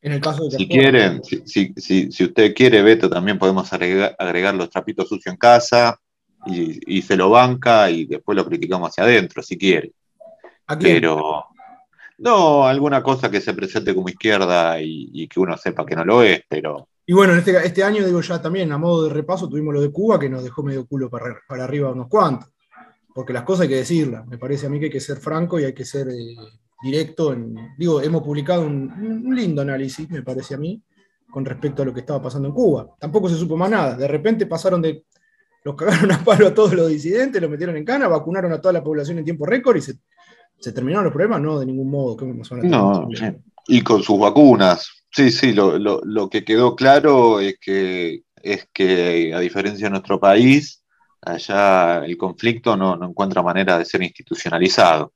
En 0.00 0.12
el 0.12 0.20
caso 0.20 0.44
de 0.44 0.56
si 0.56 0.68
quieren, 0.68 1.22
si, 1.24 1.42
si, 1.76 2.10
si, 2.10 2.24
usted 2.24 2.54
quiere, 2.54 2.82
Beto, 2.82 3.10
también 3.10 3.38
podemos 3.38 3.72
agregar, 3.72 4.54
los 4.54 4.70
trapitos 4.70 5.08
sucios 5.08 5.32
en 5.32 5.38
casa. 5.38 5.98
y, 6.46 7.02
se 7.02 7.16
lo 7.16 7.30
banca 7.30 7.90
y 7.90 8.06
después 8.06 8.36
lo 8.36 8.46
criticamos 8.46 8.90
hacia 8.90 9.04
adentro, 9.04 9.42
si 9.42 9.58
quiere. 9.58 9.92
Pero 10.80 11.46
no, 12.18 12.66
alguna 12.66 13.02
cosa 13.02 13.30
que 13.30 13.40
se 13.40 13.54
presente 13.54 13.94
como 13.94 14.08
izquierda 14.08 14.80
y, 14.80 15.28
que 15.28 15.40
uno 15.40 15.56
sepa 15.56 15.86
que 15.86 15.96
no 15.96 16.04
lo 16.04 16.22
es, 16.22 16.42
pero... 16.48 16.88
Y 17.06 17.14
bueno, 17.14 17.34
este, 17.34 17.56
este 17.64 17.82
año, 17.82 18.04
digo 18.04 18.20
ya 18.20 18.42
también, 18.42 18.70
a 18.72 18.76
modo 18.76 19.04
de 19.04 19.14
repaso, 19.14 19.48
tuvimos 19.48 19.72
lo 19.72 19.80
de 19.80 19.90
Cuba 19.90 20.18
que 20.18 20.28
nos 20.28 20.44
dejó 20.44 20.62
medio 20.62 20.86
culo 20.86 21.08
para, 21.08 21.40
para 21.48 21.64
arriba 21.64 21.90
unos 21.90 22.08
cuantos. 22.08 22.50
Porque 23.14 23.32
las 23.32 23.44
cosas 23.44 23.62
hay 23.62 23.68
que 23.68 23.76
decirlas. 23.76 24.26
Me 24.26 24.36
parece 24.36 24.66
a 24.66 24.68
mí 24.68 24.78
que 24.78 24.86
hay 24.86 24.92
que 24.92 25.00
ser 25.00 25.16
franco 25.16 25.58
y 25.58 25.64
hay 25.64 25.72
que 25.72 25.86
ser 25.86 26.08
eh, 26.08 26.36
directo. 26.82 27.32
En, 27.32 27.54
digo, 27.76 28.00
hemos 28.00 28.22
publicado 28.22 28.62
un, 28.62 29.34
lindo 29.34 29.62
análisis, 29.62 30.08
me 30.10 30.22
parece 30.22 30.54
a 30.54 30.58
mí, 30.58 30.82
con 31.30 31.44
respecto 31.44 31.82
a 31.82 31.84
lo 31.84 31.94
que 31.94 32.00
estaba 32.00 32.22
pasando 32.22 32.48
en 32.48 32.54
Cuba. 32.54 32.94
Tampoco 32.98 33.28
se 33.28 33.36
supo 33.36 33.56
más 33.56 33.70
nada. 33.70 33.96
De 33.96 34.08
repente 34.08 34.46
pasaron 34.46 34.82
de. 34.82 35.04
Los 35.64 35.74
cagaron 35.74 36.12
a 36.12 36.24
palo 36.24 36.46
a 36.46 36.54
todos 36.54 36.72
los 36.74 36.88
disidentes, 36.88 37.42
los 37.42 37.50
metieron 37.50 37.76
en 37.76 37.84
cana, 37.84 38.08
vacunaron 38.08 38.52
a 38.52 38.60
toda 38.60 38.72
la 38.72 38.84
población 38.84 39.18
en 39.18 39.24
tiempo 39.24 39.44
récord 39.44 39.76
y 39.76 39.82
se, 39.82 40.72
terminaron 40.72 41.04
los 41.04 41.12
problemas. 41.12 41.40
No, 41.40 41.58
de 41.58 41.66
ningún 41.66 41.90
modo. 41.90 42.16
no, 42.62 43.08
y 43.66 43.82
con 43.82 44.02
sus 44.02 44.18
vacunas. 44.18 44.90
Sí, 45.10 45.30
sí, 45.30 45.52
lo, 45.52 46.28
que 46.30 46.44
quedó 46.44 46.76
claro 46.76 47.40
es 47.40 47.56
que, 47.60 48.22
es 48.42 48.68
que, 48.72 49.32
a 49.34 49.40
diferencia 49.40 49.86
de 49.86 49.90
nuestro 49.90 50.20
país, 50.20 50.84
allá 51.22 52.04
el 52.04 52.16
conflicto 52.16 52.76
no, 52.76 52.96
no 52.96 53.08
encuentra 53.08 53.42
manera 53.42 53.78
de 53.78 53.84
ser 53.84 54.02
institucionalizado. 54.02 55.12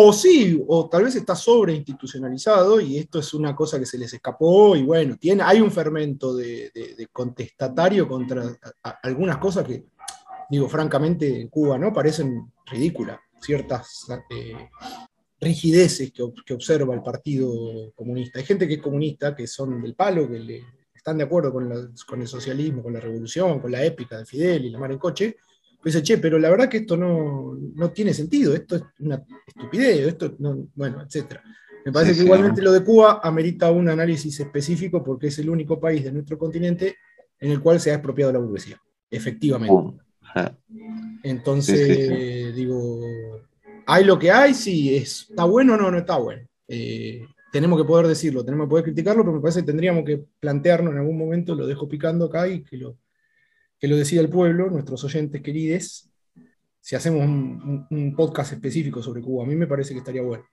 O 0.00 0.12
sí, 0.12 0.62
o 0.68 0.88
tal 0.88 1.02
vez 1.02 1.16
está 1.16 1.34
sobreinstitucionalizado 1.34 2.80
y 2.80 2.98
esto 2.98 3.18
es 3.18 3.34
una 3.34 3.56
cosa 3.56 3.80
que 3.80 3.84
se 3.84 3.98
les 3.98 4.12
escapó 4.12 4.76
y 4.76 4.84
bueno, 4.84 5.16
tiene, 5.18 5.42
hay 5.42 5.60
un 5.60 5.72
fermento 5.72 6.36
de, 6.36 6.70
contestatario 7.10 8.06
contra 8.06 8.44
algunas 9.02 9.38
cosas 9.38 9.66
que, 9.66 9.86
digo, 10.50 10.68
francamente, 10.68 11.40
en 11.40 11.48
Cuba 11.48 11.78
no 11.78 11.92
parecen 11.92 12.52
ridículas, 12.66 13.18
ciertas 13.40 14.06
eh, 14.30 14.68
rigideces 15.40 16.12
que, 16.12 16.54
observa 16.54 16.94
el 16.94 17.02
Partido 17.02 17.92
Comunista. 17.96 18.38
Hay 18.38 18.44
gente 18.44 18.68
que 18.68 18.74
es 18.74 18.80
comunista, 18.80 19.34
que 19.34 19.48
son 19.48 19.82
del 19.82 19.96
palo, 19.96 20.28
que 20.28 20.62
están 20.94 21.18
de 21.18 21.24
acuerdo 21.24 21.52
con, 21.52 21.92
con 22.06 22.20
el 22.20 22.28
socialismo, 22.28 22.84
con 22.84 22.92
la 22.92 23.00
revolución, 23.00 23.58
con 23.58 23.72
la 23.72 23.84
épica 23.84 24.16
de 24.16 24.26
Fidel 24.26 24.64
y 24.64 24.70
la 24.70 24.78
mar 24.78 24.92
en 24.92 24.98
coche, 24.98 25.38
dice, 25.84 26.02
che, 26.02 26.18
pero 26.18 26.38
la 26.38 26.50
verdad 26.50 26.68
que 26.68 26.78
esto 26.78 26.96
no, 26.96 27.56
tiene 27.90 28.12
sentido, 28.12 28.54
esto 28.54 28.76
es 28.76 28.82
una 29.00 29.24
estupidez, 29.46 30.06
esto 30.06 30.34
no, 30.38 30.68
bueno, 30.74 31.02
etc. 31.02 31.40
Me 31.84 31.92
parece 31.92 32.14
que 32.14 32.24
igualmente 32.24 32.60
lo 32.60 32.72
de 32.72 32.84
Cuba 32.84 33.20
amerita 33.22 33.70
un 33.70 33.88
análisis 33.88 34.38
específico 34.40 35.02
porque 35.02 35.28
es 35.28 35.38
el 35.38 35.48
único 35.48 35.80
país 35.80 36.04
de 36.04 36.12
nuestro 36.12 36.36
continente 36.36 36.96
en 37.40 37.52
el 37.52 37.60
cual 37.60 37.80
se 37.80 37.90
ha 37.90 37.94
expropiado 37.94 38.32
la 38.32 38.40
burguesía, 38.40 38.80
efectivamente. 39.10 40.02
Entonces, 41.22 42.54
digo, 42.54 43.00
hay 43.86 44.04
lo 44.04 44.18
que 44.18 44.30
hay, 44.30 44.54
sí, 44.54 44.94
está 44.96 45.44
bueno 45.44 45.74
o 45.74 45.76
no, 45.76 45.90
no 45.90 45.98
está 45.98 46.18
bueno. 46.18 46.46
Eh, 46.66 47.22
tenemos 47.52 47.80
que 47.80 47.86
poder 47.86 48.06
decirlo, 48.06 48.44
tenemos 48.44 48.66
que 48.66 48.70
poder 48.70 48.84
criticarlo, 48.84 49.22
pero 49.22 49.36
me 49.36 49.40
parece 49.40 49.60
que 49.60 49.66
tendríamos 49.66 50.04
que 50.04 50.22
plantearnos 50.38 50.92
en 50.92 50.98
algún 50.98 51.16
momento, 51.16 51.54
lo 51.54 51.66
dejo 51.66 51.88
picando 51.88 52.26
acá 52.26 52.46
y 52.48 52.62
que 52.62 52.76
lo, 52.76 52.98
que 53.78 53.88
lo 53.88 53.96
decida 53.96 54.20
el 54.20 54.28
pueblo, 54.28 54.70
nuestros 54.70 55.02
oyentes 55.04 55.40
queridos, 55.42 56.10
si 56.80 56.96
hacemos 56.96 57.22
un, 57.22 58.14
podcast 58.16 58.52
específico 58.52 59.02
sobre 59.02 59.20
Cuba. 59.20 59.44
A 59.44 59.46
mí 59.46 59.54
me 59.54 59.66
parece 59.66 59.92
que 59.92 59.98
estaría 59.98 60.22
bueno. 60.22 60.44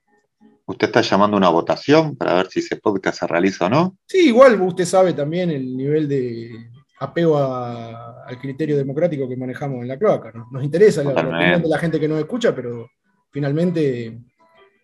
¿Usted 0.66 0.88
está 0.88 1.02
llamando 1.02 1.38
a 1.38 1.40
una 1.40 1.50
votación 1.50 2.16
para 2.16 2.34
ver 2.34 2.48
si 2.48 2.60
ese 2.60 2.76
podcast 2.78 3.20
se 3.20 3.28
realiza 3.28 3.68
o 3.68 3.70
no? 3.70 3.98
Sí, 4.06 4.28
igual 4.28 4.60
usted 4.62 4.86
sabe 4.86 5.14
también 5.14 5.52
el 5.52 5.78
nivel 5.78 6.08
de 6.08 6.52
apego 7.00 7.38
al 7.38 8.40
criterio 8.40 8.76
democrático 8.76 9.30
que 9.30 9.38
manejamos 9.38 9.82
en 9.82 9.88
la 9.88 9.98
cloaca. 9.98 10.34
Nos 10.52 10.64
interesa 10.64 11.04
la, 11.04 11.12
opinión 11.12 11.62
de 11.62 11.70
la 11.70 11.78
gente 11.78 12.00
que 12.00 12.08
nos 12.08 12.20
escucha, 12.20 12.54
pero 12.56 12.90
finalmente 13.32 14.20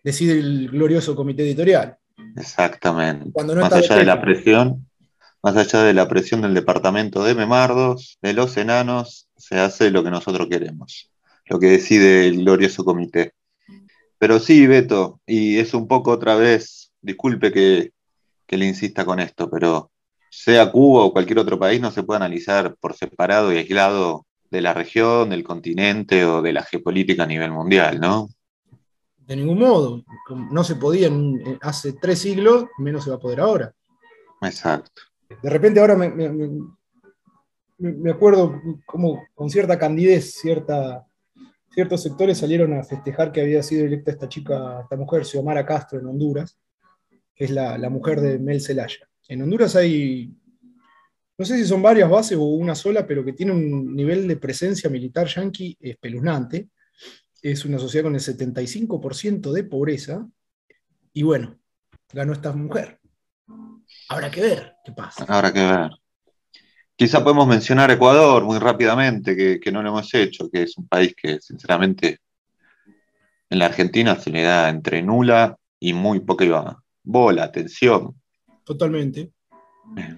decide 0.02 0.38
el 0.38 0.70
glorioso 0.70 1.16
comité 1.16 1.42
editorial. 1.42 1.96
Exactamente. 2.36 3.30
Cuando 3.32 3.54
Más 3.56 3.72
allá 3.72 3.96
de 3.96 4.04
la 4.04 4.20
presión, 4.20 4.86
más 5.42 5.56
allá 5.56 5.82
de 5.82 5.92
la 5.92 6.06
presión 6.08 6.42
del 6.42 6.54
departamento 6.54 7.24
de 7.24 7.34
Memardos, 7.34 8.18
de 8.22 8.32
los 8.32 8.56
enanos, 8.56 9.28
se 9.36 9.58
hace 9.58 9.90
lo 9.90 10.04
que 10.04 10.10
nosotros 10.10 10.48
queremos, 10.48 11.10
lo 11.46 11.58
que 11.58 11.66
decide 11.66 12.28
el 12.28 12.44
glorioso 12.44 12.84
comité. 12.84 13.32
Pero 14.18 14.38
sí, 14.38 14.68
Beto, 14.68 15.20
y 15.26 15.58
es 15.58 15.74
un 15.74 15.88
poco 15.88 16.12
otra 16.12 16.36
vez, 16.36 16.92
disculpe 17.00 17.52
que, 17.52 17.92
le 18.48 18.66
insista 18.66 19.06
con 19.06 19.18
esto, 19.18 19.48
pero 19.48 19.90
sea 20.30 20.70
Cuba 20.70 21.04
o 21.04 21.12
cualquier 21.12 21.38
otro 21.38 21.58
país, 21.58 21.80
no 21.80 21.90
se 21.90 22.02
puede 22.02 22.18
analizar 22.18 22.76
por 22.78 22.94
separado 22.94 23.50
y 23.50 23.56
aislado 23.56 24.26
de 24.50 24.60
la 24.60 24.74
región, 24.74 25.30
del 25.30 25.42
continente 25.42 26.26
o 26.26 26.42
de 26.42 26.52
la 26.52 26.62
geopolítica 26.62 27.22
a 27.22 27.26
nivel 27.26 27.50
mundial, 27.50 27.98
¿no? 27.98 28.28
De 29.16 29.36
ningún 29.36 29.58
modo. 29.58 30.04
No 30.50 30.64
se 30.64 30.76
podía 30.76 31.10
hace 31.62 31.94
tres 31.94 32.18
siglos, 32.18 32.66
menos 32.76 33.04
se 33.04 33.10
va 33.10 33.16
a 33.16 33.20
poder 33.20 33.40
ahora. 33.40 33.72
Exacto. 34.42 35.00
De 35.42 35.50
repente 35.50 35.80
ahora 35.80 35.96
me, 35.96 36.10
me, 37.78 38.10
acuerdo 38.10 38.60
como 38.86 39.22
con 39.34 39.50
cierta 39.50 39.78
candidez, 39.78 40.34
cierta, 40.34 41.06
ciertos 41.72 42.02
sectores 42.02 42.38
salieron 42.38 42.72
a 42.74 42.84
festejar 42.84 43.32
que 43.32 43.40
había 43.40 43.62
sido 43.62 43.86
electa 43.86 44.12
esta 44.12 44.28
chica, 44.28 44.80
esta 44.82 44.96
mujer, 44.96 45.24
Xiomara 45.24 45.66
Castro, 45.66 45.98
en 45.98 46.06
Honduras, 46.06 46.58
que 47.34 47.44
es 47.44 47.50
la, 47.50 47.90
mujer 47.90 48.20
de 48.20 48.38
Mel 48.38 48.60
Zelaya. 48.60 49.08
En 49.28 49.42
Honduras 49.42 49.74
hay, 49.76 50.34
no 51.38 51.44
sé 51.44 51.56
si 51.56 51.64
son 51.64 51.82
varias 51.82 52.08
bases 52.08 52.36
o 52.38 52.44
una 52.44 52.74
sola, 52.74 53.06
pero 53.06 53.24
que 53.24 53.32
tiene 53.32 53.52
un 53.52 53.94
nivel 53.94 54.28
de 54.28 54.36
presencia 54.36 54.90
militar 54.90 55.26
yanqui 55.26 55.76
espeluznante. 55.80 56.68
Es 57.40 57.64
una 57.64 57.78
sociedad 57.78 58.04
con 58.04 58.14
el 58.14 58.20
75% 58.20 59.50
de 59.50 59.64
pobreza. 59.64 60.28
Y 61.12 61.22
bueno, 61.22 61.58
ganó 62.12 62.32
esta 62.32 62.52
mujer. 62.52 63.01
Habrá 64.08 64.30
que 64.30 64.40
ver 64.40 64.74
qué 64.84 64.92
pasa. 64.92 65.24
Habrá 65.28 65.52
que 65.52 65.60
ver. 65.60 65.90
Quizá 66.94 67.24
podemos 67.24 67.48
mencionar 67.48 67.90
Ecuador 67.90 68.44
muy 68.44 68.58
rápidamente, 68.58 69.60
que, 69.60 69.72
no 69.72 69.82
lo 69.82 69.88
hemos 69.88 70.12
hecho, 70.14 70.50
que 70.50 70.62
es 70.62 70.76
un 70.76 70.86
país 70.86 71.14
que 71.20 71.40
sinceramente 71.40 72.18
en 73.50 73.58
la 73.58 73.66
Argentina 73.66 74.14
se 74.16 74.30
le 74.30 74.42
da 74.42 74.68
entre 74.68 75.02
nula 75.02 75.56
y 75.80 75.92
muy 75.94 76.20
poca 76.20 76.78
bola, 77.02 77.44
atención. 77.44 78.14
Totalmente. 78.64 79.32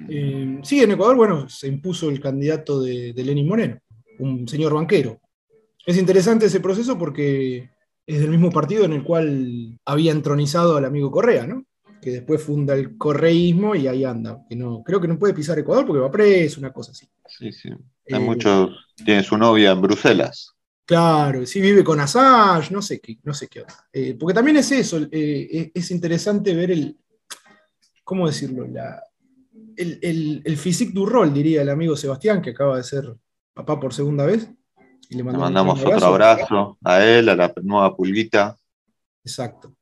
Eh, 0.09 0.59
sí, 0.63 0.83
en 0.83 0.93
Ecuador, 0.93 1.17
bueno, 1.17 1.49
se 1.49 1.69
impuso 1.69 2.11
el 2.11 2.21
candidato 2.21 2.83
de, 2.83 3.13
de 3.13 3.25
Lenín 3.25 3.49
Moreno, 3.49 3.79
un 4.19 4.47
señor 4.47 4.75
banquero. 4.75 5.21
Es 5.87 5.97
interesante 5.97 6.47
ese 6.47 6.61
proceso 6.61 6.99
porque 6.99 7.71
es 8.07 8.21
del 8.21 8.31
mismo 8.31 8.51
partido 8.51 8.85
en 8.85 8.93
el 8.93 9.05
cual 9.05 9.79
había 9.85 10.13
entronizado 10.13 10.77
al 10.77 10.85
amigo 10.85 11.11
Correa, 11.11 11.47
¿no? 11.47 11.65
Que 12.05 12.11
después 12.11 12.43
funda 12.43 12.75
el 12.75 12.99
correísmo 12.99 13.75
y 13.75 13.89
ahí 13.89 14.05
anda. 14.05 14.45
Que 14.47 14.55
no, 14.55 14.83
creo 14.85 15.01
que 15.01 15.09
no 15.09 15.19
puede 15.19 15.33
pisar 15.33 15.59
Ecuador 15.59 15.87
porque 15.87 16.01
va 16.01 16.11
preso, 16.11 16.61
una 16.61 16.71
cosa 16.71 16.93
así. 16.93 17.09
Sí, 17.27 17.51
sí. 17.51 17.71
Hay 17.71 18.17
eh, 18.17 18.19
muchos, 18.19 18.77
tiene 18.95 19.23
su 19.23 19.39
novia 19.39 19.71
en 19.71 19.81
Bruselas. 19.81 20.53
Claro, 20.85 21.47
sí 21.47 21.63
vive 21.63 21.83
con 21.83 21.99
Assange, 21.99 22.71
no 22.75 22.83
sé 22.83 23.01
qué, 23.01 23.17
no 23.23 23.33
sé 23.33 23.49
qué 23.49 23.65
eh, 23.91 24.19
porque 24.21 24.35
también 24.35 24.59
es 24.59 24.71
eso, 24.71 25.01
eh, 25.11 25.73
es 25.73 25.91
interesante 25.91 26.55
ver 26.55 26.73
el, 26.73 26.99
¿cómo 28.03 28.27
decirlo? 28.27 28.67
La, 28.67 29.03
el, 29.75 29.99
el, 30.03 30.43
el 30.45 30.57
physique 30.59 30.93
du 30.93 31.07
rol, 31.07 31.33
diría 31.33 31.63
el 31.63 31.71
amigo 31.71 31.97
Sebastián, 31.97 32.43
que 32.43 32.51
acaba 32.51 32.77
de 32.77 32.85
ser 32.85 33.17
papá 33.55 33.81
por 33.81 33.95
segunda 33.95 34.27
vez. 34.27 34.47
Y 35.09 35.17
le, 35.17 35.23
mandamos 35.23 35.83
otro 35.83 36.07
abrazo 36.07 36.77
a 36.85 37.03
él, 37.03 37.31
a 37.31 37.35
la 37.37 37.55
nueva 37.63 37.97
pulguita. 37.97 38.55
Exacto. 39.25 39.74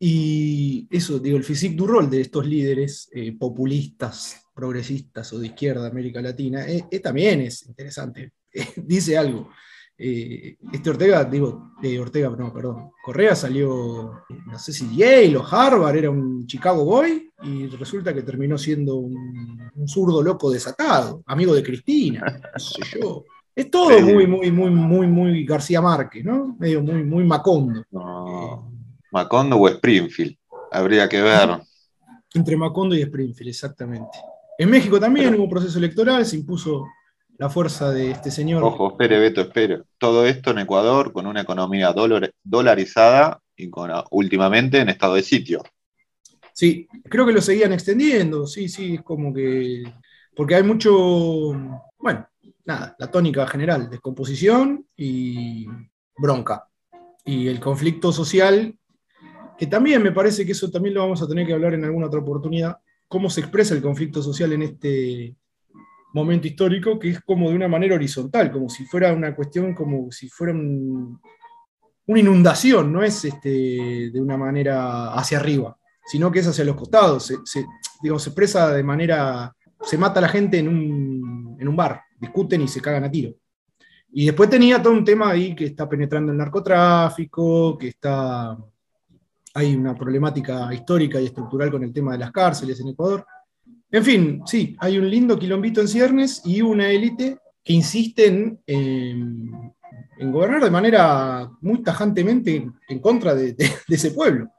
Y 0.00 0.86
eso, 0.90 1.18
digo, 1.18 1.36
el 1.36 1.44
physique 1.44 1.74
du 1.74 1.86
rol 1.86 2.08
de 2.08 2.20
estos 2.20 2.46
líderes 2.46 3.08
eh, 3.12 3.32
populistas, 3.32 4.44
progresistas 4.54 5.32
o 5.32 5.38
de 5.38 5.48
izquierda 5.48 5.82
de 5.82 5.88
América 5.88 6.22
Latina, 6.22 6.66
eh, 6.68 6.86
eh, 6.90 7.00
también 7.00 7.40
es 7.40 7.66
interesante. 7.66 8.32
dice 8.76 9.18
algo. 9.18 9.50
este 9.96 10.90
Ortega, 10.90 11.24
digo, 11.24 11.72
Ortega, 12.00 12.30
no, 12.30 12.52
perdón, 12.52 12.92
Correa 13.02 13.34
salió, 13.34 14.22
no 14.46 14.58
sé 14.58 14.72
si 14.72 14.96
Yale 14.96 15.36
o 15.36 15.44
Harvard, 15.44 15.96
era 15.96 16.10
un 16.10 16.46
Chicago 16.46 16.84
Boy, 16.84 17.32
y 17.42 17.66
resulta 17.66 18.14
que 18.14 18.22
terminó 18.22 18.56
siendo 18.56 18.96
un, 18.96 19.72
zurdo 19.86 20.22
loco 20.22 20.50
desatado, 20.50 21.22
amigo 21.26 21.54
de 21.54 21.62
Cristina, 21.64 22.40
no 22.52 22.58
sé 22.58 23.00
yo. 23.00 23.24
Es 23.58 23.72
todo 23.72 24.00
muy, 24.00 24.24
muy, 24.24 24.52
muy, 24.52 24.70
muy, 24.70 25.06
muy 25.08 25.44
García 25.44 25.80
Márquez, 25.80 26.24
¿no? 26.24 26.54
Medio 26.60 26.80
muy, 26.80 27.02
muy 27.02 27.24
Macondo. 27.24 27.82
Macondo 29.10 29.56
o 29.56 29.68
Springfield. 29.68 30.36
Habría 30.70 31.08
que 31.08 31.22
ver. 31.22 31.60
Entre 32.34 32.56
Macondo 32.56 32.94
y 32.94 33.02
Springfield, 33.02 33.50
exactamente. 33.50 34.18
En 34.58 34.70
México 34.70 34.98
también 34.98 35.34
hubo 35.34 35.44
un 35.44 35.50
proceso 35.50 35.78
electoral, 35.78 36.26
se 36.26 36.36
impuso 36.36 36.84
la 37.38 37.48
fuerza 37.48 37.90
de 37.92 38.10
este 38.10 38.30
señor. 38.30 38.62
Ojo, 38.64 38.90
espere, 38.90 39.18
Beto, 39.18 39.40
espere. 39.40 39.82
Todo 39.96 40.26
esto 40.26 40.50
en 40.50 40.58
Ecuador 40.58 41.12
con 41.12 41.26
una 41.26 41.42
economía 41.42 41.94
dolarizada 42.42 43.40
y 43.56 43.70
con, 43.70 43.90
últimamente 44.10 44.80
en 44.80 44.88
estado 44.88 45.14
de 45.14 45.22
sitio. 45.22 45.62
Sí, 46.52 46.88
creo 47.04 47.24
que 47.24 47.32
lo 47.32 47.40
seguían 47.40 47.72
extendiendo, 47.72 48.44
sí, 48.46 48.68
sí, 48.68 48.96
es 48.96 49.02
como 49.02 49.32
que. 49.32 49.84
Porque 50.34 50.56
hay 50.56 50.64
mucho. 50.64 51.54
Bueno, 51.96 52.28
nada, 52.64 52.96
la 52.98 53.10
tónica 53.10 53.46
general, 53.46 53.88
descomposición 53.88 54.84
y 54.96 55.66
bronca. 56.16 56.68
Y 57.24 57.46
el 57.46 57.60
conflicto 57.60 58.10
social, 58.10 58.76
que 59.58 59.66
también 59.66 60.02
me 60.02 60.12
parece 60.12 60.46
que 60.46 60.52
eso 60.52 60.70
también 60.70 60.94
lo 60.94 61.00
vamos 61.00 61.20
a 61.20 61.26
tener 61.26 61.44
que 61.44 61.52
hablar 61.52 61.74
en 61.74 61.84
alguna 61.84 62.06
otra 62.06 62.20
oportunidad, 62.20 62.78
cómo 63.08 63.28
se 63.28 63.40
expresa 63.40 63.74
el 63.74 63.82
conflicto 63.82 64.22
social 64.22 64.52
en 64.52 64.62
este 64.62 65.34
momento 66.14 66.46
histórico, 66.46 66.98
que 66.98 67.10
es 67.10 67.20
como 67.20 67.50
de 67.50 67.56
una 67.56 67.68
manera 67.68 67.96
horizontal, 67.96 68.52
como 68.52 68.68
si 68.68 68.84
fuera 68.84 69.12
una 69.12 69.34
cuestión, 69.34 69.74
como 69.74 70.12
si 70.12 70.28
fuera 70.28 70.52
una 70.52 71.18
inundación, 72.20 72.92
no 72.92 73.02
es 73.02 73.24
este, 73.24 74.10
de 74.10 74.20
una 74.20 74.36
manera 74.36 75.12
hacia 75.12 75.38
arriba, 75.38 75.76
sino 76.06 76.30
que 76.30 76.38
es 76.38 76.46
hacia 76.46 76.64
los 76.64 76.76
costados, 76.76 77.26
se, 77.26 77.36
se, 77.44 77.66
se 78.00 78.08
expresa 78.08 78.72
de 78.72 78.82
manera, 78.84 79.54
se 79.82 79.98
mata 79.98 80.20
a 80.20 80.22
la 80.22 80.28
gente 80.28 80.58
en 80.58 80.68
un, 80.68 81.56
en 81.58 81.68
un 81.68 81.76
bar, 81.76 82.02
discuten 82.20 82.62
y 82.62 82.68
se 82.68 82.80
cagan 82.80 83.04
a 83.04 83.10
tiro. 83.10 83.34
Y 84.10 84.26
después 84.26 84.48
tenía 84.48 84.82
todo 84.82 84.92
un 84.94 85.04
tema 85.04 85.30
ahí 85.30 85.54
que 85.54 85.66
está 85.66 85.86
penetrando 85.88 86.32
el 86.32 86.38
narcotráfico, 86.38 87.76
que 87.76 87.88
está, 87.88 88.56
hay 89.54 89.74
una 89.74 89.94
problemática 89.94 90.72
histórica 90.72 91.20
y 91.20 91.26
estructural 91.26 91.70
con 91.70 91.82
el 91.82 91.92
tema 91.92 92.12
de 92.12 92.18
las 92.18 92.32
cárceles 92.32 92.80
en 92.80 92.88
Ecuador. 92.88 93.26
En 93.90 94.04
fin, 94.04 94.42
sí, 94.44 94.76
hay 94.78 94.98
un 94.98 95.08
lindo 95.08 95.38
quilombito 95.38 95.80
en 95.80 95.88
ciernes 95.88 96.42
y 96.44 96.60
una 96.60 96.90
élite 96.90 97.38
que 97.64 97.72
insiste 97.72 98.26
en, 98.66 99.72
gobernar 100.20 100.62
de 100.64 100.70
manera 100.70 101.50
muy 101.60 101.82
tajantemente 101.82 102.68
en 102.88 102.98
contra 102.98 103.34
de, 103.34 103.52
de, 103.54 103.70
de 103.88 103.94
ese 103.94 104.10
pueblo. 104.10 104.50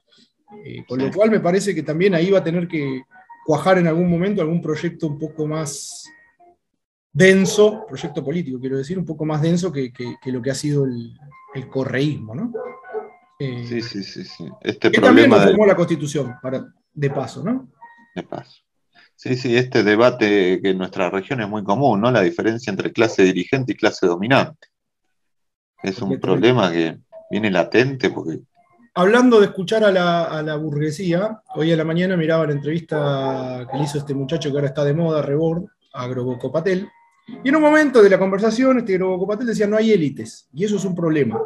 Eh, 0.65 0.83
con 0.87 0.99
lo 0.99 1.11
cual 1.11 1.29
me 1.29 1.39
parece 1.39 1.75
que 1.75 1.83
también 1.83 2.15
ahí 2.15 2.31
va 2.31 2.39
a 2.39 2.43
tener 2.43 2.67
que 2.67 3.03
cuajar 3.45 3.77
en 3.77 3.87
algún 3.87 4.09
momento 4.09 4.41
algún 4.41 4.61
proyecto 4.61 5.07
un 5.07 5.19
poco 5.19 5.45
más 5.45 6.05
denso, 7.11 7.85
proyecto 7.87 8.23
político, 8.23 8.59
quiero 8.59 8.77
decir, 8.77 8.97
un 8.97 9.05
poco 9.05 9.25
más 9.25 9.41
denso 9.41 9.71
que, 9.71 9.91
que, 9.91 10.15
que 10.21 10.31
lo 10.31 10.41
que 10.41 10.51
ha 10.51 10.55
sido 10.55 10.85
el, 10.85 11.17
el 11.53 11.67
correísmo, 11.67 12.35
¿no? 12.35 12.51
Eh, 13.39 13.65
sí, 13.67 13.81
sí, 13.81 14.03
sí, 14.03 14.25
sí. 14.25 14.49
Este 14.61 14.91
que 14.91 14.99
también 14.99 15.31
reformó 15.31 15.63
de... 15.63 15.69
la 15.69 15.75
Constitución, 15.75 16.35
para, 16.41 16.65
de 16.93 17.09
paso, 17.09 17.41
¿no? 17.41 17.69
De 18.13 18.23
paso. 18.23 18.61
Sí, 19.15 19.35
sí, 19.35 19.55
este 19.55 19.83
debate 19.83 20.61
que 20.61 20.71
en 20.71 20.77
nuestra 20.77 21.09
región 21.09 21.41
es 21.41 21.49
muy 21.49 21.63
común, 21.63 22.01
¿no? 22.01 22.11
La 22.11 22.21
diferencia 22.21 22.69
entre 22.71 22.91
clase 22.91 23.23
dirigente 23.23 23.71
y 23.71 23.75
clase 23.75 24.07
dominante. 24.07 24.67
Es 25.81 26.01
un 26.01 26.19
problema 26.19 26.71
que 26.71 26.99
viene 27.31 27.49
latente 27.49 28.09
porque... 28.09 28.39
Hablando 28.93 29.39
de 29.39 29.45
escuchar 29.45 29.85
a 29.85 29.91
la, 29.91 30.25
a 30.25 30.41
la, 30.41 30.57
burguesía, 30.57 31.41
hoy 31.55 31.71
a 31.71 31.77
la 31.77 31.85
mañana 31.85 32.17
miraba 32.17 32.45
la 32.45 32.53
entrevista 32.53 33.65
que 33.71 33.77
le 33.77 33.83
hizo 33.83 33.97
este 33.97 34.13
muchacho 34.13 34.49
que 34.49 34.57
ahora 34.57 34.67
está 34.67 34.83
de 34.83 34.93
moda, 34.93 35.21
Rebord, 35.21 35.65
a 35.93 36.07
Groboco 36.07 36.51
Patel, 36.51 36.89
y 37.43 37.49
en 37.49 37.55
un 37.55 37.61
momento 37.61 38.01
de 38.01 38.09
la 38.09 38.19
conversación, 38.19 38.79
este 38.79 38.93
Groboco 38.93 39.27
Patel 39.27 39.47
decía, 39.47 39.67
no 39.67 39.77
hay 39.77 39.91
élites, 39.91 40.49
y 40.53 40.65
eso 40.65 40.75
es 40.75 40.85
un 40.85 40.95
problema. 40.95 41.39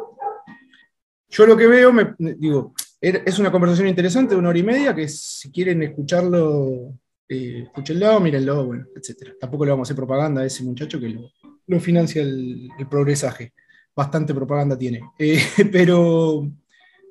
Yo 1.34 1.46
lo 1.46 1.56
que 1.56 1.66
veo, 1.66 1.92
me, 1.92 2.14
digo, 2.16 2.74
es 3.00 3.38
una 3.40 3.50
conversación 3.50 3.88
interesante 3.88 4.34
de 4.34 4.38
una 4.38 4.50
hora 4.50 4.58
y 4.58 4.62
media, 4.62 4.94
que 4.94 5.08
si 5.08 5.50
quieren 5.50 5.82
escucharlo 5.82 6.94
eh, 7.28 7.64
escúchenlo, 7.66 8.20
mírenlo, 8.20 8.66
bueno, 8.66 8.86
etc. 8.94 9.32
Tampoco 9.40 9.64
le 9.64 9.72
vamos 9.72 9.86
a 9.86 9.88
hacer 9.88 9.96
propaganda 9.96 10.42
a 10.42 10.46
ese 10.46 10.62
muchacho 10.62 11.00
que 11.00 11.08
lo, 11.08 11.32
lo 11.66 11.80
financia 11.80 12.22
el, 12.22 12.68
progresaje. 12.88 13.52
Bastante 13.96 14.32
propaganda 14.32 14.78
tiene. 14.78 15.00
Eh, 15.18 15.40
pero 15.72 16.48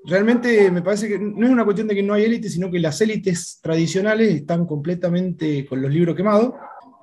realmente 0.05 0.71
me 0.71 0.82
parece 0.82 1.09
que 1.09 1.19
no 1.19 1.45
es 1.45 1.51
una 1.51 1.65
cuestión 1.65 1.89
de 1.89 1.95
que 1.95 2.03
no 2.03 2.13
hay 2.13 2.24
élites, 2.24 2.53
sino 2.53 2.71
que 2.71 2.80
las 2.80 3.01
élites 3.01 3.59
tradicionales 3.61 4.34
están 4.34 4.65
completamente 4.65 5.65
con 5.65 5.82
los 5.82 5.91
libros 5.91 6.15
quemados 6.15 6.53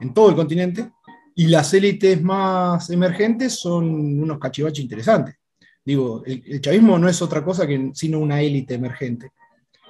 en 0.00 0.14
todo 0.14 0.30
el 0.30 0.36
continente, 0.36 0.90
y 1.34 1.48
las 1.48 1.74
élites 1.74 2.22
más 2.22 2.88
emergentes 2.88 3.52
son 3.52 4.22
unos 4.22 4.38
cachivaches 4.38 4.82
interesantes. 4.82 5.39
Digo, 5.84 6.22
el, 6.26 6.42
el 6.46 6.60
chavismo 6.60 6.98
no 6.98 7.08
es 7.08 7.20
otra 7.22 7.42
cosa 7.42 7.66
que 7.66 7.90
sino 7.94 8.18
una 8.18 8.40
élite 8.40 8.74
emergente 8.74 9.32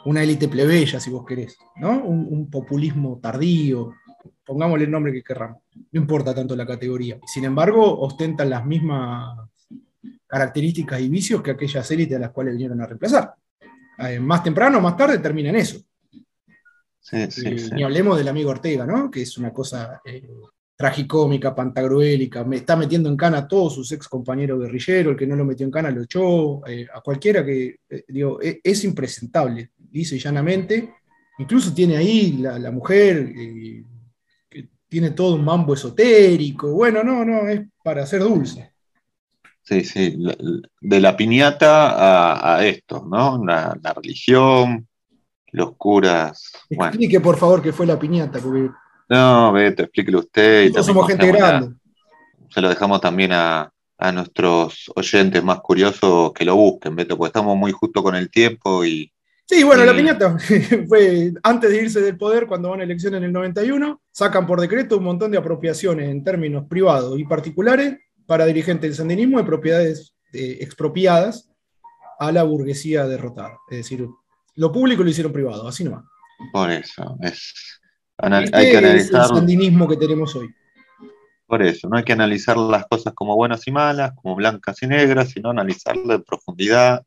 una 0.04 0.22
élite 0.22 0.48
plebeya, 0.48 1.00
si 1.00 1.10
vos 1.10 1.24
querés, 1.26 1.58
¿no? 1.76 2.02
Un, 2.02 2.26
un, 2.30 2.50
populismo 2.50 3.18
tardío, 3.20 3.92
pongámosle 4.44 4.84
el 4.84 4.90
nombre 4.90 5.12
que 5.12 5.22
querramos, 5.22 5.62
no 5.74 6.00
importa 6.00 6.34
tanto 6.34 6.56
la 6.56 6.66
categoría. 6.66 7.18
Sin 7.26 7.44
embargo, 7.44 8.00
ostentan 8.00 8.50
las 8.50 8.64
mismas 8.64 9.38
características 10.26 11.00
y 11.00 11.08
vicios 11.08 11.42
que 11.42 11.52
aquellas 11.52 11.90
élites 11.90 12.16
a 12.16 12.20
las 12.20 12.30
cuales 12.30 12.54
vinieron 12.54 12.80
a 12.80 12.86
reemplazar. 12.86 13.34
Eh, 13.98 14.18
más 14.18 14.42
temprano 14.42 14.78
o 14.78 14.80
más 14.80 14.96
tarde 14.96 15.18
termina 15.18 15.50
en 15.50 15.56
eso. 15.56 15.78
Sí, 17.00 17.30
sí, 17.30 17.46
eh, 17.46 17.58
sí. 17.58 17.70
Ni 17.72 17.82
hablemos 17.82 18.16
del 18.16 18.28
amigo 18.28 18.50
Ortega, 18.50 18.86
¿no? 18.86 19.10
Que 19.10 19.22
es 19.22 19.36
una 19.36 19.52
cosa 19.52 20.00
eh, 20.04 20.28
tragicómica, 20.80 21.54
pantagruélica, 21.54 22.42
me 22.42 22.56
está 22.56 22.74
metiendo 22.74 23.10
en 23.10 23.16
cana 23.18 23.38
a 23.38 23.46
todos 23.46 23.74
sus 23.74 23.92
ex 23.92 24.08
compañeros 24.08 24.58
guerrilleros, 24.58 25.12
el 25.12 25.18
que 25.18 25.26
no 25.26 25.36
lo 25.36 25.44
metió 25.44 25.66
en 25.66 25.70
cana 25.70 25.90
lo 25.90 26.04
echó, 26.04 26.66
eh, 26.66 26.86
a 26.90 27.02
cualquiera 27.02 27.44
que, 27.44 27.80
eh, 27.86 28.04
digo, 28.08 28.40
es, 28.40 28.60
es, 28.64 28.84
impresentable, 28.84 29.72
dice 29.76 30.18
llanamente, 30.18 30.94
incluso 31.38 31.74
tiene 31.74 31.98
ahí 31.98 32.38
la, 32.38 32.58
la 32.58 32.70
mujer, 32.70 33.30
eh, 33.36 33.84
que 34.48 34.70
tiene 34.88 35.10
todo 35.10 35.34
un 35.34 35.44
mambo 35.44 35.74
esotérico, 35.74 36.72
bueno, 36.72 37.04
no, 37.04 37.26
no, 37.26 37.46
es 37.46 37.60
para 37.84 38.06
ser 38.06 38.22
dulce. 38.22 38.72
Sí, 39.60 39.84
sí, 39.84 40.16
de 40.80 41.00
la 41.00 41.14
piñata 41.14 41.90
a, 41.90 42.56
a 42.56 42.66
esto, 42.66 43.06
¿no? 43.06 43.44
La, 43.44 43.78
la, 43.82 43.92
religión, 43.92 44.88
los 45.52 45.76
curas. 45.76 46.52
Explique, 46.70 47.18
bueno. 47.18 47.24
por 47.24 47.36
favor, 47.36 47.60
qué 47.60 47.70
fue 47.70 47.84
la 47.84 47.98
piñata, 47.98 48.38
porque 48.38 48.70
no, 49.10 49.52
Beto, 49.52 49.82
explíquelo 49.82 50.20
usted. 50.20 50.68
Nosotros 50.68 50.86
somos 50.86 51.08
gente 51.08 51.26
grande. 51.26 51.74
se 52.48 52.60
lo 52.60 52.68
dejamos 52.68 53.00
también 53.00 53.32
a, 53.32 53.68
a, 53.98 54.12
nuestros 54.12 54.88
oyentes 54.94 55.42
más 55.42 55.60
curiosos 55.60 56.32
que 56.32 56.44
lo 56.44 56.54
busquen, 56.54 56.94
Beto, 56.94 57.18
porque 57.18 57.30
estamos 57.30 57.56
muy 57.56 57.72
justo 57.72 58.04
con 58.04 58.14
el 58.14 58.30
tiempo 58.30 58.84
y. 58.84 59.12
Sí, 59.46 59.64
bueno, 59.64 59.82
y... 59.82 59.86
la 59.86 59.96
piñata 59.96 60.36
fue 60.88 61.32
antes 61.42 61.70
de 61.70 61.82
irse 61.82 62.00
del 62.00 62.16
poder, 62.16 62.46
cuando 62.46 62.70
van 62.70 62.80
a 62.80 62.84
elecciones 62.84 63.18
en 63.18 63.24
el 63.24 63.32
91, 63.32 64.00
sacan 64.12 64.46
por 64.46 64.60
decreto 64.60 64.98
un 64.98 65.04
montón 65.04 65.32
de 65.32 65.38
apropiaciones 65.38 66.08
en 66.08 66.22
términos 66.22 66.66
privados 66.68 67.18
y 67.18 67.24
particulares 67.24 67.98
para 68.26 68.46
dirigentes 68.46 68.90
del 68.90 68.96
sandinismo 68.96 69.38
de 69.38 69.44
propiedades 69.44 70.14
eh, 70.32 70.58
expropiadas 70.60 71.50
a 72.20 72.30
la 72.30 72.44
burguesía 72.44 73.08
derrotada. 73.08 73.58
Es 73.68 73.78
decir, 73.78 74.06
lo 74.54 74.70
público 74.70 75.02
lo 75.02 75.10
hicieron 75.10 75.32
privado, 75.32 75.66
así 75.66 75.82
nomás. 75.82 76.04
Por 76.52 76.70
eso, 76.70 77.16
es, 77.22 77.79
este 78.22 78.56
hay 78.56 78.70
que 78.70 78.78
analizar 78.78 79.20
es 79.24 79.30
el 79.30 79.36
sandinismo 79.36 79.88
que 79.88 79.96
tenemos 79.96 80.34
hoy. 80.36 80.54
Por 81.46 81.62
eso, 81.62 81.88
no 81.88 81.96
hay 81.96 82.04
que 82.04 82.12
analizar 82.12 82.56
las 82.56 82.86
cosas 82.86 83.12
como 83.12 83.34
buenas 83.34 83.66
y 83.66 83.72
malas, 83.72 84.12
como 84.14 84.36
blancas 84.36 84.82
y 84.82 84.86
negras, 84.86 85.30
sino 85.30 85.50
analizarlas 85.50 86.18
en 86.18 86.22
profundidad, 86.22 87.04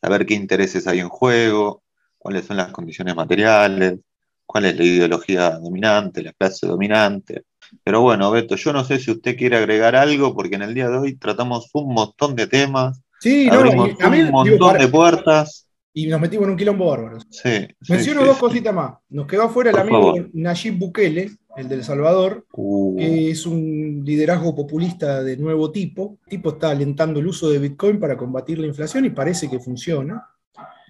saber 0.00 0.26
qué 0.26 0.34
intereses 0.34 0.86
hay 0.86 1.00
en 1.00 1.08
juego, 1.08 1.82
cuáles 2.18 2.46
son 2.46 2.56
las 2.56 2.70
condiciones 2.70 3.16
materiales, 3.16 3.98
cuál 4.46 4.66
es 4.66 4.76
la 4.76 4.84
ideología 4.84 5.50
dominante, 5.58 6.22
la 6.22 6.32
clase 6.32 6.66
dominante. 6.66 7.44
Pero 7.82 8.02
bueno, 8.02 8.30
Beto, 8.30 8.54
yo 8.56 8.72
no 8.72 8.84
sé 8.84 8.98
si 8.98 9.10
usted 9.10 9.36
quiere 9.36 9.56
agregar 9.56 9.96
algo, 9.96 10.34
porque 10.34 10.54
en 10.54 10.62
el 10.62 10.74
día 10.74 10.88
de 10.88 10.98
hoy 10.98 11.16
tratamos 11.16 11.68
un 11.72 11.94
montón 11.94 12.36
de 12.36 12.46
temas, 12.46 13.02
sí, 13.20 13.48
abrimos 13.50 13.98
no, 13.98 14.06
a 14.06 14.10
mí, 14.10 14.20
un 14.20 14.30
montón 14.30 14.52
digo, 14.52 14.66
para, 14.66 14.78
de 14.78 14.88
puertas 14.88 15.66
y 15.96 16.06
nos 16.08 16.20
metimos 16.20 16.44
en 16.44 16.50
un 16.50 16.56
quilombo 16.56 16.90
bárbaro. 16.90 17.18
Sí, 17.30 17.68
Menciono 17.88 18.20
sí, 18.22 18.26
dos 18.26 18.36
sí. 18.36 18.40
cositas 18.40 18.74
más. 18.74 18.94
Nos 19.08 19.26
quedó 19.26 19.44
afuera 19.44 19.70
el 19.70 19.78
amigo. 19.78 20.14
Nayib 20.32 20.76
Bukele, 20.76 21.30
el 21.56 21.68
del 21.68 21.84
Salvador, 21.84 22.44
Uh, 22.52 22.96
que 22.96 23.30
es 23.30 23.46
un 23.46 24.02
liderazgo 24.04 24.54
populista 24.54 25.22
de 25.22 25.36
nuevo 25.36 25.70
tipo. 25.70 26.18
El 26.26 26.30
tipo 26.30 26.50
está 26.50 26.70
alentando 26.70 27.20
el 27.20 27.26
uso 27.28 27.48
de 27.48 27.60
Bitcoin 27.60 28.00
para 28.00 28.16
combatir 28.16 28.58
la 28.58 28.66
inflación 28.66 29.04
y 29.04 29.10
parece 29.10 29.48
que 29.48 29.60
funciona. 29.60 30.26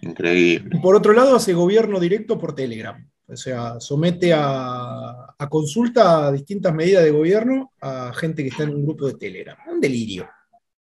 increíble. 0.01 0.71
Y 0.77 0.81
por 0.81 0.97
otro 0.97 1.13
lado, 1.13 1.37
hace 1.37 1.53
gobierno 1.53 2.01
directo 2.01 2.39
por 2.39 2.55
Telegram. 2.55 3.07
O 3.27 3.37
sea, 3.37 3.81
somete 3.81 4.33
a, 4.35 5.35
a 5.39 5.49
consulta 5.49 6.27
a 6.27 6.33
distintas 6.33 6.75
medidas 6.75 7.05
de 7.05 7.11
gobierno 7.11 7.73
a 7.81 8.13
gente 8.15 8.43
que 8.43 8.49
está 8.51 8.65
en 8.65 8.71
un 8.75 8.85
grupo 8.85 9.07
de 9.07 9.15
Telegram. 9.15 9.57
Un 9.71 9.81
delirio. 9.81 10.29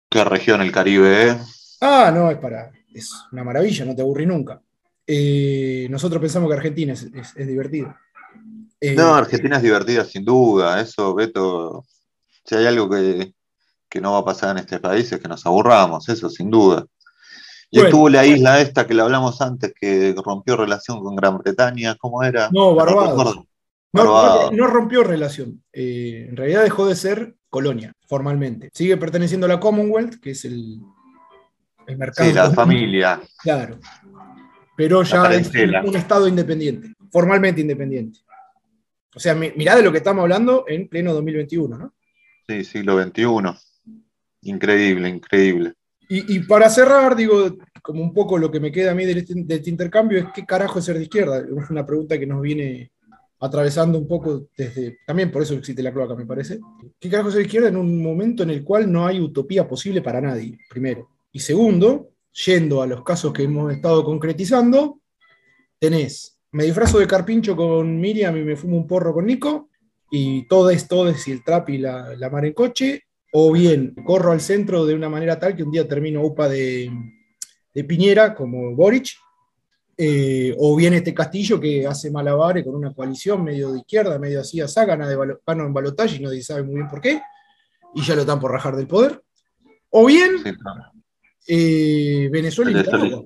¿Qué 0.09 0.23
región 0.25 0.61
el 0.61 0.73
Caribe, 0.73 1.29
eh? 1.31 1.37
Ah, 1.81 2.11
no, 2.15 2.31
es 2.31 2.39
para. 2.39 2.71
Es 2.95 3.11
una 3.33 3.45
maravilla, 3.45 3.85
no 3.85 3.95
te 3.95 4.03
aburrí 4.03 4.27
nunca. 4.27 4.61
Eh, 5.07 5.87
nosotros 5.91 6.21
pensamos 6.21 6.49
que 6.51 6.57
Argentina 6.57 6.93
es, 6.93 7.03
es, 7.03 7.33
es 7.37 7.47
divertido. 7.47 7.95
Eh, 8.81 8.95
No, 8.95 9.15
Argentina 9.15 9.57
es 9.57 9.63
divertida 9.63 10.05
sin 10.05 10.25
duda, 10.25 10.81
eso, 10.81 11.15
Beto, 11.15 11.85
si 12.45 12.55
hay 12.55 12.67
algo 12.67 12.89
que, 12.91 13.35
que 13.89 14.01
no 14.01 14.13
va 14.13 14.19
a 14.19 14.25
pasar 14.25 14.51
en 14.57 14.59
este 14.65 14.79
país 14.81 15.11
es 15.13 15.21
que 15.21 15.29
nos 15.29 15.45
aburramos, 15.47 16.09
eso 16.09 16.29
sin 16.31 16.51
duda. 16.51 16.87
Y 17.71 17.79
Bueno, 17.79 17.89
estuvo 17.89 18.09
la 18.11 18.27
isla 18.27 18.61
esta 18.61 18.87
que 18.87 18.93
le 18.95 19.03
hablamos 19.03 19.41
antes, 19.41 19.73
que 19.79 20.15
rompió 20.25 20.57
relación 20.57 21.01
con 21.03 21.17
Gran 21.17 21.39
Bretaña, 21.39 21.97
¿cómo 21.97 22.23
era? 22.23 22.49
No, 22.53 22.75
Barbados. 22.75 23.11
recuerdo. 23.19 23.47
No, 23.95 24.05
Barbados. 24.13 24.51
no- 24.53 24.57
no 24.59 24.67
rompió 24.67 25.03
relación. 25.05 25.63
Eh, 25.73 26.27
en 26.29 26.37
realidad 26.37 26.63
dejó 26.65 26.87
de 26.87 26.97
ser 26.97 27.35
colonia, 27.49 27.93
formalmente. 28.07 28.71
Sigue 28.75 28.97
perteneciendo 28.99 29.47
a 29.47 29.49
la 29.49 29.61
Commonwealth, 29.61 30.21
que 30.21 30.31
es 30.33 30.45
el, 30.45 30.81
el 31.93 31.99
mercado. 31.99 32.29
Sí, 32.29 32.35
la 32.35 32.43
común. 32.43 32.57
familia. 32.57 33.21
Claro. 33.43 33.79
Pero 34.77 35.03
ya 35.03 35.33
es 35.35 35.51
un, 35.85 35.97
estado 35.97 36.27
independiente, 36.27 36.95
formalmente 37.11 37.61
independiente. 37.61 38.21
O 39.15 39.21
sea, 39.21 39.35
mi- 39.35 39.53
mirá 39.55 39.77
de 39.77 39.83
lo 39.83 39.93
que 39.93 39.99
estamos 39.99 40.23
hablando 40.23 40.65
en 40.67 40.89
pleno 40.89 41.13
2021, 41.13 41.79
¿no? 41.79 41.95
Sí, 42.49 42.65
siglo 42.65 43.01
XXI. 43.03 43.25
Increíble, 44.43 45.09
increíble. 45.09 45.75
Y, 46.09 46.41
para 46.41 46.69
cerrar, 46.69 47.17
digo, 47.17 47.57
como 47.81 48.03
un 48.03 48.13
poco 48.13 48.37
lo 48.37 48.51
que 48.51 48.61
me 48.61 48.71
queda 48.71 48.91
a 48.91 48.95
mí 48.95 49.07
de 49.07 49.13
este, 49.13 49.33
de 49.35 49.55
este 49.55 49.71
intercambio 49.71 50.19
es 50.19 50.27
qué 50.35 50.45
carajo 50.45 50.79
es 50.79 50.85
ser 50.85 50.99
de 50.99 51.05
izquierda. 51.05 51.39
Es 51.39 51.71
una 51.71 51.87
pregunta 51.87 52.19
que 52.19 52.27
nos 52.27 52.43
viene 52.43 52.93
atravesando 53.41 53.99
un 53.99 54.07
poco 54.07 54.49
desde, 54.55 54.99
también 55.07 55.31
por 55.31 55.43
eso 55.43 55.55
existe 55.55 55.83
la 55.83 55.91
cloaca, 55.93 56.15
me 56.15 56.27
parece. 56.27 56.61
¿Qué 57.01 57.09
carajo 57.09 57.29
es 57.29 57.35
ser 57.35 57.43
de 57.43 57.47
izquierda 57.47 57.69
en 57.69 57.79
un 57.79 58.03
momento 58.03 58.43
en 58.43 58.51
el 58.51 58.63
cual 58.63 58.93
no 58.93 59.07
hay 59.07 59.21
utopía 59.21 59.67
posible 59.67 60.03
para 60.03 60.21
nadie, 60.21 60.59
primero? 60.69 61.09
Y 61.33 61.41
segundo, 61.41 62.11
yendo 62.45 62.83
a 62.83 62.87
los 62.87 63.03
casos 63.03 63.33
que 63.33 63.45
hemos 63.45 63.73
estado 63.73 64.05
concretizando, 64.05 65.01
tenés, 65.79 66.39
me 66.53 66.65
disfrazo 66.65 66.99
de 66.99 67.07
carpincho 67.07 67.57
con 67.57 67.99
Miriam 67.99 68.37
y 68.37 68.43
me 68.43 68.57
fumo 68.57 68.77
un 68.77 68.87
porro 68.87 69.15
con 69.15 69.27
Nico, 69.27 69.71
y 70.11 70.47
todo 70.47 70.69
es 70.69 70.87
todo 70.87 71.09
es 71.09 71.27
y 71.27 71.33
el 71.33 71.43
trap 71.43 71.71
y 71.71 71.79
la, 71.79 72.15
la 72.17 72.29
mar 72.29 72.45
en 72.45 72.53
coche, 72.53 73.05
o 73.33 73.51
bien 73.51 73.95
corro 74.05 74.33
al 74.33 74.41
centro 74.43 74.85
de 74.85 74.95
una 74.95 75.09
manera 75.09 75.39
tal 75.39 75.57
que 75.57 75.63
un 75.63 75.73
día 75.73 75.89
termino 75.89 76.23
UPA 76.23 76.49
de, 76.49 76.91
Piñera, 77.89 78.35
como 78.35 78.77
Boric, 78.77 79.17
eh, 79.97 80.55
o 80.59 80.77
bien 80.77 80.93
este 80.93 81.15
Castillo 81.15 81.59
que 81.59 81.87
hace 81.87 82.11
malabares 82.11 82.65
con 82.65 82.75
una 82.75 82.93
coalición 82.93 83.43
medio 83.43 83.73
de 83.73 83.79
izquierda, 83.79 84.19
medio 84.19 84.41
así, 84.41 84.61
a 84.61 84.67
gana 84.85 85.09
de 85.09 85.17
gana 85.47 85.65
en 85.65 85.73
balotaje 85.73 86.17
y 86.17 86.21
nadie 86.21 86.43
sabe 86.43 86.63
muy 86.63 86.75
bien 86.75 86.89
por 86.89 87.01
qué, 87.01 87.23
y 87.95 88.03
ya 88.03 88.15
lo 88.15 88.21
están 88.21 88.39
por 88.39 88.53
rajar 88.53 88.77
del 88.77 88.87
poder. 88.87 89.23
O 89.89 90.07
bien 90.07 90.37
eh, 91.47 92.29
Venezuela 92.31 93.25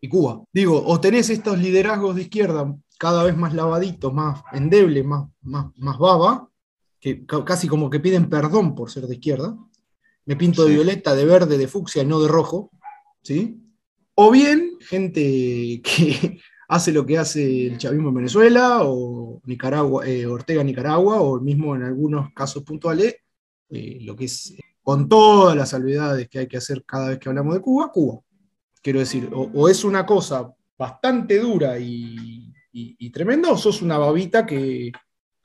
y 0.00 0.08
Cuba. 0.08 0.42
Digo, 0.52 0.82
o 0.84 1.00
tenés 1.00 1.30
estos 1.30 1.58
liderazgos 1.58 2.16
de 2.16 2.22
izquierda 2.22 2.74
cada 2.98 3.24
vez 3.24 3.36
más 3.36 3.54
lavaditos, 3.54 4.12
más 4.12 4.42
endebles, 4.52 5.04
más, 5.04 5.28
más, 5.42 5.66
más 5.76 5.98
baba, 5.98 6.48
que 7.00 7.24
casi 7.26 7.68
como 7.68 7.90
que 7.90 8.00
piden 8.00 8.28
perdón 8.28 8.74
por 8.74 8.90
ser 8.90 9.06
de 9.06 9.14
izquierda. 9.14 9.56
Me 10.26 10.36
pinto 10.36 10.64
de 10.64 10.74
violeta, 10.74 11.14
de 11.14 11.24
verde, 11.24 11.56
de 11.56 11.68
fucsia 11.68 12.02
y 12.02 12.06
no 12.06 12.20
de 12.20 12.28
rojo. 12.28 12.70
¿sí? 13.22 13.60
O 14.14 14.30
bien 14.30 14.76
gente 14.80 15.20
que 15.82 16.40
hace 16.68 16.92
lo 16.92 17.06
que 17.06 17.18
hace 17.18 17.68
el 17.68 17.78
chavismo 17.78 18.08
en 18.08 18.16
Venezuela, 18.16 18.80
o 18.82 19.40
Nicaragua, 19.46 20.06
eh, 20.06 20.26
Ortega 20.26 20.62
Nicaragua, 20.64 21.20
o 21.20 21.40
mismo 21.40 21.76
en 21.76 21.84
algunos 21.84 22.32
casos 22.32 22.64
puntuales, 22.64 23.16
eh, 23.70 23.98
lo 24.02 24.16
que 24.16 24.24
es 24.24 24.56
con 24.88 25.06
todas 25.06 25.54
las 25.54 25.68
salvedades 25.68 26.30
que 26.30 26.38
hay 26.38 26.46
que 26.46 26.56
hacer 26.56 26.82
cada 26.82 27.10
vez 27.10 27.18
que 27.18 27.28
hablamos 27.28 27.52
de 27.52 27.60
Cuba, 27.60 27.92
Cuba. 27.92 28.20
Quiero 28.80 29.00
decir, 29.00 29.28
o, 29.34 29.68
es 29.68 29.84
una 29.84 30.06
cosa 30.06 30.50
bastante 30.78 31.38
dura 31.38 31.78
y, 31.78 32.50
y 32.72 33.10
tremenda, 33.10 33.50
o 33.50 33.58
sos 33.58 33.82
una 33.82 33.98
babita 33.98 34.46
que, 34.46 34.90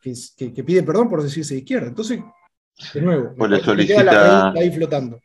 que, 0.02 0.64
pide 0.64 0.84
perdón 0.84 1.10
por 1.10 1.22
decirse 1.22 1.56
de 1.56 1.60
izquierda. 1.60 1.88
Entonces, 1.88 2.22
de 2.94 3.02
nuevo, 3.02 3.36
o 3.38 3.46
le 3.46 3.62
solicita, 3.62 4.52
ahí 4.52 4.72
flotando. 4.72 5.20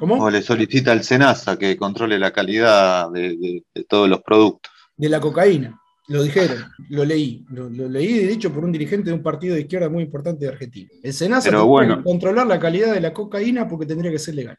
¿Cómo? 0.00 0.16
O 0.16 0.28
le 0.28 0.42
solicita 0.42 0.90
al 0.90 1.04
SENASA 1.04 1.56
que 1.56 1.76
controle 1.76 2.18
la 2.18 2.32
calidad 2.32 3.08
de, 3.12 3.62
todos 3.88 4.08
los 4.08 4.20
productos. 4.20 4.72
De 4.96 5.08
la 5.08 5.20
cocaína, 5.20 5.80
lo 6.10 6.24
dijeron, 6.24 6.64
lo 6.88 7.04
leí. 7.04 7.46
Lo, 7.50 7.68
leí, 7.68 8.26
de 8.26 8.32
hecho, 8.32 8.52
por 8.52 8.64
un 8.64 8.72
dirigente 8.72 9.10
de 9.10 9.14
un 9.14 9.22
partido 9.22 9.54
de 9.54 9.60
izquierda 9.60 9.88
muy 9.88 10.02
importante 10.02 10.44
de 10.44 10.50
Argentina. 10.50 10.90
El 11.04 11.12
SENASA 11.12 11.50
tiene 11.50 11.96
que 11.96 12.02
controlar 12.02 12.48
la 12.48 12.58
calidad 12.58 12.92
de 12.92 13.00
la 13.00 13.12
cocaína 13.12 13.68
porque 13.68 13.86
tendría 13.86 14.10
que 14.10 14.18
ser 14.18 14.34
legal. 14.34 14.58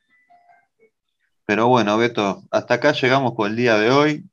Pero 1.45 1.67
bueno, 1.67 1.97
Beto, 1.97 2.41
hasta 2.51 2.75
acá 2.75 2.93
llegamos 2.93 3.35
con 3.35 3.51
el 3.51 3.57
día 3.57 3.77
de 3.77 3.89
hoy. 3.89 4.23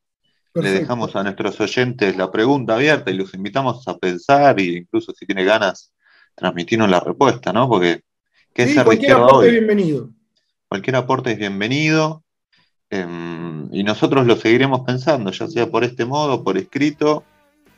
Le 0.55 0.71
dejamos 0.71 1.17
a 1.17 1.25
nuestros 1.25 1.61
oyentes 1.61 2.17
la 2.17 2.31
pregunta 2.31 2.77
abierta 2.77 3.11
y 3.11 3.15
los 3.15 3.35
invitamos 3.35 3.87
a 3.89 3.99
pensar 3.99 4.61
e 4.61 4.79
incluso 4.79 5.13
si 5.13 5.27
tiene 5.27 5.45
ganas, 5.45 5.93
transmitirnos 6.37 6.89
la 6.89 7.01
respuesta, 7.01 7.53
¿no? 7.53 7.69
Porque, 7.69 8.03
¿qué 8.55 8.63
es 8.63 8.85
cualquier 8.85 9.13
aporte 9.13 9.47
es 9.49 9.53
bienvenido. 9.55 10.11
Cualquier 10.69 10.95
aporte 10.95 11.33
es 11.33 11.39
bienvenido. 11.39 12.23
Em, 12.91 13.69
y 13.73 13.83
nosotros 13.85 14.27
lo 14.27 14.37
seguiremos 14.37 14.81
pensando, 14.81 15.31
ya 15.31 15.47
sea 15.47 15.71
por 15.71 15.85
este 15.85 16.05
modo, 16.05 16.43
por 16.43 16.57
escrito. 16.57 17.25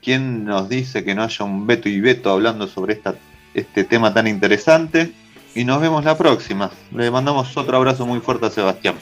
¿Quién 0.03 0.45
nos 0.45 0.69
dice 0.69 1.05
que 1.05 1.15
no 1.15 1.23
haya 1.23 1.45
un 1.45 1.67
Beto 1.67 1.89
y 1.89 2.01
Beto 2.01 2.31
hablando 2.31 2.67
sobre 2.67 2.95
esta, 2.95 3.15
este 3.55 3.85
tema 3.85 4.15
tan 4.15 4.27
interesante? 4.27 5.13
Y 5.55 5.65
nos 5.65 5.81
vemos 5.81 6.05
la 6.05 6.17
próxima. 6.17 6.71
Le 6.95 7.11
mandamos 7.11 7.57
otro 7.57 7.77
abrazo 7.77 8.07
muy 8.07 8.21
fuerte 8.21 8.47
a 8.47 8.51
Sebastián. 8.51 8.95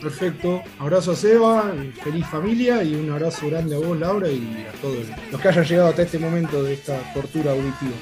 Perfecto. 0.00 0.62
Abrazo 0.78 1.12
a 1.12 1.16
Seba, 1.16 1.72
feliz 2.02 2.26
familia 2.26 2.82
y 2.82 2.94
un 2.94 3.10
abrazo 3.10 3.48
grande 3.48 3.76
a 3.76 3.78
vos, 3.78 3.98
Laura, 3.98 4.28
y 4.28 4.66
a 4.68 4.72
todos 4.80 4.98
los 5.30 5.40
que 5.40 5.48
hayan 5.48 5.64
llegado 5.64 5.88
hasta 5.88 6.02
este 6.02 6.18
momento 6.18 6.62
de 6.62 6.74
esta 6.74 6.98
tortura 7.14 7.52
auditiva. 7.52 7.96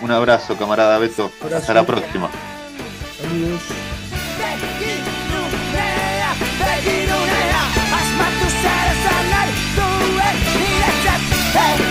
Un 0.00 0.10
abrazo, 0.10 0.56
camarada 0.56 0.98
Beto. 0.98 1.30
Hasta 1.54 1.74
la 1.74 1.84
próxima. 1.84 2.30
Saludos. 3.20 3.62
Hey! 11.58 11.87